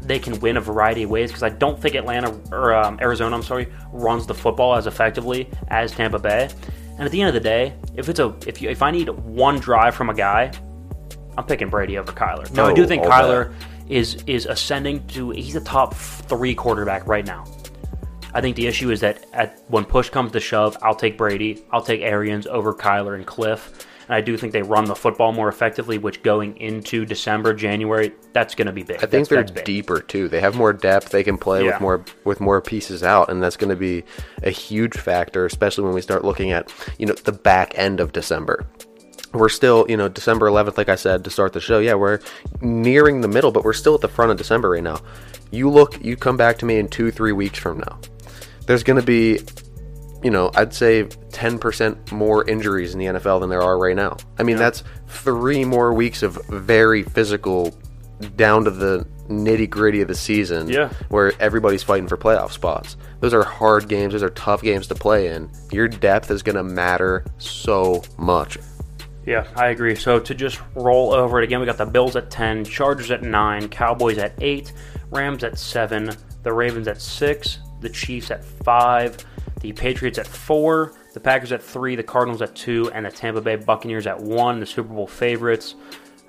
they 0.00 0.20
can 0.20 0.38
win 0.38 0.56
a 0.56 0.60
variety 0.60 1.02
of 1.02 1.10
ways, 1.10 1.30
because 1.30 1.42
I 1.42 1.48
don't 1.48 1.80
think 1.80 1.96
Atlanta 1.96 2.40
or 2.52 2.72
um, 2.72 2.98
Arizona, 3.00 3.34
I'm 3.34 3.42
sorry, 3.42 3.66
runs 3.92 4.26
the 4.26 4.34
football 4.34 4.76
as 4.76 4.86
effectively 4.86 5.50
as 5.68 5.92
Tampa 5.92 6.20
Bay. 6.20 6.48
And 6.92 7.02
at 7.02 7.10
the 7.10 7.20
end 7.20 7.28
of 7.28 7.34
the 7.34 7.40
day, 7.40 7.74
if 7.96 8.08
it's 8.08 8.20
a 8.20 8.36
if 8.46 8.62
you 8.62 8.70
if 8.70 8.80
I 8.80 8.92
need 8.92 9.08
one 9.08 9.58
drive 9.58 9.96
from 9.96 10.10
a 10.10 10.14
guy, 10.14 10.52
I'm 11.36 11.44
picking 11.44 11.68
Brady 11.68 11.98
over 11.98 12.12
Kyler. 12.12 12.48
Now 12.52 12.66
I 12.66 12.74
do 12.74 12.86
think 12.86 13.02
Kyler 13.02 13.52
is 13.88 14.22
is 14.28 14.46
ascending 14.46 15.04
to 15.08 15.30
he's 15.30 15.56
a 15.56 15.60
top 15.60 15.94
three 15.94 16.54
quarterback 16.54 17.06
right 17.08 17.26
now. 17.26 17.44
I 18.34 18.40
think 18.40 18.56
the 18.56 18.66
issue 18.66 18.90
is 18.90 19.00
that 19.00 19.24
at 19.32 19.62
when 19.68 19.84
push 19.84 20.10
comes 20.10 20.32
to 20.32 20.40
shove, 20.40 20.76
I'll 20.82 20.94
take 20.96 21.16
Brady, 21.16 21.62
I'll 21.70 21.82
take 21.82 22.00
Arians 22.02 22.46
over 22.46 22.74
Kyler 22.74 23.14
and 23.14 23.24
Cliff. 23.26 23.86
And 24.06 24.14
I 24.14 24.20
do 24.20 24.36
think 24.36 24.52
they 24.52 24.60
run 24.60 24.84
the 24.84 24.94
football 24.94 25.32
more 25.32 25.48
effectively, 25.48 25.96
which 25.96 26.22
going 26.22 26.58
into 26.58 27.06
December, 27.06 27.54
January, 27.54 28.12
that's 28.34 28.54
going 28.54 28.66
to 28.66 28.72
be 28.72 28.82
big. 28.82 28.96
I 28.96 29.06
think 29.06 29.10
That's- 29.10 29.28
they're 29.28 29.44
that's 29.44 29.62
deeper 29.64 30.00
too. 30.00 30.28
They 30.28 30.40
have 30.40 30.56
more 30.56 30.74
depth. 30.74 31.08
They 31.10 31.22
can 31.24 31.38
play 31.38 31.64
Yeah. 31.64 31.70
with 31.72 31.80
more 31.80 32.04
with 32.24 32.40
more 32.40 32.60
pieces 32.60 33.02
out, 33.02 33.30
and 33.30 33.42
that's 33.42 33.56
going 33.56 33.70
to 33.70 33.76
be 33.76 34.04
a 34.42 34.50
huge 34.50 34.98
factor, 34.98 35.46
especially 35.46 35.84
when 35.84 35.94
we 35.94 36.02
start 36.02 36.22
looking 36.22 36.52
at 36.52 36.70
you 36.98 37.06
know 37.06 37.14
the 37.14 37.32
back 37.32 37.72
end 37.78 37.98
of 38.00 38.12
December. 38.12 38.66
We're 39.32 39.48
still, 39.48 39.86
you 39.88 39.96
know, 39.96 40.08
December 40.08 40.46
11th, 40.48 40.76
like 40.76 40.88
I 40.90 40.94
said 40.96 41.24
to 41.24 41.30
start 41.30 41.54
the 41.54 41.60
show. 41.60 41.78
Yeah, 41.78 41.94
we're 41.94 42.20
nearing 42.60 43.20
the 43.22 43.26
middle, 43.28 43.50
but 43.52 43.64
we're 43.64 43.72
still 43.72 43.94
at 43.94 44.00
the 44.00 44.08
front 44.08 44.30
of 44.30 44.36
December 44.36 44.70
right 44.70 44.82
now. 44.82 45.00
You 45.50 45.70
look, 45.70 46.04
you 46.04 46.16
come 46.16 46.36
back 46.36 46.58
to 46.58 46.66
me 46.66 46.78
in 46.78 46.88
two, 46.88 47.10
three 47.10 47.32
weeks 47.32 47.58
from 47.58 47.78
now. 47.78 47.98
There's 48.66 48.82
going 48.82 49.00
to 49.00 49.06
be 49.06 49.40
you 50.24 50.30
know, 50.30 50.50
I'd 50.54 50.72
say 50.72 51.04
10% 51.04 52.10
more 52.10 52.48
injuries 52.48 52.94
in 52.94 52.98
the 52.98 53.04
NFL 53.04 53.40
than 53.40 53.50
there 53.50 53.60
are 53.60 53.78
right 53.78 53.94
now. 53.94 54.16
I 54.38 54.42
mean, 54.42 54.56
that's 54.56 54.82
three 55.06 55.66
more 55.66 55.92
weeks 55.92 56.22
of 56.22 56.36
very 56.46 57.02
physical, 57.02 57.76
down 58.34 58.64
to 58.64 58.70
the 58.70 59.06
nitty 59.28 59.68
gritty 59.68 60.00
of 60.00 60.08
the 60.08 60.14
season. 60.14 60.68
Yeah. 60.68 60.88
Where 61.10 61.32
everybody's 61.40 61.82
fighting 61.82 62.08
for 62.08 62.16
playoff 62.16 62.52
spots. 62.52 62.96
Those 63.20 63.34
are 63.34 63.44
hard 63.44 63.86
games. 63.86 64.14
Those 64.14 64.22
are 64.22 64.30
tough 64.30 64.62
games 64.62 64.86
to 64.86 64.94
play 64.94 65.28
in. 65.28 65.50
Your 65.70 65.88
depth 65.88 66.30
is 66.30 66.42
going 66.42 66.56
to 66.56 66.64
matter 66.64 67.26
so 67.36 68.02
much. 68.16 68.56
Yeah, 69.26 69.46
I 69.56 69.68
agree. 69.68 69.94
So 69.94 70.18
to 70.20 70.34
just 70.34 70.58
roll 70.74 71.12
over 71.12 71.38
it 71.38 71.44
again, 71.44 71.60
we 71.60 71.66
got 71.66 71.76
the 71.76 71.84
Bills 71.84 72.16
at 72.16 72.30
10, 72.30 72.64
Chargers 72.64 73.10
at 73.10 73.22
9, 73.22 73.68
Cowboys 73.68 74.16
at 74.16 74.32
8, 74.40 74.72
Rams 75.10 75.44
at 75.44 75.58
7, 75.58 76.16
the 76.42 76.52
Ravens 76.52 76.88
at 76.88 77.00
6, 77.00 77.58
the 77.84 77.90
Chiefs 77.90 78.32
at 78.32 78.44
5, 78.44 79.16
the 79.60 79.72
Patriots 79.72 80.18
at 80.18 80.26
4, 80.26 80.92
the 81.14 81.20
Packers 81.20 81.52
at 81.52 81.62
3, 81.62 81.94
the 81.94 82.02
Cardinals 82.02 82.42
at 82.42 82.56
2, 82.56 82.90
and 82.92 83.06
the 83.06 83.10
Tampa 83.10 83.40
Bay 83.40 83.54
Buccaneers 83.54 84.08
at 84.08 84.20
1, 84.20 84.58
the 84.58 84.66
Super 84.66 84.92
Bowl 84.92 85.06
favorites. 85.06 85.76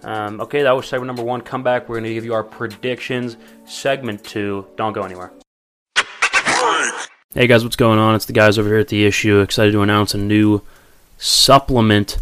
Um, 0.04 0.40
okay, 0.40 0.62
that 0.62 0.72
was 0.72 0.88
segment 0.88 1.08
number 1.08 1.24
one. 1.24 1.42
Come 1.42 1.64
back. 1.64 1.90
We're 1.90 1.96
going 1.96 2.04
to 2.04 2.14
give 2.14 2.26
you 2.26 2.36
our 2.36 2.44
predictions. 2.44 3.38
Segment 3.66 4.24
two. 4.24 4.68
Don't 4.76 4.94
go 4.94 5.02
anywhere. 5.02 5.32
Hey 7.34 7.48
guys, 7.48 7.64
what's 7.64 7.76
going 7.76 7.98
on? 7.98 8.14
It's 8.14 8.26
the 8.26 8.34
guys 8.34 8.60
over 8.60 8.70
here 8.70 8.78
at 8.78 8.88
The 8.88 9.04
Issue. 9.06 9.40
Excited 9.40 9.72
to 9.72 9.82
announce 9.82 10.14
a 10.14 10.20
new 10.20 10.62
supplement 11.18 12.20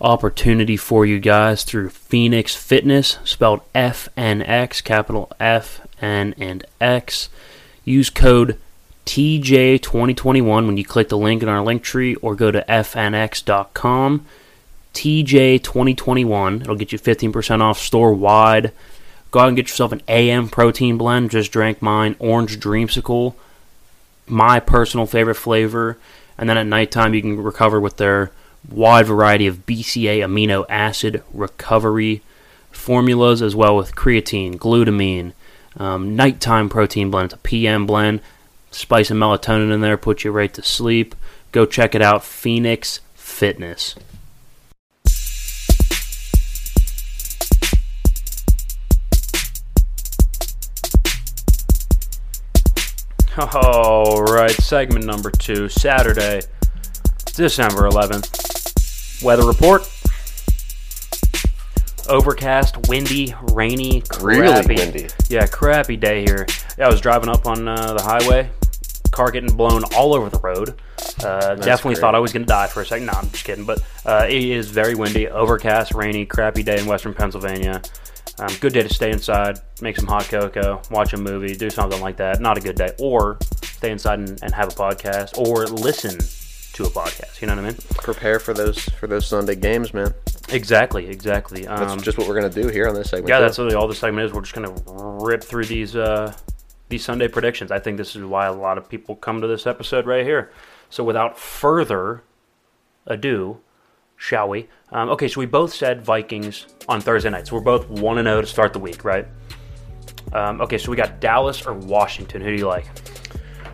opportunity 0.00 0.76
for 0.76 1.04
you 1.04 1.20
guys 1.20 1.64
through 1.64 1.90
Phoenix 1.90 2.54
Fitness, 2.54 3.18
spelled 3.24 3.60
FNX, 3.74 4.82
capital 4.82 5.30
F, 5.38 5.86
N, 6.00 6.34
and 6.38 6.64
X. 6.80 7.28
Use 7.86 8.10
code 8.10 8.58
TJ2021 9.06 10.66
when 10.66 10.76
you 10.76 10.84
click 10.84 11.08
the 11.08 11.16
link 11.16 11.42
in 11.42 11.48
our 11.48 11.62
link 11.62 11.82
tree 11.82 12.16
or 12.16 12.34
go 12.34 12.50
to 12.50 12.64
fnx.com. 12.68 14.26
TJ2021. 14.92 16.60
It'll 16.62 16.74
get 16.74 16.92
you 16.92 16.98
15% 16.98 17.60
off 17.60 17.78
store 17.78 18.12
wide. 18.12 18.72
Go 19.30 19.40
out 19.40 19.48
and 19.48 19.56
get 19.56 19.68
yourself 19.68 19.92
an 19.92 20.02
AM 20.08 20.48
protein 20.48 20.98
blend. 20.98 21.30
Just 21.30 21.52
drank 21.52 21.80
mine, 21.80 22.16
Orange 22.18 22.58
Dreamsicle, 22.58 23.34
my 24.26 24.58
personal 24.58 25.06
favorite 25.06 25.36
flavor. 25.36 25.96
And 26.36 26.50
then 26.50 26.58
at 26.58 26.66
nighttime, 26.66 27.14
you 27.14 27.22
can 27.22 27.40
recover 27.40 27.80
with 27.80 27.98
their 27.98 28.32
wide 28.68 29.06
variety 29.06 29.46
of 29.46 29.64
BCA 29.64 30.18
amino 30.18 30.66
acid 30.68 31.22
recovery 31.32 32.22
formulas, 32.72 33.42
as 33.42 33.54
well 33.54 33.76
with 33.76 33.94
creatine, 33.94 34.56
glutamine, 34.56 35.32
um, 35.76 36.16
nighttime 36.16 36.68
protein 36.68 37.10
blend. 37.10 37.26
It's 37.26 37.34
a 37.34 37.38
PM 37.38 37.86
blend. 37.86 38.20
Spice 38.70 39.10
and 39.10 39.20
melatonin 39.20 39.72
in 39.72 39.80
there, 39.80 39.96
put 39.96 40.24
you 40.24 40.30
right 40.30 40.52
to 40.54 40.62
sleep. 40.62 41.14
Go 41.52 41.64
check 41.64 41.94
it 41.94 42.02
out, 42.02 42.24
Phoenix 42.24 43.00
Fitness. 43.14 43.94
All 53.38 54.22
right, 54.22 54.50
segment 54.50 55.04
number 55.04 55.30
two, 55.30 55.68
Saturday, 55.68 56.40
December 57.34 57.82
11th. 57.88 59.22
Weather 59.22 59.46
report. 59.46 59.82
Overcast, 62.08 62.88
windy, 62.88 63.34
rainy, 63.52 64.02
Really 64.20 64.40
crappy. 64.48 64.74
windy. 64.76 65.08
Yeah, 65.28 65.46
crappy 65.46 65.96
day 65.96 66.24
here. 66.24 66.46
Yeah, 66.78 66.86
I 66.86 66.90
was 66.90 67.00
driving 67.00 67.28
up 67.28 67.46
on 67.46 67.66
uh, 67.66 67.94
the 67.94 68.02
highway, 68.02 68.50
car 69.10 69.30
getting 69.30 69.54
blown 69.56 69.82
all 69.96 70.14
over 70.14 70.28
the 70.30 70.38
road. 70.38 70.80
Uh, 71.24 71.54
definitely 71.56 71.94
great. 71.94 72.00
thought 72.00 72.14
I 72.14 72.18
was 72.18 72.32
going 72.32 72.42
to 72.42 72.48
die 72.48 72.66
for 72.66 72.82
a 72.82 72.86
second. 72.86 73.06
No, 73.06 73.12
I'm 73.14 73.30
just 73.30 73.44
kidding. 73.44 73.64
But 73.64 73.82
uh, 74.04 74.26
it 74.28 74.42
is 74.44 74.70
very 74.70 74.94
windy, 74.94 75.28
overcast, 75.28 75.94
rainy, 75.94 76.26
crappy 76.26 76.62
day 76.62 76.78
in 76.78 76.86
western 76.86 77.14
Pennsylvania. 77.14 77.80
Um, 78.38 78.48
good 78.60 78.74
day 78.74 78.82
to 78.82 78.92
stay 78.92 79.10
inside, 79.12 79.58
make 79.80 79.96
some 79.96 80.06
hot 80.06 80.24
cocoa, 80.24 80.82
watch 80.90 81.14
a 81.14 81.16
movie, 81.16 81.56
do 81.56 81.70
something 81.70 82.00
like 82.02 82.18
that. 82.18 82.38
Not 82.40 82.58
a 82.58 82.60
good 82.60 82.76
day. 82.76 82.92
Or 82.98 83.38
stay 83.62 83.90
inside 83.90 84.18
and, 84.18 84.38
and 84.42 84.52
have 84.52 84.68
a 84.68 84.72
podcast, 84.72 85.38
or 85.38 85.64
listen 85.66 86.18
to 86.74 86.84
a 86.84 86.90
podcast. 86.90 87.40
You 87.40 87.46
know 87.46 87.54
what 87.56 87.64
I 87.64 87.68
mean? 87.68 87.76
Prepare 87.94 88.38
for 88.38 88.52
those 88.52 88.78
for 88.78 89.06
those 89.06 89.26
Sunday 89.26 89.54
games, 89.54 89.94
man. 89.94 90.12
Exactly, 90.50 91.08
exactly. 91.08 91.62
That's 91.62 91.92
Um, 91.92 92.00
just 92.00 92.18
what 92.18 92.28
we're 92.28 92.36
gonna 92.40 92.48
do 92.50 92.68
here 92.68 92.88
on 92.88 92.94
this 92.94 93.10
segment. 93.10 93.28
yeah, 93.28 93.40
that's 93.40 93.58
really 93.58 93.74
all 93.74 93.88
the 93.88 93.94
segment 93.94 94.26
is. 94.26 94.32
We're 94.32 94.42
just 94.42 94.54
gonna 94.54 94.74
rip 94.86 95.42
through 95.42 95.64
these 95.64 95.96
uh, 95.96 96.32
these 96.88 97.04
Sunday 97.04 97.26
predictions. 97.28 97.72
I 97.72 97.80
think 97.80 97.96
this 97.96 98.14
is 98.14 98.24
why 98.24 98.46
a 98.46 98.52
lot 98.52 98.78
of 98.78 98.88
people 98.88 99.16
come 99.16 99.40
to 99.40 99.48
this 99.48 99.66
episode 99.66 100.06
right 100.06 100.24
here. 100.24 100.52
So 100.88 101.02
without 101.02 101.36
further 101.36 102.22
ado, 103.06 103.58
shall 104.16 104.48
we? 104.48 104.68
Um, 104.92 105.08
okay, 105.10 105.26
so 105.26 105.40
we 105.40 105.46
both 105.46 105.74
said 105.74 106.04
Vikings 106.04 106.66
on 106.88 107.00
Thursday 107.00 107.28
night. 107.30 107.48
So 107.48 107.56
we're 107.56 107.62
both 107.62 107.88
one 107.88 108.18
and 108.18 108.26
zero 108.26 108.40
to 108.40 108.46
start 108.46 108.72
the 108.72 108.78
week, 108.78 109.04
right? 109.04 109.26
Um, 110.32 110.60
okay, 110.60 110.78
so 110.78 110.90
we 110.92 110.96
got 110.96 111.18
Dallas 111.20 111.66
or 111.66 111.72
Washington. 111.74 112.40
Who 112.40 112.50
do 112.50 112.56
you 112.56 112.66
like? 112.68 112.86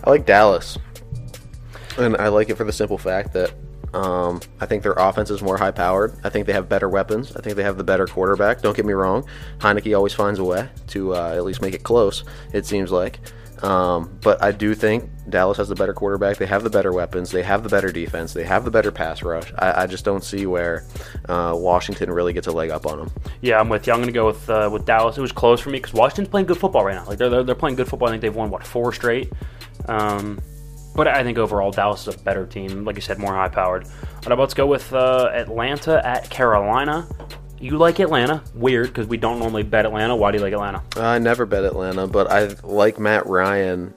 I 0.04 0.10
like 0.10 0.24
Dallas, 0.26 0.78
and 1.98 2.16
I 2.16 2.28
like 2.28 2.48
it 2.48 2.56
for 2.56 2.64
the 2.64 2.72
simple 2.72 2.96
fact 2.98 3.32
that 3.34 3.52
um, 3.94 4.40
I 4.60 4.66
think 4.66 4.82
their 4.82 4.92
offense 4.92 5.30
is 5.30 5.42
more 5.42 5.58
high 5.58 5.70
powered. 5.70 6.14
I 6.24 6.28
think 6.28 6.46
they 6.46 6.52
have 6.52 6.68
better 6.68 6.88
weapons. 6.88 7.36
I 7.36 7.40
think 7.40 7.56
they 7.56 7.62
have 7.62 7.76
the 7.76 7.84
better 7.84 8.06
quarterback. 8.06 8.62
Don't 8.62 8.76
get 8.76 8.86
me 8.86 8.92
wrong, 8.92 9.26
Heinicke 9.58 9.96
always 9.96 10.14
finds 10.14 10.38
a 10.38 10.44
way 10.44 10.68
to 10.88 11.14
uh, 11.14 11.34
at 11.34 11.44
least 11.44 11.62
make 11.62 11.74
it 11.74 11.82
close. 11.82 12.24
It 12.52 12.66
seems 12.66 12.90
like, 12.90 13.20
um, 13.62 14.18
but 14.22 14.42
I 14.42 14.50
do 14.50 14.74
think 14.74 15.08
Dallas 15.28 15.56
has 15.58 15.68
the 15.68 15.74
better 15.74 15.94
quarterback. 15.94 16.36
They 16.36 16.46
have 16.46 16.64
the 16.64 16.70
better 16.70 16.92
weapons. 16.92 17.30
They 17.30 17.44
have 17.44 17.62
the 17.62 17.68
better 17.68 17.92
defense. 17.92 18.32
They 18.32 18.44
have 18.44 18.64
the 18.64 18.70
better 18.72 18.90
pass 18.90 19.22
rush. 19.22 19.52
I, 19.58 19.82
I 19.82 19.86
just 19.86 20.04
don't 20.04 20.24
see 20.24 20.46
where 20.46 20.84
uh, 21.28 21.54
Washington 21.56 22.10
really 22.10 22.32
gets 22.32 22.48
a 22.48 22.52
leg 22.52 22.70
up 22.70 22.86
on 22.86 22.98
them. 22.98 23.10
Yeah, 23.40 23.60
I'm 23.60 23.68
with 23.68 23.86
you. 23.86 23.92
I'm 23.92 24.00
going 24.00 24.08
to 24.08 24.12
go 24.12 24.26
with 24.26 24.50
uh, 24.50 24.68
with 24.72 24.84
Dallas. 24.84 25.16
It 25.16 25.20
was 25.20 25.32
close 25.32 25.60
for 25.60 25.70
me 25.70 25.78
because 25.78 25.92
Washington's 25.92 26.28
playing 26.28 26.46
good 26.46 26.58
football 26.58 26.84
right 26.84 26.94
now. 26.94 27.04
Like 27.04 27.18
they're, 27.18 27.30
they're 27.30 27.44
they're 27.44 27.54
playing 27.54 27.76
good 27.76 27.88
football. 27.88 28.08
I 28.08 28.12
think 28.12 28.22
they've 28.22 28.34
won 28.34 28.50
what 28.50 28.66
four 28.66 28.92
straight. 28.92 29.32
Um, 29.86 30.40
but 30.94 31.08
I 31.08 31.22
think 31.22 31.38
overall 31.38 31.70
Dallas 31.70 32.06
is 32.06 32.14
a 32.14 32.18
better 32.18 32.46
team. 32.46 32.84
Like 32.84 32.96
you 32.96 33.02
said, 33.02 33.18
more 33.18 33.32
high 33.32 33.48
powered. 33.48 33.86
But 34.16 34.26
I'm 34.26 34.32
about 34.32 34.50
to 34.50 34.56
go 34.56 34.66
with 34.66 34.92
uh, 34.92 35.30
Atlanta 35.32 36.04
at 36.06 36.28
Carolina. 36.30 37.06
You 37.58 37.78
like 37.78 38.00
Atlanta? 38.00 38.42
Weird 38.54 38.88
because 38.88 39.06
we 39.06 39.16
don't 39.16 39.38
normally 39.38 39.62
bet 39.62 39.86
Atlanta. 39.86 40.16
Why 40.16 40.32
do 40.32 40.38
you 40.38 40.44
like 40.44 40.52
Atlanta? 40.52 40.82
I 40.96 41.18
never 41.18 41.46
bet 41.46 41.64
Atlanta, 41.64 42.06
but 42.06 42.30
I 42.30 42.54
like 42.64 42.98
Matt 42.98 43.26
Ryan 43.26 43.94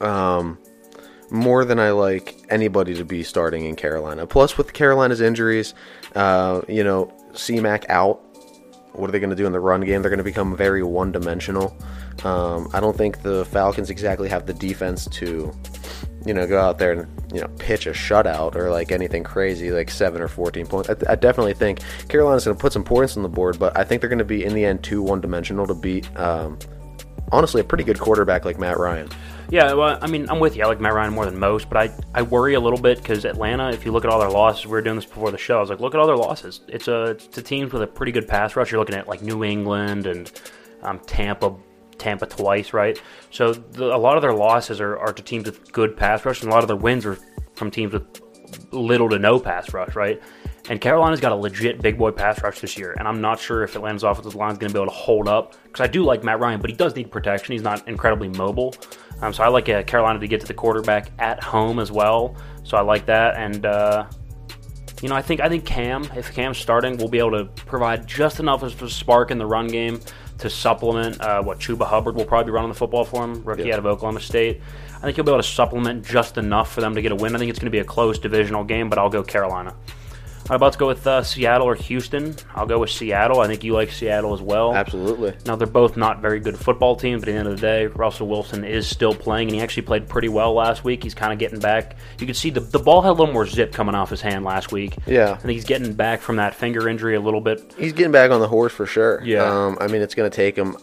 um, 0.00 0.58
more 1.30 1.64
than 1.64 1.78
I 1.78 1.92
like 1.92 2.36
anybody 2.50 2.94
to 2.94 3.04
be 3.04 3.22
starting 3.22 3.66
in 3.66 3.76
Carolina. 3.76 4.26
Plus, 4.26 4.58
with 4.58 4.72
Carolina's 4.72 5.20
injuries, 5.20 5.74
uh, 6.14 6.62
you 6.68 6.82
know, 6.82 7.12
C-Mac 7.34 7.88
out. 7.88 8.20
What 8.92 9.08
are 9.08 9.12
they 9.12 9.20
going 9.20 9.30
to 9.30 9.36
do 9.36 9.46
in 9.46 9.52
the 9.52 9.60
run 9.60 9.80
game? 9.82 10.02
They're 10.02 10.10
going 10.10 10.18
to 10.18 10.24
become 10.24 10.56
very 10.56 10.82
one-dimensional. 10.82 11.76
Um, 12.24 12.68
I 12.72 12.80
don't 12.80 12.96
think 12.96 13.22
the 13.22 13.44
Falcons 13.46 13.88
exactly 13.88 14.28
have 14.28 14.46
the 14.46 14.52
defense 14.52 15.06
to, 15.06 15.52
you 16.26 16.34
know, 16.34 16.46
go 16.46 16.60
out 16.60 16.78
there 16.78 16.92
and 16.92 17.32
you 17.32 17.40
know 17.40 17.48
pitch 17.58 17.86
a 17.86 17.90
shutout 17.90 18.56
or 18.56 18.70
like 18.70 18.90
anything 18.90 19.22
crazy 19.22 19.70
like 19.70 19.90
seven 19.90 20.20
or 20.20 20.28
fourteen 20.28 20.66
points. 20.66 20.90
I, 20.90 21.12
I 21.12 21.14
definitely 21.14 21.54
think 21.54 21.80
Carolina's 22.08 22.44
going 22.44 22.56
to 22.56 22.60
put 22.60 22.72
some 22.72 22.84
points 22.84 23.16
on 23.16 23.22
the 23.22 23.28
board, 23.28 23.58
but 23.58 23.76
I 23.78 23.84
think 23.84 24.00
they're 24.00 24.10
going 24.10 24.18
to 24.18 24.24
be 24.24 24.44
in 24.44 24.54
the 24.54 24.64
end 24.64 24.82
too 24.82 25.02
one-dimensional 25.02 25.66
to 25.68 25.74
beat. 25.74 26.14
Um, 26.18 26.58
honestly, 27.32 27.60
a 27.60 27.64
pretty 27.64 27.84
good 27.84 27.98
quarterback 27.98 28.44
like 28.44 28.58
Matt 28.58 28.78
Ryan. 28.78 29.08
Yeah, 29.50 29.72
well, 29.72 29.98
I 30.00 30.06
mean, 30.06 30.30
I'm 30.30 30.38
with 30.38 30.56
you. 30.56 30.62
I 30.62 30.66
like 30.66 30.80
Matt 30.80 30.94
Ryan 30.94 31.12
more 31.12 31.24
than 31.24 31.38
most, 31.38 31.68
but 31.68 31.76
I, 31.76 31.92
I 32.14 32.22
worry 32.22 32.54
a 32.54 32.60
little 32.60 32.80
bit 32.80 32.98
because 32.98 33.24
Atlanta, 33.24 33.70
if 33.70 33.84
you 33.84 33.90
look 33.90 34.04
at 34.04 34.10
all 34.10 34.20
their 34.20 34.30
losses, 34.30 34.64
we 34.64 34.72
were 34.72 34.82
doing 34.82 34.94
this 34.94 35.06
before 35.06 35.32
the 35.32 35.38
show. 35.38 35.56
I 35.56 35.60
was 35.60 35.70
like, 35.70 35.80
look 35.80 35.92
at 35.92 36.00
all 36.00 36.06
their 36.06 36.16
losses. 36.16 36.60
It's 36.68 36.86
a, 36.86 37.02
it's 37.06 37.26
to 37.28 37.42
teams 37.42 37.72
with 37.72 37.82
a 37.82 37.86
pretty 37.86 38.12
good 38.12 38.28
pass 38.28 38.54
rush. 38.54 38.70
You're 38.70 38.78
looking 38.78 38.94
at 38.94 39.08
like 39.08 39.22
New 39.22 39.42
England 39.42 40.06
and 40.06 40.30
um, 40.82 41.00
Tampa, 41.00 41.56
Tampa 41.98 42.26
twice, 42.26 42.72
right? 42.72 43.00
So 43.32 43.52
the, 43.52 43.86
a 43.86 43.98
lot 43.98 44.16
of 44.16 44.22
their 44.22 44.34
losses 44.34 44.80
are, 44.80 44.96
are 44.98 45.12
to 45.12 45.22
teams 45.22 45.46
with 45.46 45.72
good 45.72 45.96
pass 45.96 46.24
rush, 46.24 46.42
and 46.42 46.50
a 46.50 46.54
lot 46.54 46.62
of 46.62 46.68
their 46.68 46.76
wins 46.76 47.04
are 47.04 47.18
from 47.54 47.72
teams 47.72 47.92
with 47.92 48.20
little 48.70 49.08
to 49.08 49.18
no 49.18 49.40
pass 49.40 49.72
rush, 49.72 49.96
right? 49.96 50.22
And 50.68 50.80
Carolina's 50.80 51.20
got 51.20 51.32
a 51.32 51.36
legit 51.36 51.80
big 51.82 51.98
boy 51.98 52.10
pass 52.12 52.42
rush 52.42 52.60
this 52.60 52.76
year, 52.78 52.94
and 52.98 53.08
I'm 53.08 53.20
not 53.20 53.40
sure 53.40 53.62
if 53.64 53.74
Atlanta's 53.74 54.04
offensive 54.04 54.34
line 54.34 54.52
is 54.52 54.58
going 54.58 54.68
to 54.68 54.74
be 54.74 54.80
able 54.80 54.90
to 54.92 54.96
hold 54.96 55.26
up 55.26 55.56
because 55.64 55.80
I 55.80 55.86
do 55.88 56.04
like 56.04 56.22
Matt 56.22 56.38
Ryan, 56.38 56.60
but 56.60 56.70
he 56.70 56.76
does 56.76 56.94
need 56.94 57.10
protection. 57.10 57.52
He's 57.52 57.62
not 57.62 57.88
incredibly 57.88 58.28
mobile, 58.28 58.74
um, 59.20 59.32
so 59.32 59.42
I 59.42 59.48
like 59.48 59.68
uh, 59.68 59.82
Carolina 59.82 60.20
to 60.20 60.28
get 60.28 60.40
to 60.42 60.46
the 60.46 60.54
quarterback 60.54 61.10
at 61.18 61.42
home 61.42 61.78
as 61.78 61.90
well. 61.90 62.36
So 62.62 62.76
I 62.76 62.82
like 62.82 63.06
that, 63.06 63.36
and 63.36 63.64
uh, 63.66 64.06
you 65.02 65.08
know 65.08 65.14
I 65.16 65.22
think 65.22 65.40
I 65.40 65.48
think 65.48 65.64
Cam, 65.64 66.04
if 66.14 66.32
Cam's 66.34 66.58
starting, 66.58 66.98
will 66.98 67.08
be 67.08 67.18
able 67.18 67.32
to 67.32 67.46
provide 67.64 68.06
just 68.06 68.38
enough 68.38 68.62
of 68.62 68.80
a 68.82 68.88
spark 68.90 69.30
in 69.30 69.38
the 69.38 69.46
run 69.46 69.66
game 69.66 69.98
to 70.38 70.48
supplement 70.50 71.20
uh, 71.20 71.42
what 71.42 71.58
Chuba 71.58 71.86
Hubbard 71.86 72.14
will 72.14 72.24
probably 72.24 72.46
be 72.46 72.52
running 72.52 72.70
the 72.70 72.76
football 72.78 73.04
for 73.04 73.24
him, 73.24 73.42
rookie 73.44 73.64
Yeah. 73.64 73.74
out 73.74 73.78
of 73.80 73.86
Oklahoma 73.86 74.20
State. 74.20 74.60
I 74.98 75.00
think 75.00 75.16
he'll 75.16 75.24
be 75.24 75.32
able 75.32 75.42
to 75.42 75.48
supplement 75.48 76.04
just 76.04 76.38
enough 76.38 76.72
for 76.72 76.80
them 76.80 76.94
to 76.94 77.02
get 77.02 77.12
a 77.12 77.16
win. 77.16 77.34
I 77.34 77.38
think 77.38 77.50
it's 77.50 77.58
going 77.58 77.66
to 77.66 77.70
be 77.70 77.78
a 77.80 77.84
close 77.84 78.18
divisional 78.18 78.62
game, 78.64 78.88
but 78.88 78.98
I'll 78.98 79.10
go 79.10 79.22
Carolina. 79.22 79.74
I'm 80.50 80.56
about 80.56 80.72
to 80.72 80.78
go 80.80 80.88
with 80.88 81.06
uh, 81.06 81.22
Seattle 81.22 81.68
or 81.68 81.76
Houston. 81.76 82.34
I'll 82.56 82.66
go 82.66 82.80
with 82.80 82.90
Seattle. 82.90 83.38
I 83.38 83.46
think 83.46 83.62
you 83.62 83.72
like 83.72 83.92
Seattle 83.92 84.34
as 84.34 84.42
well. 84.42 84.74
Absolutely. 84.74 85.32
Now 85.46 85.54
they're 85.54 85.68
both 85.68 85.96
not 85.96 86.20
very 86.20 86.40
good 86.40 86.58
football 86.58 86.96
teams, 86.96 87.20
but 87.20 87.28
at 87.28 87.32
the 87.32 87.38
end 87.38 87.46
of 87.46 87.54
the 87.54 87.60
day, 87.60 87.86
Russell 87.86 88.26
Wilson 88.26 88.64
is 88.64 88.88
still 88.88 89.14
playing, 89.14 89.46
and 89.46 89.54
he 89.54 89.62
actually 89.62 89.84
played 89.84 90.08
pretty 90.08 90.28
well 90.28 90.52
last 90.52 90.82
week. 90.82 91.04
He's 91.04 91.14
kind 91.14 91.32
of 91.32 91.38
getting 91.38 91.60
back. 91.60 91.94
You 92.18 92.26
could 92.26 92.34
see 92.34 92.50
the 92.50 92.58
the 92.58 92.80
ball 92.80 93.00
had 93.00 93.10
a 93.10 93.12
little 93.12 93.32
more 93.32 93.46
zip 93.46 93.72
coming 93.72 93.94
off 93.94 94.10
his 94.10 94.20
hand 94.20 94.44
last 94.44 94.72
week. 94.72 94.96
Yeah. 95.06 95.30
I 95.30 95.36
think 95.36 95.52
he's 95.52 95.64
getting 95.64 95.92
back 95.92 96.20
from 96.20 96.34
that 96.36 96.56
finger 96.56 96.88
injury 96.88 97.14
a 97.14 97.20
little 97.20 97.40
bit. 97.40 97.72
He's 97.78 97.92
getting 97.92 98.10
back 98.10 98.32
on 98.32 98.40
the 98.40 98.48
horse 98.48 98.72
for 98.72 98.86
sure. 98.86 99.22
Yeah. 99.22 99.44
Um, 99.44 99.78
I 99.80 99.86
mean, 99.86 100.02
it's 100.02 100.16
going 100.16 100.28
to 100.28 100.34
take 100.34 100.56
him. 100.56 100.76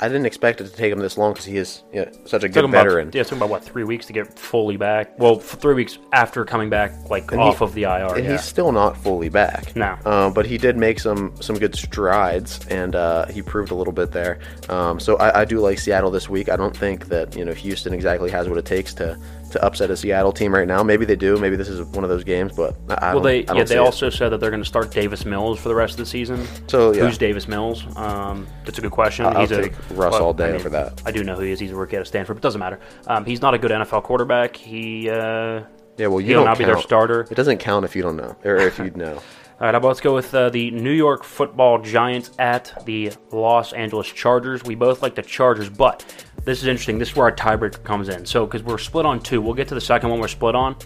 I 0.00 0.08
didn't 0.08 0.26
expect 0.26 0.60
it 0.60 0.64
to 0.64 0.72
take 0.72 0.92
him 0.92 0.98
this 0.98 1.16
long 1.18 1.32
because 1.32 1.44
he 1.46 1.56
is 1.56 1.82
you 1.92 2.04
know, 2.04 2.10
such 2.24 2.42
a 2.44 2.48
Took 2.48 2.52
good 2.54 2.64
about- 2.64 2.84
veteran. 2.84 3.10
yeah, 3.12 3.20
it 3.20 3.24
took 3.24 3.32
him 3.32 3.38
about 3.38 3.50
what 3.50 3.64
three 3.64 3.84
weeks 3.84 4.06
to 4.06 4.12
get 4.12 4.38
fully 4.38 4.76
back. 4.76 5.18
Well, 5.18 5.36
three 5.38 5.74
weeks 5.74 5.98
after 6.12 6.44
coming 6.44 6.70
back, 6.70 6.92
like 7.10 7.30
And 7.32 7.40
he- 7.40 7.46
off 7.48 7.60
of 7.60 7.74
the 7.74 7.84
IR. 7.84 8.14
and 8.16 8.24
yeah. 8.24 8.32
he's 8.32 8.44
still 8.44 8.72
not 8.72 8.96
fully 8.96 9.28
back. 9.28 9.74
No. 9.76 9.96
Um, 10.04 10.32
but 10.32 10.46
he 10.46 10.58
did 10.58 10.76
make 10.76 11.00
some 11.00 11.34
some 11.40 11.58
good 11.58 11.74
strides, 11.74 12.60
and 12.68 12.94
uh, 12.96 13.26
he 13.26 13.42
proved 13.42 13.70
a 13.70 13.74
little 13.74 13.92
bit 13.92 14.12
there. 14.12 14.38
Um, 14.68 14.98
so 15.00 15.16
I, 15.16 15.40
I 15.42 15.44
do 15.44 15.60
like 15.60 15.78
Seattle 15.78 16.10
this 16.10 16.28
week. 16.28 16.48
I 16.48 16.56
don't 16.56 16.76
think 16.76 17.06
that 17.08 17.36
you 17.36 17.44
know 17.44 17.52
Houston 17.52 17.92
exactly 17.92 18.30
has 18.30 18.48
what 18.48 18.58
it 18.58 18.64
takes 18.64 18.94
to 18.94 19.18
to 19.50 19.64
upset 19.64 19.90
a 19.90 19.96
Seattle 19.96 20.32
team 20.32 20.54
right 20.54 20.66
now. 20.66 20.82
Maybe 20.82 21.04
they 21.04 21.16
do. 21.16 21.36
Maybe 21.38 21.56
this 21.56 21.68
is 21.68 21.82
one 21.82 22.04
of 22.04 22.10
those 22.10 22.24
games, 22.24 22.52
but 22.54 22.76
I, 22.88 22.94
I 22.94 23.14
well, 23.14 23.14
don't, 23.14 23.22
they 23.24 23.46
I 23.46 23.56
yeah 23.58 23.64
they 23.64 23.76
it. 23.76 23.78
also 23.78 24.10
said 24.10 24.30
that 24.30 24.38
they're 24.40 24.50
going 24.50 24.62
to 24.62 24.68
start 24.68 24.90
Davis 24.90 25.24
Mills 25.24 25.58
for 25.58 25.68
the 25.68 25.74
rest 25.74 25.92
of 25.94 25.98
the 25.98 26.06
season. 26.06 26.46
So, 26.68 26.92
yeah. 26.92 27.04
who's 27.04 27.18
Davis 27.18 27.48
Mills? 27.48 27.84
Um, 27.96 28.46
that's 28.64 28.78
a 28.78 28.82
good 28.82 28.90
question. 28.92 29.26
I'll 29.26 29.40
He's 29.40 29.50
a- 29.50 29.62
take 29.62 29.72
Russ 29.92 30.14
all 30.14 30.32
day 30.32 30.52
over 30.52 30.68
that. 30.70 31.02
I 31.04 31.10
do 31.10 31.22
know 31.24 31.34
who 31.36 31.42
he 31.42 31.52
is. 31.52 31.60
He's 31.60 31.72
a 31.72 31.76
rookie 31.76 31.96
out 31.96 32.02
of 32.02 32.08
Stanford, 32.08 32.36
but 32.36 32.40
it 32.40 32.42
doesn't 32.42 32.58
matter. 32.60 32.80
Um, 33.06 33.24
he's 33.24 33.42
not 33.42 33.54
a 33.54 33.58
good 33.58 33.70
NFL 33.70 34.02
quarterback. 34.04 34.56
He 34.56 35.08
uh, 35.10 35.62
Yeah, 35.96 36.06
well, 36.08 36.20
you 36.20 36.34
don't 36.34 36.44
not 36.44 36.58
be 36.58 36.64
their 36.64 36.74
count. 36.74 36.86
starter. 36.86 37.26
It 37.30 37.34
doesn't 37.34 37.58
count 37.58 37.84
if 37.84 37.94
you 37.96 38.02
don't 38.02 38.16
know, 38.16 38.36
or 38.44 38.56
if 38.56 38.78
you 38.78 38.90
know. 38.92 39.20
All 39.60 39.70
right, 39.70 39.82
let's 39.82 40.00
go 40.00 40.14
with 40.14 40.34
uh, 40.34 40.48
the 40.48 40.70
New 40.70 40.90
York 40.90 41.22
Football 41.22 41.82
Giants 41.82 42.30
at 42.38 42.82
the 42.86 43.12
Los 43.30 43.74
Angeles 43.74 44.06
Chargers. 44.06 44.64
We 44.64 44.74
both 44.74 45.02
like 45.02 45.14
the 45.14 45.20
Chargers, 45.20 45.68
but 45.68 46.02
this 46.46 46.62
is 46.62 46.66
interesting. 46.66 46.98
This 46.98 47.10
is 47.10 47.16
where 47.16 47.26
our 47.26 47.36
tiebreaker 47.36 47.84
comes 47.84 48.08
in. 48.08 48.24
So, 48.24 48.46
because 48.46 48.62
we're 48.62 48.78
split 48.78 49.04
on 49.04 49.20
two, 49.20 49.42
we'll 49.42 49.52
get 49.52 49.68
to 49.68 49.74
the 49.74 49.80
second 49.82 50.08
one 50.08 50.18
we're 50.18 50.28
split 50.28 50.54
on. 50.54 50.76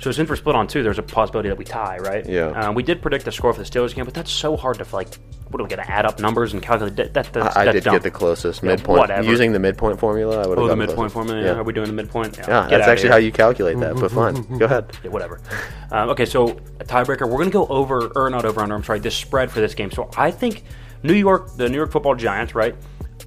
So 0.00 0.12
since 0.12 0.28
we're 0.30 0.36
split 0.36 0.54
on 0.54 0.66
two, 0.68 0.82
there's 0.84 0.98
a 0.98 1.02
possibility 1.02 1.48
that 1.48 1.58
we 1.58 1.64
tie, 1.64 1.96
right? 1.98 2.24
Yeah. 2.24 2.48
Um, 2.50 2.74
we 2.74 2.82
did 2.84 3.02
predict 3.02 3.24
the 3.24 3.32
score 3.32 3.52
for 3.52 3.58
the 3.60 3.66
Steelers 3.68 3.94
game, 3.94 4.04
but 4.04 4.14
that's 4.14 4.30
so 4.30 4.56
hard 4.56 4.78
to 4.78 4.86
like. 4.94 5.08
What 5.50 5.60
are 5.60 5.64
we 5.64 5.70
going 5.70 5.82
to 5.82 5.90
add 5.90 6.04
up 6.04 6.20
numbers 6.20 6.52
and 6.52 6.62
calculate? 6.62 6.94
That, 6.96 7.14
that, 7.14 7.32
that's, 7.32 7.56
I, 7.56 7.62
I 7.62 7.64
that's 7.64 7.76
did 7.76 7.84
dumb. 7.84 7.94
get 7.94 8.02
the 8.02 8.10
closest 8.10 8.62
Yeah, 8.62 8.72
midpoint 8.72 8.98
whatever. 8.98 9.26
using 9.26 9.52
the 9.52 9.58
midpoint 9.58 9.98
formula. 9.98 10.42
I 10.42 10.46
would 10.46 10.58
have 10.58 10.66
Oh, 10.66 10.68
the 10.68 10.76
midpoint 10.76 11.10
closer. 11.12 11.26
formula. 11.26 11.42
Yeah, 11.42 11.52
Are 11.58 11.62
we 11.64 11.72
doing 11.72 11.86
the 11.86 11.94
midpoint? 11.94 12.36
yeah 12.36 12.68
get 12.68 12.76
that's 12.78 12.86
actually 12.88 13.08
how 13.08 13.16
you 13.16 13.32
calculate 13.32 13.78
that. 13.80 13.96
But 13.96 14.10
fine, 14.12 14.42
go 14.58 14.66
ahead. 14.66 14.92
Yeah, 15.02 15.10
whatever. 15.10 15.40
Um, 15.90 16.10
okay, 16.10 16.26
so 16.26 16.48
a 16.80 16.84
tiebreaker. 16.84 17.22
We're 17.22 17.38
going 17.38 17.46
to 17.46 17.50
go 17.50 17.66
over, 17.68 18.08
or 18.14 18.28
not 18.28 18.44
over 18.44 18.60
under. 18.60 18.74
I'm 18.74 18.84
sorry, 18.84 18.98
this 19.00 19.16
spread 19.16 19.50
for 19.50 19.60
this 19.60 19.74
game. 19.74 19.90
So 19.90 20.10
I 20.18 20.30
think 20.30 20.64
New 21.02 21.14
York, 21.14 21.56
the 21.56 21.68
New 21.70 21.76
York 21.78 21.90
Football 21.92 22.14
Giants, 22.14 22.54
right? 22.54 22.74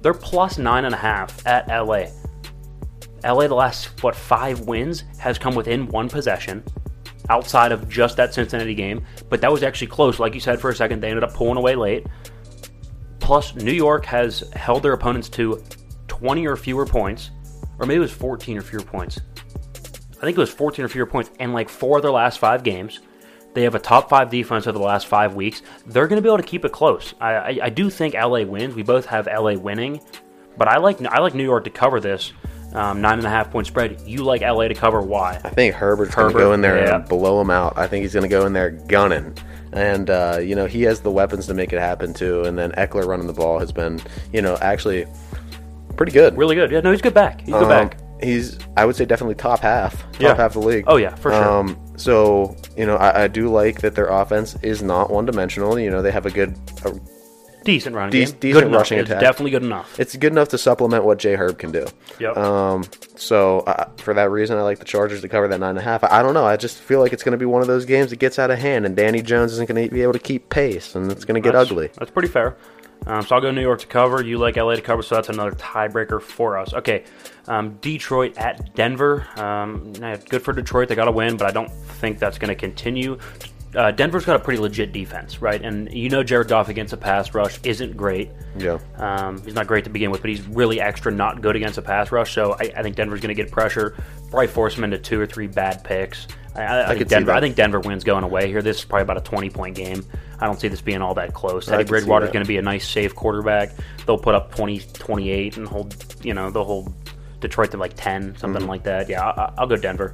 They're 0.00 0.14
plus 0.14 0.58
nine 0.58 0.84
and 0.84 0.94
a 0.94 0.98
half 0.98 1.44
at 1.44 1.66
LA. 1.68 2.04
LA, 3.24 3.46
the 3.46 3.54
last 3.54 4.02
what 4.02 4.14
five 4.14 4.60
wins 4.60 5.04
has 5.18 5.38
come 5.38 5.54
within 5.54 5.86
one 5.88 6.08
possession, 6.08 6.62
outside 7.30 7.72
of 7.72 7.88
just 7.88 8.16
that 8.16 8.34
Cincinnati 8.34 8.74
game. 8.74 9.04
But 9.28 9.40
that 9.40 9.52
was 9.52 9.62
actually 9.62 9.88
close. 9.88 10.18
Like 10.18 10.34
you 10.34 10.40
said 10.40 10.60
for 10.60 10.70
a 10.70 10.74
second, 10.74 11.00
they 11.00 11.08
ended 11.08 11.24
up 11.24 11.34
pulling 11.34 11.56
away 11.56 11.74
late. 11.74 12.06
Plus, 13.20 13.54
New 13.54 13.72
York 13.72 14.04
has 14.06 14.40
held 14.54 14.82
their 14.82 14.92
opponents 14.92 15.28
to 15.30 15.62
20 16.08 16.46
or 16.46 16.56
fewer 16.56 16.84
points, 16.84 17.30
or 17.78 17.86
maybe 17.86 17.98
it 17.98 18.00
was 18.00 18.12
14 18.12 18.58
or 18.58 18.62
fewer 18.62 18.82
points. 18.82 19.20
I 20.22 20.24
think 20.24 20.36
it 20.36 20.40
was 20.40 20.50
14 20.50 20.84
or 20.84 20.88
fewer 20.88 21.06
points 21.06 21.30
in 21.40 21.52
like 21.52 21.68
four 21.68 21.98
of 21.98 22.02
their 22.02 22.12
last 22.12 22.38
five 22.38 22.62
games. 22.62 23.00
They 23.54 23.62
have 23.64 23.74
a 23.74 23.80
top 23.80 24.08
five 24.08 24.30
defense 24.30 24.66
over 24.66 24.78
the 24.78 24.84
last 24.84 25.06
five 25.06 25.34
weeks. 25.34 25.62
They're 25.86 26.06
going 26.06 26.16
to 26.16 26.22
be 26.22 26.28
able 26.28 26.38
to 26.38 26.42
keep 26.42 26.64
it 26.64 26.72
close. 26.72 27.14
I, 27.20 27.34
I, 27.34 27.58
I 27.64 27.70
do 27.70 27.90
think 27.90 28.14
LA 28.14 28.42
wins. 28.42 28.74
We 28.74 28.82
both 28.82 29.04
have 29.06 29.26
LA 29.26 29.54
winning, 29.54 30.00
but 30.56 30.68
I 30.68 30.78
like 30.78 31.04
I 31.04 31.18
like 31.20 31.34
New 31.34 31.44
York 31.44 31.64
to 31.64 31.70
cover 31.70 32.00
this 32.00 32.32
um, 32.74 33.00
nine 33.00 33.18
and 33.18 33.26
a 33.26 33.30
half 33.30 33.50
point 33.50 33.66
spread. 33.66 34.00
You 34.06 34.24
like 34.24 34.42
LA 34.42 34.68
to 34.68 34.74
cover? 34.74 35.00
Why? 35.00 35.40
I 35.44 35.50
think 35.50 35.74
Herbert's 35.74 36.14
going 36.14 36.28
to 36.28 36.32
Herbert, 36.32 36.44
go 36.46 36.52
in 36.52 36.60
there 36.60 36.84
yeah. 36.84 36.96
and 36.96 37.08
blow 37.08 37.40
him 37.40 37.50
out. 37.50 37.76
I 37.76 37.86
think 37.86 38.02
he's 38.02 38.12
going 38.14 38.22
to 38.22 38.28
go 38.28 38.46
in 38.46 38.52
there 38.52 38.70
gunning. 38.70 39.36
And, 39.72 40.10
uh, 40.10 40.38
you 40.42 40.54
know, 40.54 40.66
he 40.66 40.82
has 40.82 41.00
the 41.00 41.10
weapons 41.10 41.46
to 41.46 41.54
make 41.54 41.72
it 41.72 41.78
happen, 41.78 42.12
too. 42.12 42.42
And 42.44 42.58
then 42.58 42.72
Ekeler 42.72 43.06
running 43.06 43.26
the 43.26 43.32
ball 43.32 43.58
has 43.58 43.72
been, 43.72 44.00
you 44.32 44.42
know, 44.42 44.58
actually 44.60 45.06
pretty 45.96 46.12
good. 46.12 46.36
Really 46.36 46.54
good. 46.54 46.70
Yeah, 46.70 46.80
no, 46.80 46.90
he's 46.90 47.00
good 47.02 47.14
back. 47.14 47.40
He's 47.40 47.54
good 47.54 47.62
Um, 47.64 47.68
back. 47.68 47.98
He's, 48.22 48.58
I 48.76 48.84
would 48.84 48.96
say, 48.96 49.04
definitely 49.04 49.34
top 49.34 49.60
half, 49.60 50.00
top 50.12 50.20
Yeah. 50.20 50.34
half 50.36 50.54
of 50.56 50.62
the 50.62 50.68
league. 50.68 50.84
Oh, 50.86 50.96
yeah, 50.96 51.14
for 51.16 51.32
sure. 51.32 51.44
Um, 51.44 51.76
so, 51.96 52.54
you 52.76 52.86
know, 52.86 52.96
I, 52.96 53.24
I 53.24 53.28
do 53.28 53.48
like 53.48 53.80
that 53.80 53.94
their 53.94 54.06
offense 54.08 54.56
is 54.62 54.82
not 54.82 55.10
one 55.10 55.24
dimensional. 55.26 55.78
You 55.78 55.90
know, 55.90 56.02
they 56.02 56.12
have 56.12 56.26
a 56.26 56.30
good, 56.30 56.56
a, 56.84 56.92
Decent 57.64 57.94
running 57.96 58.12
dec- 58.12 58.26
game. 58.30 58.36
decent 58.40 58.40
good 58.40 58.64
enough. 58.64 58.78
rushing 58.78 58.98
It's 58.98 59.10
attack. 59.10 59.20
definitely 59.20 59.50
good 59.52 59.62
enough. 59.62 59.98
it's 60.00 60.16
good 60.16 60.32
enough 60.32 60.48
to 60.48 60.58
supplement 60.58 61.04
what 61.04 61.18
Jay 61.18 61.34
Herb 61.36 61.58
can 61.58 61.70
do. 61.72 61.86
Yep. 62.18 62.36
Um, 62.36 62.84
so 63.16 63.60
uh, 63.60 63.88
for 63.96 64.14
that 64.14 64.30
reason, 64.30 64.56
I 64.58 64.62
like 64.62 64.78
the 64.78 64.84
Chargers 64.84 65.20
to 65.22 65.28
cover 65.28 65.48
that 65.48 65.60
nine 65.60 65.70
and 65.70 65.78
a 65.78 65.82
half. 65.82 66.04
I, 66.04 66.20
I 66.20 66.22
don't 66.22 66.34
know. 66.34 66.44
I 66.46 66.56
just 66.56 66.78
feel 66.78 67.00
like 67.00 67.12
it's 67.12 67.22
going 67.22 67.32
to 67.32 67.38
be 67.38 67.44
one 67.46 67.62
of 67.62 67.68
those 67.68 67.84
games 67.84 68.10
that 68.10 68.18
gets 68.18 68.38
out 68.38 68.50
of 68.50 68.58
hand, 68.58 68.86
and 68.86 68.96
Danny 68.96 69.22
Jones 69.22 69.52
isn't 69.52 69.68
going 69.68 69.88
to 69.88 69.94
be 69.94 70.02
able 70.02 70.12
to 70.14 70.18
keep 70.18 70.48
pace, 70.48 70.94
and 70.94 71.10
it's 71.12 71.24
going 71.24 71.34
to 71.34 71.40
get 71.40 71.52
That's- 71.52 71.70
ugly. 71.70 71.90
That's 71.98 72.10
pretty 72.10 72.28
fair. 72.28 72.56
Um, 73.04 73.22
so 73.26 73.34
I'll 73.34 73.40
go 73.40 73.50
New 73.50 73.62
York 73.62 73.80
to 73.80 73.86
cover. 73.88 74.22
You 74.22 74.38
like 74.38 74.54
LA 74.56 74.76
to 74.76 74.80
cover, 74.80 75.02
so 75.02 75.16
that's 75.16 75.28
another 75.28 75.50
tiebreaker 75.50 76.22
for 76.22 76.56
us. 76.56 76.72
Okay, 76.72 77.02
um, 77.48 77.76
Detroit 77.80 78.38
at 78.38 78.76
Denver. 78.76 79.26
Um, 79.36 79.92
good 80.28 80.42
for 80.42 80.52
Detroit. 80.52 80.88
They 80.88 80.94
got 80.94 81.06
to 81.06 81.10
win, 81.10 81.36
but 81.36 81.48
I 81.48 81.50
don't 81.50 81.68
think 81.68 82.20
that's 82.20 82.38
going 82.38 82.50
to 82.50 82.54
continue. 82.54 83.18
Uh, 83.74 83.90
Denver's 83.90 84.24
got 84.26 84.36
a 84.36 84.38
pretty 84.38 84.60
legit 84.60 84.92
defense, 84.92 85.40
right? 85.40 85.62
And 85.62 85.90
you 85.92 86.10
know 86.10 86.22
Jared 86.22 86.48
Goff 86.48 86.68
against 86.68 86.92
a 86.92 86.96
pass 86.96 87.34
rush 87.34 87.58
isn't 87.64 87.96
great. 87.96 88.30
Yeah. 88.58 88.78
Um, 88.96 89.42
he's 89.42 89.54
not 89.54 89.66
great 89.66 89.84
to 89.84 89.90
begin 89.90 90.10
with, 90.10 90.20
but 90.20 90.28
he's 90.30 90.42
really 90.48 90.80
extra 90.80 91.10
not 91.10 91.40
good 91.40 91.56
against 91.56 91.78
a 91.78 91.82
pass 91.82 92.12
rush. 92.12 92.34
So 92.34 92.52
I, 92.52 92.70
I 92.76 92.82
think 92.82 92.96
Denver's 92.96 93.20
going 93.20 93.34
to 93.34 93.42
get 93.42 93.50
pressure, 93.50 93.96
probably 94.30 94.48
force 94.48 94.74
him 94.76 94.84
into 94.84 94.98
two 94.98 95.18
or 95.18 95.26
three 95.26 95.46
bad 95.46 95.84
picks. 95.84 96.26
I, 96.54 96.62
I, 96.64 96.90
I, 96.90 96.94
think 96.96 97.08
Denver. 97.08 97.32
I 97.32 97.40
think 97.40 97.56
Denver 97.56 97.80
wins 97.80 98.04
going 98.04 98.24
away 98.24 98.46
here. 98.48 98.60
This 98.60 98.78
is 98.80 98.84
probably 98.84 99.04
about 99.04 99.16
a 99.16 99.22
twenty-point 99.22 99.74
game. 99.74 100.04
I 100.38 100.44
don't 100.46 100.60
see 100.60 100.68
this 100.68 100.82
being 100.82 101.00
all 101.00 101.14
that 101.14 101.32
close. 101.32 101.64
Teddy 101.66 101.84
Bridgewater's 101.84 102.30
going 102.30 102.44
to 102.44 102.48
be 102.48 102.58
a 102.58 102.62
nice, 102.62 102.86
safe 102.86 103.14
quarterback. 103.14 103.70
They'll 104.06 104.18
put 104.18 104.34
up 104.34 104.54
20, 104.56 104.80
28 104.80 105.56
and 105.56 105.68
hold, 105.68 105.94
you 106.24 106.34
know, 106.34 106.50
they'll 106.50 106.64
hold 106.64 106.92
Detroit 107.40 107.70
to 107.70 107.76
like 107.78 107.92
ten, 107.96 108.36
something 108.36 108.60
Mm-hmm. 108.62 108.68
like 108.70 108.82
that. 108.82 109.08
Yeah, 109.08 109.22
I, 109.24 109.52
I'll 109.56 109.66
go 109.66 109.76
Denver. 109.76 110.12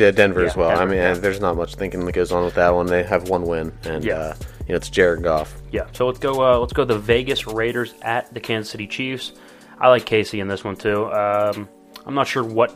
Yeah, 0.00 0.10
Denver 0.10 0.44
as 0.44 0.54
Yeah, 0.56 0.60
well. 0.62 0.78
I 0.78 0.84
mean, 0.86 0.96
yeah. 0.96 1.12
there's 1.14 1.40
not 1.40 1.56
much 1.56 1.74
thinking 1.74 2.04
that 2.06 2.12
goes 2.12 2.32
on 2.32 2.44
with 2.44 2.54
that 2.54 2.70
one. 2.74 2.86
They 2.86 3.02
have 3.02 3.28
one 3.28 3.42
win, 3.44 3.72
and 3.84 4.02
Yeah. 4.02 4.14
uh, 4.14 4.34
you 4.66 4.72
know 4.72 4.76
it's 4.76 4.88
Jared 4.88 5.22
Goff. 5.22 5.54
Yeah, 5.72 5.84
so 5.92 6.06
let's 6.06 6.18
go. 6.18 6.32
Uh, 6.42 6.58
let's 6.58 6.72
go. 6.72 6.84
The 6.84 6.98
Vegas 6.98 7.46
Raiders 7.46 7.94
at 8.02 8.32
the 8.32 8.40
Kansas 8.40 8.70
City 8.70 8.86
Chiefs. 8.86 9.32
I 9.80 9.88
like 9.88 10.04
KC 10.06 10.40
in 10.40 10.48
this 10.48 10.64
one 10.64 10.76
too. 10.76 11.06
Um, 11.12 11.68
I'm 12.06 12.14
not 12.14 12.26
sure 12.26 12.42
what 12.44 12.74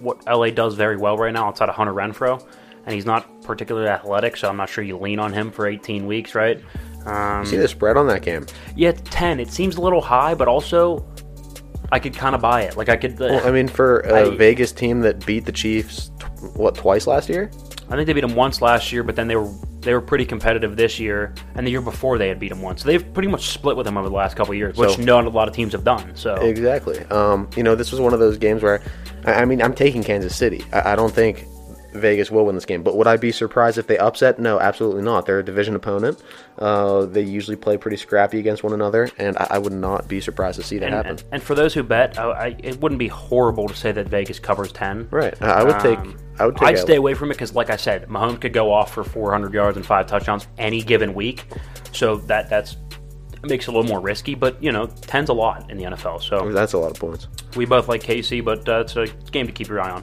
what 0.00 0.26
LA 0.26 0.50
does 0.50 0.74
very 0.74 0.96
well 0.96 1.16
right 1.16 1.32
now 1.32 1.46
outside 1.48 1.68
of 1.68 1.74
Hunter 1.74 1.92
Renfrow, 1.94 2.44
and 2.84 2.94
he's 2.94 3.06
not 3.06 3.42
particularly 3.42 3.88
athletic, 3.88 4.36
so 4.36 4.48
I'm 4.48 4.56
not 4.56 4.68
sure 4.68 4.84
you 4.84 4.96
lean 4.98 5.18
on 5.18 5.32
him 5.32 5.50
for 5.50 5.66
18 5.66 6.06
weeks, 6.06 6.34
right? 6.34 6.60
Um, 7.06 7.46
See 7.46 7.56
the 7.56 7.68
spread 7.68 7.96
on 7.96 8.06
that 8.08 8.22
game? 8.22 8.46
yeah, 8.74 8.88
it's 8.90 9.02
10. 9.04 9.38
It 9.40 9.50
seems 9.50 9.76
a 9.76 9.80
little 9.80 10.00
high, 10.02 10.34
but 10.34 10.48
also 10.48 11.06
I 11.92 11.98
could 12.00 12.14
kind 12.14 12.34
of 12.34 12.40
buy 12.40 12.62
it. 12.62 12.76
Like 12.76 12.88
I 12.88 12.96
could. 12.96 13.12
Uh, 13.14 13.26
Well, 13.30 13.46
I 13.46 13.50
mean, 13.52 13.68
for 13.68 14.00
a 14.00 14.26
I- 14.32 14.36
Vegas 14.36 14.72
team 14.72 15.00
that 15.00 15.24
beat 15.24 15.44
the 15.46 15.52
Chiefs, 15.52 16.10
what 16.54 16.74
twice 16.74 17.06
last 17.06 17.28
year? 17.28 17.50
I 17.88 17.94
think 17.94 18.06
they 18.06 18.12
beat 18.12 18.22
them 18.22 18.34
once 18.34 18.60
last 18.60 18.92
year, 18.92 19.02
but 19.02 19.16
then 19.16 19.28
they 19.28 19.36
were 19.36 19.50
they 19.80 19.94
were 19.94 20.00
pretty 20.00 20.24
competitive 20.26 20.76
this 20.76 20.98
year, 20.98 21.32
and 21.54 21.64
the 21.64 21.70
year 21.70 21.80
before 21.80 22.18
they 22.18 22.26
had 22.28 22.40
beat 22.40 22.48
them 22.48 22.60
once. 22.60 22.82
So 22.82 22.88
they've 22.88 23.14
pretty 23.14 23.28
much 23.28 23.50
split 23.50 23.76
with 23.76 23.86
them 23.86 23.96
over 23.96 24.08
the 24.08 24.14
last 24.14 24.36
couple 24.36 24.50
of 24.52 24.58
years, 24.58 24.76
which 24.76 24.96
So- 24.96 25.02
not 25.02 25.26
a 25.26 25.28
lot 25.28 25.46
of 25.46 25.54
teams 25.54 25.72
have 25.74 25.84
done. 25.84 26.10
So 26.16 26.34
Exactly. 26.36 26.98
Um, 27.10 27.48
you 27.56 27.62
know, 27.62 27.76
this 27.76 27.92
was 27.92 28.00
one 28.00 28.12
of 28.12 28.18
those 28.18 28.36
games 28.36 28.64
where, 28.64 28.82
I, 29.24 29.34
I 29.34 29.44
mean, 29.44 29.62
I'm 29.62 29.72
taking 29.74 30.02
Kansas 30.02 30.34
City. 30.34 30.64
I, 30.72 30.92
I 30.92 30.96
don't 30.96 31.12
think 31.14 31.46
Vegas 31.96 32.30
will 32.30 32.46
win 32.46 32.54
this 32.54 32.64
game, 32.64 32.82
but 32.82 32.96
would 32.96 33.06
I 33.06 33.16
be 33.16 33.32
surprised 33.32 33.78
if 33.78 33.86
they 33.86 33.98
upset? 33.98 34.38
No, 34.38 34.60
absolutely 34.60 35.02
not. 35.02 35.26
They're 35.26 35.38
a 35.38 35.44
division 35.44 35.74
opponent. 35.74 36.22
Uh, 36.58 37.06
they 37.06 37.22
usually 37.22 37.56
play 37.56 37.76
pretty 37.76 37.96
scrappy 37.96 38.38
against 38.38 38.62
one 38.62 38.72
another, 38.72 39.10
and 39.18 39.36
I, 39.36 39.46
I 39.50 39.58
would 39.58 39.72
not 39.72 40.08
be 40.08 40.20
surprised 40.20 40.58
to 40.60 40.64
see 40.64 40.78
that 40.78 40.86
and, 40.86 40.94
happen. 40.94 41.10
and, 41.10 41.24
and 41.32 41.42
for 41.42 41.54
those 41.54 41.74
who 41.74 41.82
bet, 41.82 42.18
I, 42.18 42.30
I, 42.30 42.56
it 42.58 42.80
wouldn't 42.80 42.98
be 42.98 43.08
horrible 43.08 43.68
to 43.68 43.74
say 43.74 43.92
that 43.92 44.08
Vegas 44.08 44.38
covers 44.38 44.72
ten. 44.72 45.08
right. 45.10 45.40
I, 45.42 45.64
would 45.64 45.80
take. 45.80 45.98
Um, 45.98 46.18
I 46.38 46.46
would 46.46 46.56
take. 46.56 46.68
I'd 46.68 46.78
stay 46.78 46.96
away 46.96 47.14
from 47.14 47.30
it 47.30 47.34
because, 47.34 47.54
like 47.54 47.70
I 47.70 47.76
said, 47.76 48.08
Mahomes 48.08 48.40
could 48.40 48.52
go 48.52 48.72
off 48.72 48.92
for 48.94 49.04
400 49.04 49.52
yards 49.52 49.76
and 49.76 49.84
five 49.84 50.06
touchdowns 50.06 50.46
any 50.58 50.82
given 50.82 51.14
week, 51.14 51.46
so 51.92 52.16
that 52.16 52.48
that's 52.48 52.76
makes 53.42 53.68
it 53.68 53.70
a 53.70 53.74
little 53.74 53.88
more 53.88 54.00
risky. 54.00 54.34
But 54.34 54.62
you 54.62 54.72
know, 54.72 54.86
10's 54.86 55.28
a 55.28 55.32
lot 55.32 55.70
in 55.70 55.78
the 55.78 55.84
NFL, 55.84 56.22
so 56.22 56.50
That's 56.52 56.72
a 56.72 56.78
lot 56.78 56.90
of 56.90 56.98
points. 56.98 57.28
we 57.56 57.64
both 57.64 57.88
like 57.88 58.02
KC, 58.02 58.44
but 58.44 58.68
uh, 58.68 58.80
it's 58.80 58.96
a 58.96 59.06
game 59.30 59.46
to 59.46 59.52
keep 59.52 59.68
your 59.68 59.80
eye 59.80 59.90
on. 59.90 60.02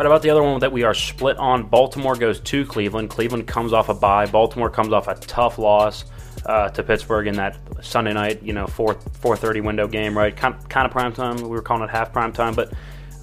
Right, 0.00 0.06
about 0.06 0.22
the 0.22 0.30
other 0.30 0.42
one 0.42 0.58
that 0.60 0.72
we 0.72 0.82
are 0.84 0.94
split 0.94 1.36
on, 1.36 1.64
Baltimore 1.64 2.16
goes 2.16 2.40
to 2.40 2.64
Cleveland. 2.64 3.10
Cleveland 3.10 3.46
comes 3.46 3.74
off 3.74 3.90
a 3.90 3.94
bye. 3.94 4.24
Baltimore 4.24 4.70
comes 4.70 4.94
off 4.94 5.08
a 5.08 5.14
tough 5.14 5.58
loss 5.58 6.06
uh, 6.46 6.70
to 6.70 6.82
Pittsburgh 6.82 7.26
in 7.26 7.34
that 7.34 7.58
Sunday 7.82 8.14
night, 8.14 8.42
you 8.42 8.54
know, 8.54 8.66
four 8.66 8.94
four 8.94 9.36
thirty 9.36 9.60
window 9.60 9.86
game, 9.86 10.16
right? 10.16 10.34
Kind, 10.34 10.56
kind 10.70 10.86
of 10.86 10.90
prime 10.90 11.12
time. 11.12 11.36
We 11.36 11.48
were 11.48 11.60
calling 11.60 11.82
it 11.82 11.90
half 11.90 12.14
prime 12.14 12.32
time, 12.32 12.54
but 12.54 12.72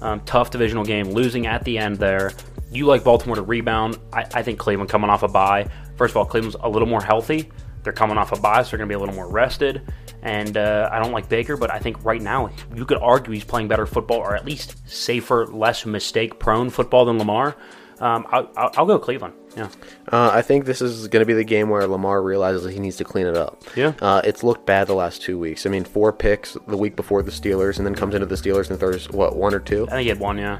um, 0.02 0.20
tough 0.20 0.52
divisional 0.52 0.84
game, 0.84 1.10
losing 1.10 1.48
at 1.48 1.64
the 1.64 1.78
end 1.78 1.96
there. 1.96 2.30
You 2.70 2.86
like 2.86 3.02
Baltimore 3.02 3.34
to 3.34 3.42
rebound. 3.42 3.98
I, 4.12 4.26
I 4.32 4.42
think 4.44 4.60
Cleveland 4.60 4.88
coming 4.88 5.10
off 5.10 5.24
a 5.24 5.28
bye. 5.28 5.68
First 5.96 6.12
of 6.12 6.18
all, 6.18 6.26
Cleveland's 6.26 6.58
a 6.60 6.68
little 6.68 6.86
more 6.86 7.02
healthy. 7.02 7.50
They're 7.82 7.92
coming 7.92 8.16
off 8.18 8.30
a 8.30 8.40
bye, 8.40 8.62
so 8.62 8.70
they're 8.70 8.78
going 8.78 8.88
to 8.88 8.92
be 8.92 8.94
a 8.94 9.00
little 9.00 9.16
more 9.16 9.28
rested. 9.28 9.82
And 10.22 10.56
uh, 10.56 10.88
I 10.92 10.98
don't 10.98 11.12
like 11.12 11.28
Baker, 11.28 11.56
but 11.56 11.70
I 11.70 11.78
think 11.78 12.04
right 12.04 12.20
now 12.20 12.50
you 12.74 12.84
could 12.84 12.98
argue 12.98 13.32
he's 13.32 13.44
playing 13.44 13.68
better 13.68 13.86
football, 13.86 14.18
or 14.18 14.34
at 14.34 14.44
least 14.44 14.76
safer, 14.88 15.46
less 15.46 15.86
mistake-prone 15.86 16.70
football 16.70 17.04
than 17.04 17.18
Lamar. 17.18 17.56
Um, 18.00 18.26
I'll, 18.30 18.50
I'll, 18.56 18.70
I'll 18.76 18.86
go 18.86 18.98
Cleveland. 18.98 19.34
Yeah, 19.56 19.68
Uh, 20.12 20.30
I 20.32 20.42
think 20.42 20.66
this 20.66 20.80
is 20.80 21.08
going 21.08 21.20
to 21.20 21.26
be 21.26 21.32
the 21.34 21.42
game 21.44 21.68
where 21.68 21.84
Lamar 21.86 22.22
realizes 22.22 22.72
he 22.72 22.78
needs 22.78 22.96
to 22.98 23.04
clean 23.04 23.26
it 23.26 23.36
up. 23.36 23.62
Yeah. 23.74 23.94
Uh, 24.00 24.20
it's 24.24 24.44
looked 24.44 24.66
bad 24.66 24.86
the 24.86 24.94
last 24.94 25.20
two 25.22 25.36
weeks. 25.38 25.66
I 25.66 25.70
mean, 25.70 25.84
four 25.84 26.12
picks 26.12 26.56
the 26.68 26.76
week 26.76 26.94
before 26.94 27.22
the 27.22 27.32
Steelers, 27.32 27.78
and 27.78 27.86
then 27.86 27.94
comes 27.96 28.14
into 28.14 28.26
the 28.26 28.36
Steelers 28.36 28.70
and 28.70 28.78
throws 28.78 29.08
what 29.10 29.34
one 29.36 29.52
or 29.54 29.58
two. 29.60 29.86
I 29.88 29.92
think 29.92 30.02
he 30.02 30.08
had 30.10 30.20
one. 30.20 30.38
Yeah, 30.38 30.58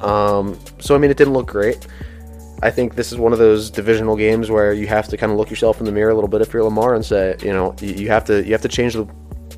Um, 0.00 0.58
so 0.78 0.94
I 0.94 0.98
mean, 0.98 1.10
it 1.10 1.16
didn't 1.16 1.34
look 1.34 1.46
great. 1.46 1.86
I 2.64 2.70
think 2.70 2.94
this 2.94 3.12
is 3.12 3.18
one 3.18 3.34
of 3.34 3.38
those 3.38 3.70
divisional 3.70 4.16
games 4.16 4.50
where 4.50 4.72
you 4.72 4.86
have 4.86 5.06
to 5.08 5.18
kind 5.18 5.30
of 5.30 5.36
look 5.36 5.50
yourself 5.50 5.80
in 5.80 5.84
the 5.84 5.92
mirror 5.92 6.10
a 6.10 6.14
little 6.14 6.28
bit 6.28 6.40
if 6.40 6.52
you're 6.54 6.64
Lamar 6.64 6.94
and 6.94 7.04
say, 7.04 7.36
you 7.42 7.52
know, 7.52 7.76
you, 7.78 8.08
have 8.08 8.24
to 8.24 8.42
you 8.42 8.52
have 8.52 8.62
to 8.62 8.68
change 8.68 8.94
the 8.94 9.06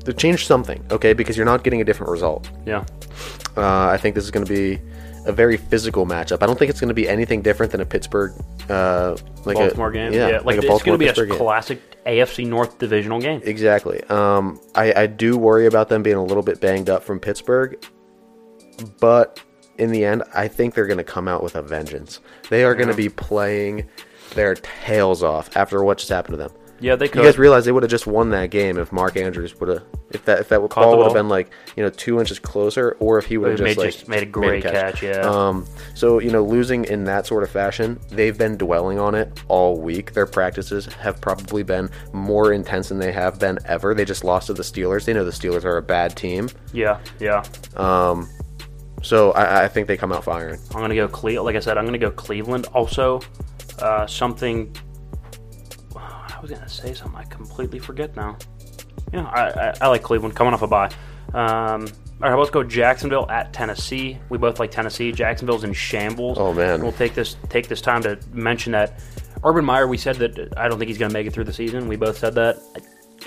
to 0.03 0.13
change 0.13 0.45
something, 0.45 0.85
okay? 0.91 1.13
Because 1.13 1.37
you're 1.37 1.45
not 1.45 1.63
getting 1.63 1.79
a 1.79 1.85
different 1.85 2.11
result. 2.11 2.49
yeah. 2.65 2.83
Uh, 3.55 3.87
I 3.87 3.97
think 3.97 4.13
this 4.13 4.25
is 4.25 4.31
going 4.31 4.45
to 4.45 4.53
be 4.53 4.79
a 5.25 5.31
very 5.31 5.57
physical 5.57 6.05
matchup. 6.05 6.43
I 6.43 6.45
don't 6.45 6.59
think 6.59 6.69
it's 6.69 6.79
going 6.79 6.89
to 6.89 6.93
be 6.93 7.07
anything 7.07 7.41
different 7.41 7.71
than 7.71 7.81
a 7.81 7.85
Pittsburgh, 7.85 8.33
uh, 8.69 9.17
like 9.45 9.57
a 9.57 9.61
Baltimore 9.61 9.89
a, 9.89 9.93
game. 9.93 10.13
Yeah, 10.13 10.39
like, 10.43 10.57
a 10.57 10.61
Baltimore, 10.61 10.75
it's 10.75 10.83
going 10.83 10.99
to 10.99 11.05
be 11.05 11.07
a 11.07 11.25
game. 11.25 11.37
classic 11.37 12.03
AFC 12.05 12.45
North 12.45 12.77
divisional 12.77 13.19
game. 13.19 13.41
Exactly. 13.43 14.03
Um, 14.05 14.59
I, 14.75 14.93
I 14.93 15.07
do 15.07 15.37
worry 15.37 15.65
about 15.65 15.89
them 15.89 16.03
being 16.03 16.17
a 16.17 16.23
little 16.23 16.43
bit 16.43 16.61
banged 16.61 16.89
up 16.89 17.03
from 17.03 17.19
Pittsburgh, 17.19 17.83
but 18.99 19.41
in 19.77 19.91
the 19.91 20.03
end, 20.05 20.23
I 20.33 20.47
think 20.47 20.73
they're 20.73 20.87
going 20.87 20.97
to 20.97 21.03
come 21.03 21.27
out 21.27 21.43
with 21.43 21.55
a 21.55 21.61
vengeance. 21.61 22.19
They 22.49 22.63
are 22.63 22.75
going 22.75 22.89
to 22.89 22.95
be 22.95 23.09
playing 23.09 23.87
their 24.35 24.55
tails 24.55 25.23
off 25.23 25.55
after 25.55 25.83
what 25.83 25.97
just 25.99 26.09
happened 26.09 26.33
to 26.33 26.37
them. 26.37 26.51
Yeah, 26.79 26.95
they 26.95 27.07
could. 27.07 27.23
You 27.23 27.27
guys 27.27 27.39
realize 27.39 27.65
they 27.65 27.71
would 27.71 27.81
have 27.81 27.89
just 27.89 28.05
won 28.05 28.29
that 28.29 28.51
game 28.51 28.77
if 28.77 28.91
Mark 28.91 29.17
Andrews 29.17 29.59
would 29.59 29.69
have, 29.69 29.83
if 30.11 30.25
that 30.25 30.41
if 30.41 30.49
that 30.49 30.59
Caught 30.59 30.75
ball 30.75 30.97
would 30.97 31.05
have 31.05 31.13
been 31.15 31.27
like 31.27 31.49
you 31.75 31.81
know 31.81 31.89
two 31.89 32.19
inches 32.19 32.37
closer, 32.37 32.95
or 32.99 33.17
if 33.17 33.25
he 33.25 33.39
would 33.39 33.49
have 33.49 33.57
just 33.57 33.63
made- 33.65 33.77
like 33.83 33.93
just 33.93 34.07
made 34.07 34.21
a 34.21 34.27
great 34.27 34.61
catch, 34.61 35.01
yeah. 35.01 35.21
Um, 35.21 35.65
so 35.95 36.19
you 36.19 36.29
know, 36.29 36.43
losing 36.43 36.85
in 36.85 37.03
that 37.05 37.25
sort 37.25 37.41
of 37.41 37.49
fashion, 37.49 37.99
they've 38.11 38.37
been 38.37 38.57
dwelling 38.57 38.99
on 38.99 39.15
it 39.15 39.41
all 39.47 39.79
week. 39.81 40.13
Their 40.13 40.27
practices 40.27 40.85
have 40.85 41.19
probably 41.19 41.63
been 41.63 41.89
more 42.13 42.53
intense 42.53 42.89
than 42.89 42.99
they 42.99 43.11
have 43.11 43.39
been 43.39 43.57
ever. 43.65 43.95
They 43.95 44.05
just 44.05 44.23
lost 44.23 44.45
to 44.45 44.53
the 44.53 44.61
Steelers. 44.61 45.05
They 45.05 45.13
know 45.13 45.25
the 45.25 45.31
Steelers 45.31 45.65
are 45.65 45.77
a 45.77 45.81
bad 45.81 46.15
team, 46.15 46.47
yeah, 46.73 46.99
yeah. 47.19 47.41
So 49.01 49.31
I, 49.31 49.65
I 49.65 49.67
think 49.67 49.87
they 49.87 49.97
come 49.97 50.11
out 50.11 50.23
firing. 50.23 50.59
I'm 50.73 50.81
gonna 50.81 50.95
go 50.95 51.07
Cle. 51.07 51.43
Like 51.43 51.55
I 51.55 51.59
said, 51.59 51.77
I'm 51.77 51.85
gonna 51.85 51.97
go 51.97 52.11
Cleveland. 52.11 52.67
Also, 52.73 53.21
uh, 53.79 54.07
something. 54.07 54.75
I 55.95 56.39
was 56.41 56.51
gonna 56.51 56.69
say 56.69 56.93
something. 56.93 57.17
I 57.19 57.23
completely 57.25 57.79
forget 57.79 58.15
now. 58.15 58.37
Yeah, 59.13 59.25
I, 59.25 59.69
I, 59.69 59.73
I 59.81 59.87
like 59.87 60.03
Cleveland 60.03 60.35
coming 60.35 60.53
off 60.53 60.61
a 60.61 60.67
bye. 60.67 60.91
Um, 61.33 61.87
all 62.21 62.29
right, 62.31 62.35
let's 62.37 62.49
go 62.49 62.63
Jacksonville 62.63 63.29
at 63.29 63.53
Tennessee. 63.53 64.17
We 64.29 64.37
both 64.37 64.59
like 64.59 64.71
Tennessee. 64.71 65.11
Jacksonville's 65.11 65.63
in 65.63 65.73
shambles. 65.73 66.37
Oh, 66.39 66.51
man. 66.53 66.81
We'll 66.81 66.91
take 66.91 67.13
this 67.13 67.35
take 67.49 67.67
this 67.67 67.81
time 67.81 68.01
to 68.03 68.17
mention 68.33 68.71
that 68.71 68.99
Urban 69.43 69.63
Meyer. 69.63 69.87
We 69.87 69.97
said 69.97 70.15
that 70.17 70.57
I 70.57 70.67
don't 70.67 70.79
think 70.79 70.89
he's 70.89 70.97
gonna 70.97 71.13
make 71.13 71.27
it 71.27 71.33
through 71.33 71.43
the 71.43 71.53
season. 71.53 71.87
We 71.87 71.95
both 71.95 72.17
said 72.17 72.33
that. 72.35 72.57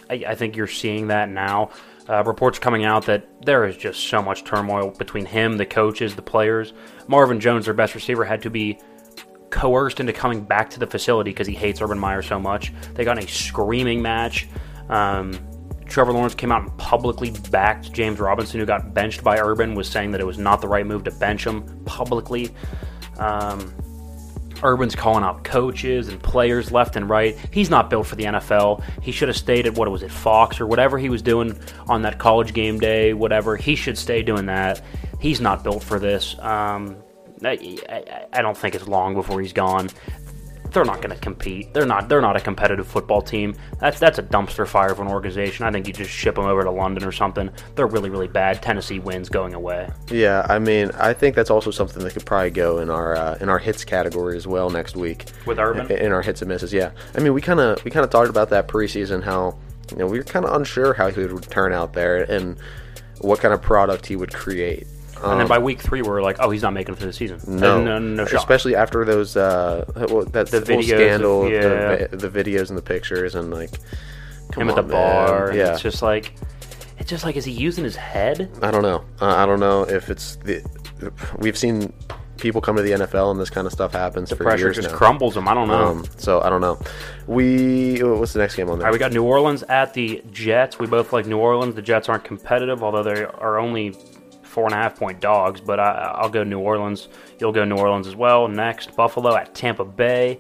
I, 0.08 0.24
I 0.28 0.34
think 0.34 0.56
you're 0.56 0.66
seeing 0.66 1.06
that 1.08 1.28
now. 1.28 1.70
Uh, 2.10 2.24
reports 2.24 2.58
coming 2.58 2.84
out 2.84 3.06
that 3.06 3.24
there 3.46 3.64
is 3.64 3.76
just 3.76 4.00
so 4.08 4.20
much 4.20 4.42
turmoil 4.42 4.90
between 4.90 5.24
him, 5.24 5.56
the 5.56 5.64
coaches, 5.64 6.16
the 6.16 6.22
players. 6.22 6.72
Marvin 7.06 7.38
Jones, 7.38 7.66
their 7.66 7.74
best 7.74 7.94
receiver, 7.94 8.24
had 8.24 8.42
to 8.42 8.50
be 8.50 8.80
coerced 9.50 10.00
into 10.00 10.12
coming 10.12 10.42
back 10.42 10.70
to 10.70 10.80
the 10.80 10.88
facility 10.88 11.30
because 11.30 11.46
he 11.46 11.54
hates 11.54 11.80
Urban 11.80 12.00
Meyer 12.00 12.22
so 12.22 12.40
much. 12.40 12.72
They 12.94 13.04
got 13.04 13.22
a 13.22 13.28
screaming 13.28 14.02
match. 14.02 14.48
Um, 14.88 15.38
Trevor 15.86 16.12
Lawrence 16.12 16.34
came 16.34 16.50
out 16.50 16.62
and 16.62 16.76
publicly 16.78 17.30
backed 17.50 17.92
James 17.92 18.18
Robinson, 18.18 18.58
who 18.58 18.66
got 18.66 18.92
benched 18.92 19.22
by 19.22 19.38
Urban, 19.38 19.76
was 19.76 19.88
saying 19.88 20.10
that 20.10 20.20
it 20.20 20.26
was 20.26 20.38
not 20.38 20.60
the 20.60 20.68
right 20.68 20.86
move 20.86 21.04
to 21.04 21.12
bench 21.12 21.46
him 21.46 21.62
publicly. 21.84 22.50
Um, 23.18 23.72
Urban's 24.62 24.94
calling 24.94 25.24
out 25.24 25.44
coaches 25.44 26.08
and 26.08 26.22
players 26.22 26.70
left 26.72 26.96
and 26.96 27.08
right. 27.08 27.36
He's 27.50 27.70
not 27.70 27.90
built 27.90 28.06
for 28.06 28.16
the 28.16 28.24
NFL. 28.24 28.82
He 29.02 29.12
should 29.12 29.28
have 29.28 29.36
stayed 29.36 29.66
at 29.66 29.74
what 29.74 29.90
was 29.90 30.02
it, 30.02 30.10
Fox 30.10 30.60
or 30.60 30.66
whatever 30.66 30.98
he 30.98 31.08
was 31.08 31.22
doing 31.22 31.58
on 31.88 32.02
that 32.02 32.18
college 32.18 32.54
game 32.54 32.78
day, 32.78 33.14
whatever. 33.14 33.56
He 33.56 33.74
should 33.74 33.98
stay 33.98 34.22
doing 34.22 34.46
that. 34.46 34.82
He's 35.20 35.40
not 35.40 35.62
built 35.64 35.82
for 35.82 35.98
this. 35.98 36.38
Um, 36.38 36.96
I, 37.42 37.78
I, 37.88 38.26
I 38.32 38.42
don't 38.42 38.56
think 38.56 38.74
it's 38.74 38.86
long 38.86 39.14
before 39.14 39.40
he's 39.40 39.52
gone. 39.52 39.88
They're 40.72 40.84
not 40.84 41.02
going 41.02 41.14
to 41.14 41.20
compete. 41.20 41.72
They're 41.74 41.86
not. 41.86 42.08
They're 42.08 42.20
not 42.20 42.36
a 42.36 42.40
competitive 42.40 42.86
football 42.86 43.22
team. 43.22 43.54
That's 43.80 43.98
that's 43.98 44.18
a 44.18 44.22
dumpster 44.22 44.66
fire 44.66 44.92
of 44.92 45.00
an 45.00 45.08
organization. 45.08 45.66
I 45.66 45.72
think 45.72 45.86
you 45.86 45.92
just 45.92 46.10
ship 46.10 46.36
them 46.36 46.44
over 46.44 46.62
to 46.62 46.70
London 46.70 47.04
or 47.04 47.12
something. 47.12 47.50
They're 47.74 47.86
really 47.86 48.10
really 48.10 48.28
bad. 48.28 48.62
Tennessee 48.62 48.98
wins 48.98 49.28
going 49.28 49.54
away. 49.54 49.88
Yeah, 50.10 50.46
I 50.48 50.58
mean, 50.58 50.90
I 50.94 51.12
think 51.12 51.34
that's 51.34 51.50
also 51.50 51.70
something 51.70 52.02
that 52.04 52.12
could 52.12 52.26
probably 52.26 52.50
go 52.50 52.78
in 52.78 52.90
our 52.90 53.16
uh, 53.16 53.38
in 53.40 53.48
our 53.48 53.58
hits 53.58 53.84
category 53.84 54.36
as 54.36 54.46
well 54.46 54.70
next 54.70 54.96
week. 54.96 55.26
With 55.46 55.58
Urban? 55.58 55.90
in, 55.90 55.98
in 55.98 56.12
our 56.12 56.22
hits 56.22 56.42
and 56.42 56.48
misses. 56.48 56.72
Yeah, 56.72 56.92
I 57.16 57.20
mean, 57.20 57.34
we 57.34 57.40
kind 57.40 57.60
of 57.60 57.84
we 57.84 57.90
kind 57.90 58.04
of 58.04 58.10
talked 58.10 58.30
about 58.30 58.50
that 58.50 58.68
preseason 58.68 59.22
how 59.22 59.58
you 59.90 59.96
know 59.96 60.06
we 60.06 60.18
were 60.18 60.24
kind 60.24 60.44
of 60.44 60.54
unsure 60.54 60.94
how 60.94 61.10
he 61.10 61.24
would 61.24 61.42
turn 61.50 61.72
out 61.72 61.94
there 61.94 62.22
and 62.30 62.56
what 63.20 63.40
kind 63.40 63.52
of 63.52 63.60
product 63.60 64.06
he 64.06 64.16
would 64.16 64.32
create. 64.32 64.86
And 65.22 65.40
then 65.40 65.48
by 65.48 65.58
week 65.58 65.80
three, 65.80 66.02
we're 66.02 66.22
like, 66.22 66.36
oh, 66.40 66.50
he's 66.50 66.62
not 66.62 66.72
making 66.72 66.94
it 66.94 66.98
through 66.98 67.08
the 67.08 67.12
season. 67.12 67.40
Um, 67.46 67.56
No, 67.58 67.82
no, 67.82 67.98
no, 67.98 68.22
especially 68.24 68.74
after 68.76 69.04
those 69.04 69.36
uh, 69.36 69.84
well, 70.08 70.24
that 70.26 70.46
The 70.48 70.58
whole 70.60 70.66
videos 70.66 70.80
of- 70.80 70.86
scandal, 70.86 71.50
yeah. 71.50 72.06
the, 72.06 72.16
the 72.16 72.28
videos 72.30 72.68
and 72.70 72.78
the 72.78 72.82
pictures, 72.82 73.34
and 73.34 73.50
like 73.52 73.70
come 74.52 74.62
him 74.64 74.68
at 74.70 74.76
the 74.76 74.82
man. 74.82 74.90
bar. 74.90 75.52
Yeah, 75.54 75.72
It's 75.72 75.82
just 75.82 76.02
like, 76.02 76.32
it's 76.98 77.08
just 77.10 77.24
like, 77.24 77.36
is 77.36 77.44
he 77.44 77.52
using 77.52 77.84
his 77.84 77.96
head? 77.96 78.50
I 78.62 78.70
don't 78.70 78.82
know. 78.82 79.04
Uh, 79.20 79.26
I 79.36 79.46
don't 79.46 79.60
know 79.60 79.82
if 79.82 80.10
it's 80.10 80.36
the. 80.36 80.62
We've 81.38 81.56
seen 81.56 81.92
people 82.38 82.60
come 82.62 82.74
to 82.76 82.82
the 82.82 82.92
NFL 82.92 83.30
and 83.32 83.38
this 83.40 83.50
kind 83.50 83.66
of 83.66 83.72
stuff 83.72 83.92
happens 83.92 84.30
The 84.30 84.36
for 84.36 84.44
pressure 84.44 84.64
years 84.66 84.76
just 84.76 84.90
now. 84.90 84.96
crumbles 84.96 85.36
him. 85.36 85.46
I 85.46 85.52
don't 85.52 85.68
know. 85.68 85.84
Um, 85.86 86.04
so 86.16 86.40
I 86.40 86.48
don't 86.48 86.62
know. 86.62 86.78
We 87.26 88.02
what's 88.02 88.32
the 88.32 88.38
next 88.40 88.56
game 88.56 88.68
on 88.70 88.78
there? 88.78 88.86
All 88.86 88.90
right, 88.90 88.92
we 88.92 88.98
got 88.98 89.12
New 89.12 89.24
Orleans 89.24 89.62
at 89.64 89.92
the 89.94 90.22
Jets. 90.32 90.78
We 90.78 90.86
both 90.86 91.12
like 91.12 91.26
New 91.26 91.38
Orleans. 91.38 91.74
The 91.74 91.82
Jets 91.82 92.08
aren't 92.08 92.24
competitive, 92.24 92.82
although 92.82 93.02
they 93.02 93.24
are 93.24 93.58
only 93.58 93.94
four 94.50 94.64
and 94.64 94.74
a 94.74 94.76
half 94.76 94.98
point 94.98 95.20
dogs. 95.20 95.60
But 95.60 95.80
I, 95.80 96.14
I'll 96.16 96.28
go 96.30 96.44
New 96.44 96.58
Orleans. 96.58 97.08
You'll 97.38 97.52
go 97.52 97.64
New 97.64 97.76
Orleans 97.76 98.06
as 98.06 98.16
well. 98.16 98.48
Next, 98.48 98.94
Buffalo 98.96 99.34
at 99.36 99.54
Tampa 99.54 99.84
Bay. 99.84 100.38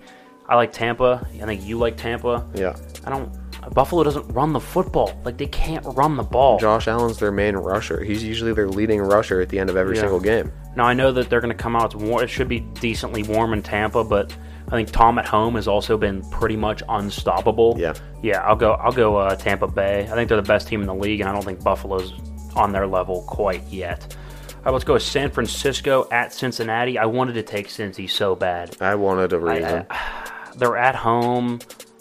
I 0.48 0.56
like 0.56 0.72
Tampa. 0.72 1.26
I 1.34 1.46
think 1.46 1.64
you 1.64 1.78
like 1.78 1.96
Tampa. 1.96 2.46
yeah, 2.54 2.76
I 3.06 3.10
don't. 3.10 3.32
Buffalo 3.74 4.02
doesn't 4.02 4.26
run 4.28 4.52
the 4.54 4.58
football. 4.60 5.20
Like 5.24 5.36
they 5.36 5.46
can't 5.46 5.84
run 5.86 6.16
the 6.16 6.22
ball. 6.22 6.58
Josh 6.58 6.88
Allen's 6.88 7.18
their 7.18 7.30
main 7.30 7.54
rusher. 7.56 8.02
He's 8.02 8.24
usually 8.24 8.52
their 8.54 8.68
leading 8.68 9.00
rusher 9.00 9.40
at 9.42 9.48
the 9.50 9.58
end 9.58 9.68
of 9.70 9.76
every 9.76 9.94
Yeah. 9.96 10.00
single 10.02 10.18
game. 10.18 10.50
Now 10.76 10.84
I 10.86 10.94
know 10.94 11.12
that 11.12 11.28
they're 11.28 11.42
going 11.42 11.56
to 11.56 11.62
come 11.62 11.76
out. 11.76 11.94
It's 11.94 12.02
war- 12.02 12.24
it 12.24 12.28
should 12.28 12.48
be 12.48 12.60
decently 12.60 13.22
warm 13.22 13.52
in 13.52 13.62
Tampa, 13.62 14.02
but 14.02 14.34
I 14.68 14.70
think 14.70 14.90
Tom 14.90 15.18
at 15.18 15.26
home 15.26 15.56
has 15.56 15.68
also 15.68 15.98
been 15.98 16.22
pretty 16.30 16.56
much 16.56 16.82
unstoppable. 16.88 17.76
Yeah. 17.78 17.92
yeah. 18.22 18.40
I'll 18.44 18.56
go. 18.56 18.72
I'll 18.72 18.92
go 18.92 19.16
uh, 19.16 19.36
Tampa 19.36 19.68
Bay. 19.68 20.08
I 20.10 20.14
think 20.14 20.28
they're 20.28 20.40
the 20.40 20.48
best 20.48 20.66
team 20.66 20.80
in 20.80 20.86
the 20.86 20.94
league, 20.94 21.20
and 21.20 21.28
I 21.28 21.32
don't 21.32 21.44
think 21.44 21.62
Buffalo's 21.62 22.14
on 22.56 22.72
their 22.72 22.86
level 22.86 23.22
quite 23.22 23.66
yet. 23.68 24.16
All 24.60 24.64
right, 24.66 24.72
let's 24.72 24.84
go 24.84 24.94
with 24.94 25.02
San 25.02 25.30
Francisco 25.30 26.06
at 26.10 26.34
Cincinnati. 26.34 26.98
I 26.98 27.06
wanted 27.06 27.32
to 27.34 27.42
take 27.42 27.68
Cincy 27.68 28.08
so 28.10 28.36
bad. 28.36 28.76
I 28.80 28.94
wanted 28.94 29.32
a 29.32 29.40
reason. 29.40 29.86
They're 30.56 30.76
at 30.76 30.94
home. 30.94 31.60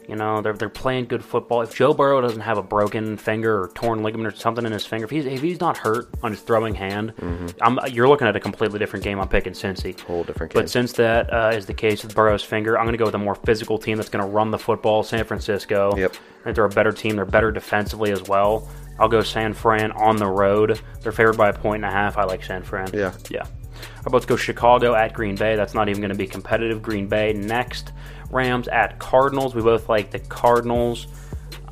You 0.10 0.16
know, 0.16 0.42
they're 0.42 0.54
they're 0.54 0.70
playing 0.70 1.06
good 1.06 1.24
football. 1.24 1.62
If 1.62 1.76
Joe 1.76 1.94
Burrow 1.94 2.20
doesn't 2.20 2.42
have 2.42 2.58
a 2.58 2.64
broken 2.64 3.16
finger 3.16 3.62
or 3.62 3.68
torn 3.68 4.02
ligament 4.02 4.34
or 4.34 4.36
something 4.36 4.66
in 4.66 4.72
his 4.72 4.84
finger, 4.84 5.06
if 5.06 5.12
he's 5.12 5.28
if 5.28 5.40
he's 5.40 5.60
not 5.60 5.78
hurt 5.78 6.10
on 6.24 6.32
his 6.32 6.42
throwing 6.42 6.74
hand, 6.74 7.14
I'm, 7.62 7.78
you're 7.92 8.08
looking 8.08 8.28
at 8.28 8.36
a 8.36 8.40
completely 8.40 8.80
different 8.80 9.06
game. 9.06 9.20
I'm 9.20 9.28
picking 9.28 9.54
Cincy. 9.54 9.94
Mm-hmm. 9.94 10.08
Whole 10.08 10.24
different 10.24 10.52
game. 10.52 10.64
But 10.64 10.70
since 10.72 10.94
that 10.94 11.32
uh, 11.32 11.52
is 11.54 11.68
the 11.68 11.76
case 11.76 12.02
with 12.02 12.16
Burrow's 12.16 12.44
finger, 12.44 12.76
I'm 12.76 12.86
going 12.86 12.94
to 12.94 12.98
go 12.98 13.06
with 13.06 13.14
a 13.14 13.20
more 13.20 13.36
physical 13.36 13.78
team 13.78 13.98
that's 13.98 14.10
going 14.10 14.26
to 14.26 14.30
run 14.32 14.50
the 14.50 14.58
football. 14.58 15.04
San 15.04 15.26
Francisco. 15.26 15.96
Yep. 15.96 16.16
I 16.16 16.44
think 16.44 16.56
they're 16.56 16.66
a 16.66 16.70
better 16.70 16.92
team. 16.92 17.16
They're 17.16 17.26
better 17.26 17.52
defensively 17.52 18.12
as 18.12 18.24
well. 18.24 18.68
I'll 19.00 19.08
go 19.08 19.22
San 19.22 19.54
Fran 19.54 19.92
on 19.94 20.18
the 20.18 20.28
road. 20.28 20.80
They're 21.02 21.12
favored 21.12 21.38
by 21.38 21.50
a 21.50 21.54
point 21.54 21.84
and 21.84 21.92
a 21.92 21.96
half. 21.96 22.18
I 22.18 22.24
like 22.24 22.44
San 22.44 22.64
Fran. 22.64 22.90
Yeah. 22.94 23.14
Yeah. 23.30 23.46
About 24.02 24.14
let's 24.14 24.26
go 24.26 24.36
Chicago 24.36 24.94
at 24.94 25.14
Green 25.14 25.36
Bay? 25.36 25.56
That's 25.56 25.74
not 25.74 25.90
even 25.90 26.02
going 26.02 26.12
to 26.12 26.18
be 26.18 26.28
competitive. 26.28 26.82
Green 26.82 27.08
Bay 27.08 27.34
next. 27.34 27.94
Rams 28.30 28.68
at 28.68 29.00
Cardinals. 29.00 29.56
We 29.56 29.62
both 29.62 29.90
like 29.90 30.12
the 30.12 30.20
Cardinals. 30.20 31.08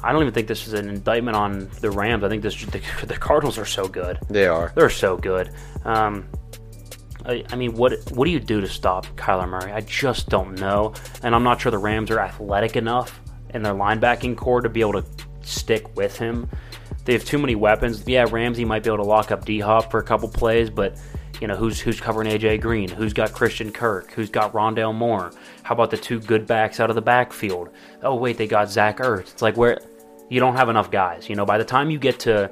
I 0.04 0.12
don't 0.12 0.22
even 0.22 0.34
think 0.34 0.48
this 0.48 0.68
is 0.68 0.74
an 0.74 0.90
indictment 0.90 1.36
on 1.36 1.70
the 1.82 1.92
Rams. 1.92 2.24
I 2.24 2.30
think 2.30 2.44
this 2.44 2.64
the, 2.66 2.82
the 3.06 3.18
Cardinals 3.18 3.58
are 3.58 3.66
so 3.66 3.88
good. 3.88 4.20
they 4.30 4.48
are. 4.48 4.72
They're 4.76 4.90
so 4.90 5.18
good. 5.18 5.52
Um, 5.86 6.28
I, 7.26 7.44
I 7.52 7.56
mean, 7.56 7.74
what 7.76 7.94
what 8.12 8.26
do 8.26 8.32
you 8.32 8.40
do 8.40 8.62
to 8.62 8.68
stop 8.68 9.06
Kyler 9.18 9.50
Murray? 9.50 9.72
I 9.72 9.82
just 9.82 10.30
don't 10.30 10.60
know, 10.60 10.94
and 11.24 11.36
I'm 11.36 11.44
not 11.44 11.60
sure 11.60 11.72
the 11.72 11.78
Rams 11.78 12.10
are 12.10 12.20
athletic 12.20 12.76
enough 12.76 13.20
in 13.54 13.64
their 13.64 13.74
linebacking 13.74 14.38
corps 14.38 14.62
to 14.62 14.70
be 14.70 14.82
able 14.82 15.02
to 15.02 15.06
stick 15.42 15.96
with 15.96 16.18
him. 16.18 16.50
They 17.08 17.14
have 17.14 17.24
too 17.24 17.38
many 17.38 17.56
weapons. 17.56 18.06
Yeah, 18.06 18.26
Ramsey 18.30 18.66
might 18.66 18.84
be 18.84 18.90
able 18.90 19.04
to 19.04 19.10
lock 19.10 19.32
up 19.32 19.46
D 19.46 19.62
Hop 19.62 19.90
for 19.90 20.00
a 20.00 20.04
couple 20.04 20.28
plays, 20.28 20.70
but 20.70 21.00
you 21.40 21.48
know 21.48 21.56
who's 21.56 21.80
who's 21.80 22.02
covering 22.02 22.28
AJ 22.28 22.60
Green? 22.60 22.90
Who's 22.90 23.14
got 23.14 23.32
Christian 23.32 23.72
Kirk? 23.72 24.12
Who's 24.12 24.30
got 24.30 24.52
Rondale 24.52 24.94
Moore? 24.94 25.32
How 25.64 25.74
about 25.74 25.90
the 25.90 25.96
two 25.96 26.20
good 26.20 26.46
backs 26.46 26.82
out 26.82 26.90
of 26.90 26.98
the 26.98 27.02
backfield? 27.02 27.70
Oh 28.04 28.16
wait, 28.16 28.38
they 28.38 28.46
got 28.46 28.70
Zach 28.70 28.98
Ertz. 28.98 29.32
It's 29.32 29.42
like 29.42 29.56
where 29.56 29.80
you 30.30 30.42
don't 30.42 30.58
have 30.58 30.68
enough 30.68 30.92
guys. 30.92 31.30
You 31.30 31.38
know, 31.38 31.46
by 31.46 31.58
the 31.58 31.64
time 31.64 31.90
you 31.90 31.98
get 31.98 32.20
to 32.20 32.52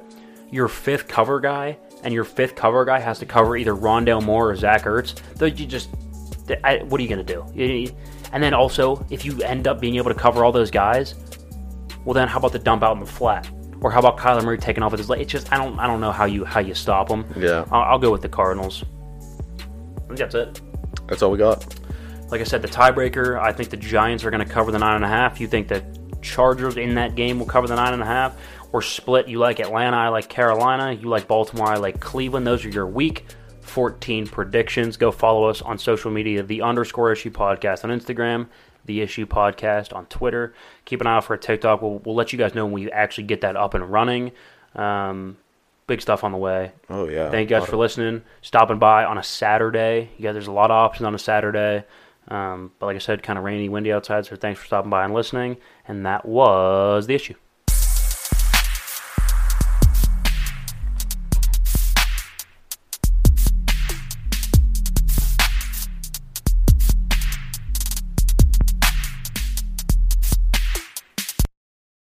your 0.51 0.69
fifth 0.69 1.09
cover 1.09 1.41
guy, 1.41 1.77
and 2.05 2.13
your 2.13 2.23
fifth 2.23 2.55
cover 2.55 2.85
guy 2.85 2.99
has 2.99 3.19
to 3.19 3.25
cover 3.25 3.57
either 3.57 3.75
Rondale 3.75 4.23
Moore 4.23 4.51
or 4.51 4.55
Zach 4.55 4.83
Ertz, 4.83 5.15
then 5.33 5.57
you 5.57 5.65
just, 5.65 5.89
I, 6.63 6.77
what 6.83 7.01
are 7.01 7.03
you 7.03 7.09
going 7.09 7.25
to 7.25 7.33
do? 7.33 7.91
And 8.31 8.41
then 8.41 8.53
also, 8.53 9.05
if 9.09 9.25
you 9.25 9.41
end 9.41 9.67
up 9.67 9.81
being 9.81 9.95
able 9.95 10.13
to 10.13 10.17
cover 10.17 10.45
all 10.45 10.53
those 10.53 10.71
guys, 10.71 11.15
well 12.05 12.13
then 12.13 12.29
how 12.29 12.37
about 12.37 12.53
the 12.53 12.59
dump 12.59 12.83
out 12.83 12.93
in 12.93 12.99
the 12.99 13.05
flat? 13.05 13.49
Or 13.81 13.91
how 13.91 13.99
about 13.99 14.17
Kyler 14.17 14.43
Murray 14.43 14.57
taking 14.57 14.83
off 14.83 14.91
with 14.91 14.99
his 14.99 15.09
leg? 15.09 15.21
It's 15.21 15.31
just 15.31 15.51
I 15.51 15.57
don't 15.57 15.77
I 15.79 15.87
don't 15.87 16.01
know 16.01 16.11
how 16.11 16.25
you 16.25 16.45
how 16.45 16.59
you 16.59 16.73
stop 16.73 17.09
them. 17.09 17.25
Yeah. 17.37 17.65
I'll, 17.71 17.81
I'll 17.93 17.99
go 17.99 18.11
with 18.11 18.21
the 18.21 18.29
Cardinals. 18.29 18.83
I 19.59 20.07
think 20.07 20.19
that's 20.19 20.35
it. 20.35 20.61
That's 21.07 21.21
all 21.21 21.31
we 21.31 21.37
got. 21.37 21.65
Like 22.29 22.41
I 22.41 22.43
said, 22.43 22.61
the 22.61 22.67
tiebreaker. 22.67 23.39
I 23.39 23.51
think 23.51 23.69
the 23.69 23.77
Giants 23.77 24.23
are 24.23 24.31
going 24.31 24.45
to 24.45 24.51
cover 24.51 24.71
the 24.71 24.79
nine 24.79 24.95
and 24.95 25.05
a 25.05 25.07
half. 25.07 25.39
You 25.39 25.47
think 25.47 25.67
the 25.67 25.83
Chargers 26.21 26.77
in 26.77 26.95
that 26.95 27.15
game 27.15 27.37
will 27.39 27.45
cover 27.45 27.67
the 27.67 27.75
nine 27.75 27.93
and 27.93 28.01
a 28.01 28.05
half? 28.05 28.35
Or 28.71 28.81
split? 28.81 29.27
You 29.27 29.39
like 29.39 29.59
Atlanta? 29.59 29.95
I 29.95 30.09
like 30.09 30.27
Carolina. 30.27 30.91
You 30.91 31.07
like 31.07 31.27
Baltimore? 31.27 31.67
I 31.67 31.75
like 31.75 31.99
Cleveland. 31.99 32.45
Those 32.47 32.65
are 32.65 32.69
your 32.69 32.87
week 32.87 33.25
14 33.61 34.27
predictions. 34.27 34.97
Go 34.97 35.11
follow 35.11 35.45
us 35.45 35.61
on 35.61 35.77
social 35.77 36.11
media. 36.11 36.43
The 36.43 36.61
underscore 36.61 37.11
issue 37.11 37.31
podcast 37.31 37.83
on 37.83 37.97
Instagram. 37.97 38.47
The 38.85 39.01
issue 39.01 39.25
podcast 39.25 39.93
on 39.95 40.05
Twitter. 40.07 40.53
Keep 40.85 41.01
an 41.01 41.07
eye 41.07 41.17
out 41.17 41.25
for 41.25 41.33
a 41.33 41.39
TikTok. 41.39 41.81
We'll, 41.81 41.99
we'll 42.05 42.15
let 42.15 42.31
you 42.31 42.39
guys 42.39 42.53
know 42.53 42.65
when 42.65 42.73
we 42.73 42.91
actually 42.91 43.25
get 43.25 43.41
that 43.41 43.55
up 43.55 43.73
and 43.73 43.91
running. 43.91 44.31
Um, 44.75 45.37
big 45.87 46.01
stuff 46.01 46.23
on 46.23 46.31
the 46.31 46.37
way. 46.37 46.71
Oh 46.89 47.07
yeah. 47.07 47.29
Thank 47.29 47.49
you 47.49 47.57
guys 47.57 47.67
for 47.67 47.77
listening, 47.77 48.23
stopping 48.41 48.79
by 48.79 49.05
on 49.05 49.17
a 49.17 49.23
Saturday. 49.23 50.09
Yeah, 50.17 50.31
there's 50.31 50.47
a 50.47 50.51
lot 50.51 50.71
of 50.71 50.75
options 50.75 51.05
on 51.05 51.15
a 51.15 51.19
Saturday. 51.19 51.85
Um, 52.27 52.71
but 52.79 52.87
like 52.87 52.95
I 52.95 52.99
said, 52.99 53.21
kind 53.23 53.37
of 53.37 53.45
rainy, 53.45 53.69
windy 53.69 53.91
outside. 53.93 54.25
So 54.25 54.35
thanks 54.35 54.59
for 54.59 54.65
stopping 54.65 54.89
by 54.89 55.05
and 55.05 55.13
listening. 55.13 55.57
And 55.87 56.05
that 56.05 56.25
was 56.25 57.07
the 57.07 57.13
issue. 57.13 57.35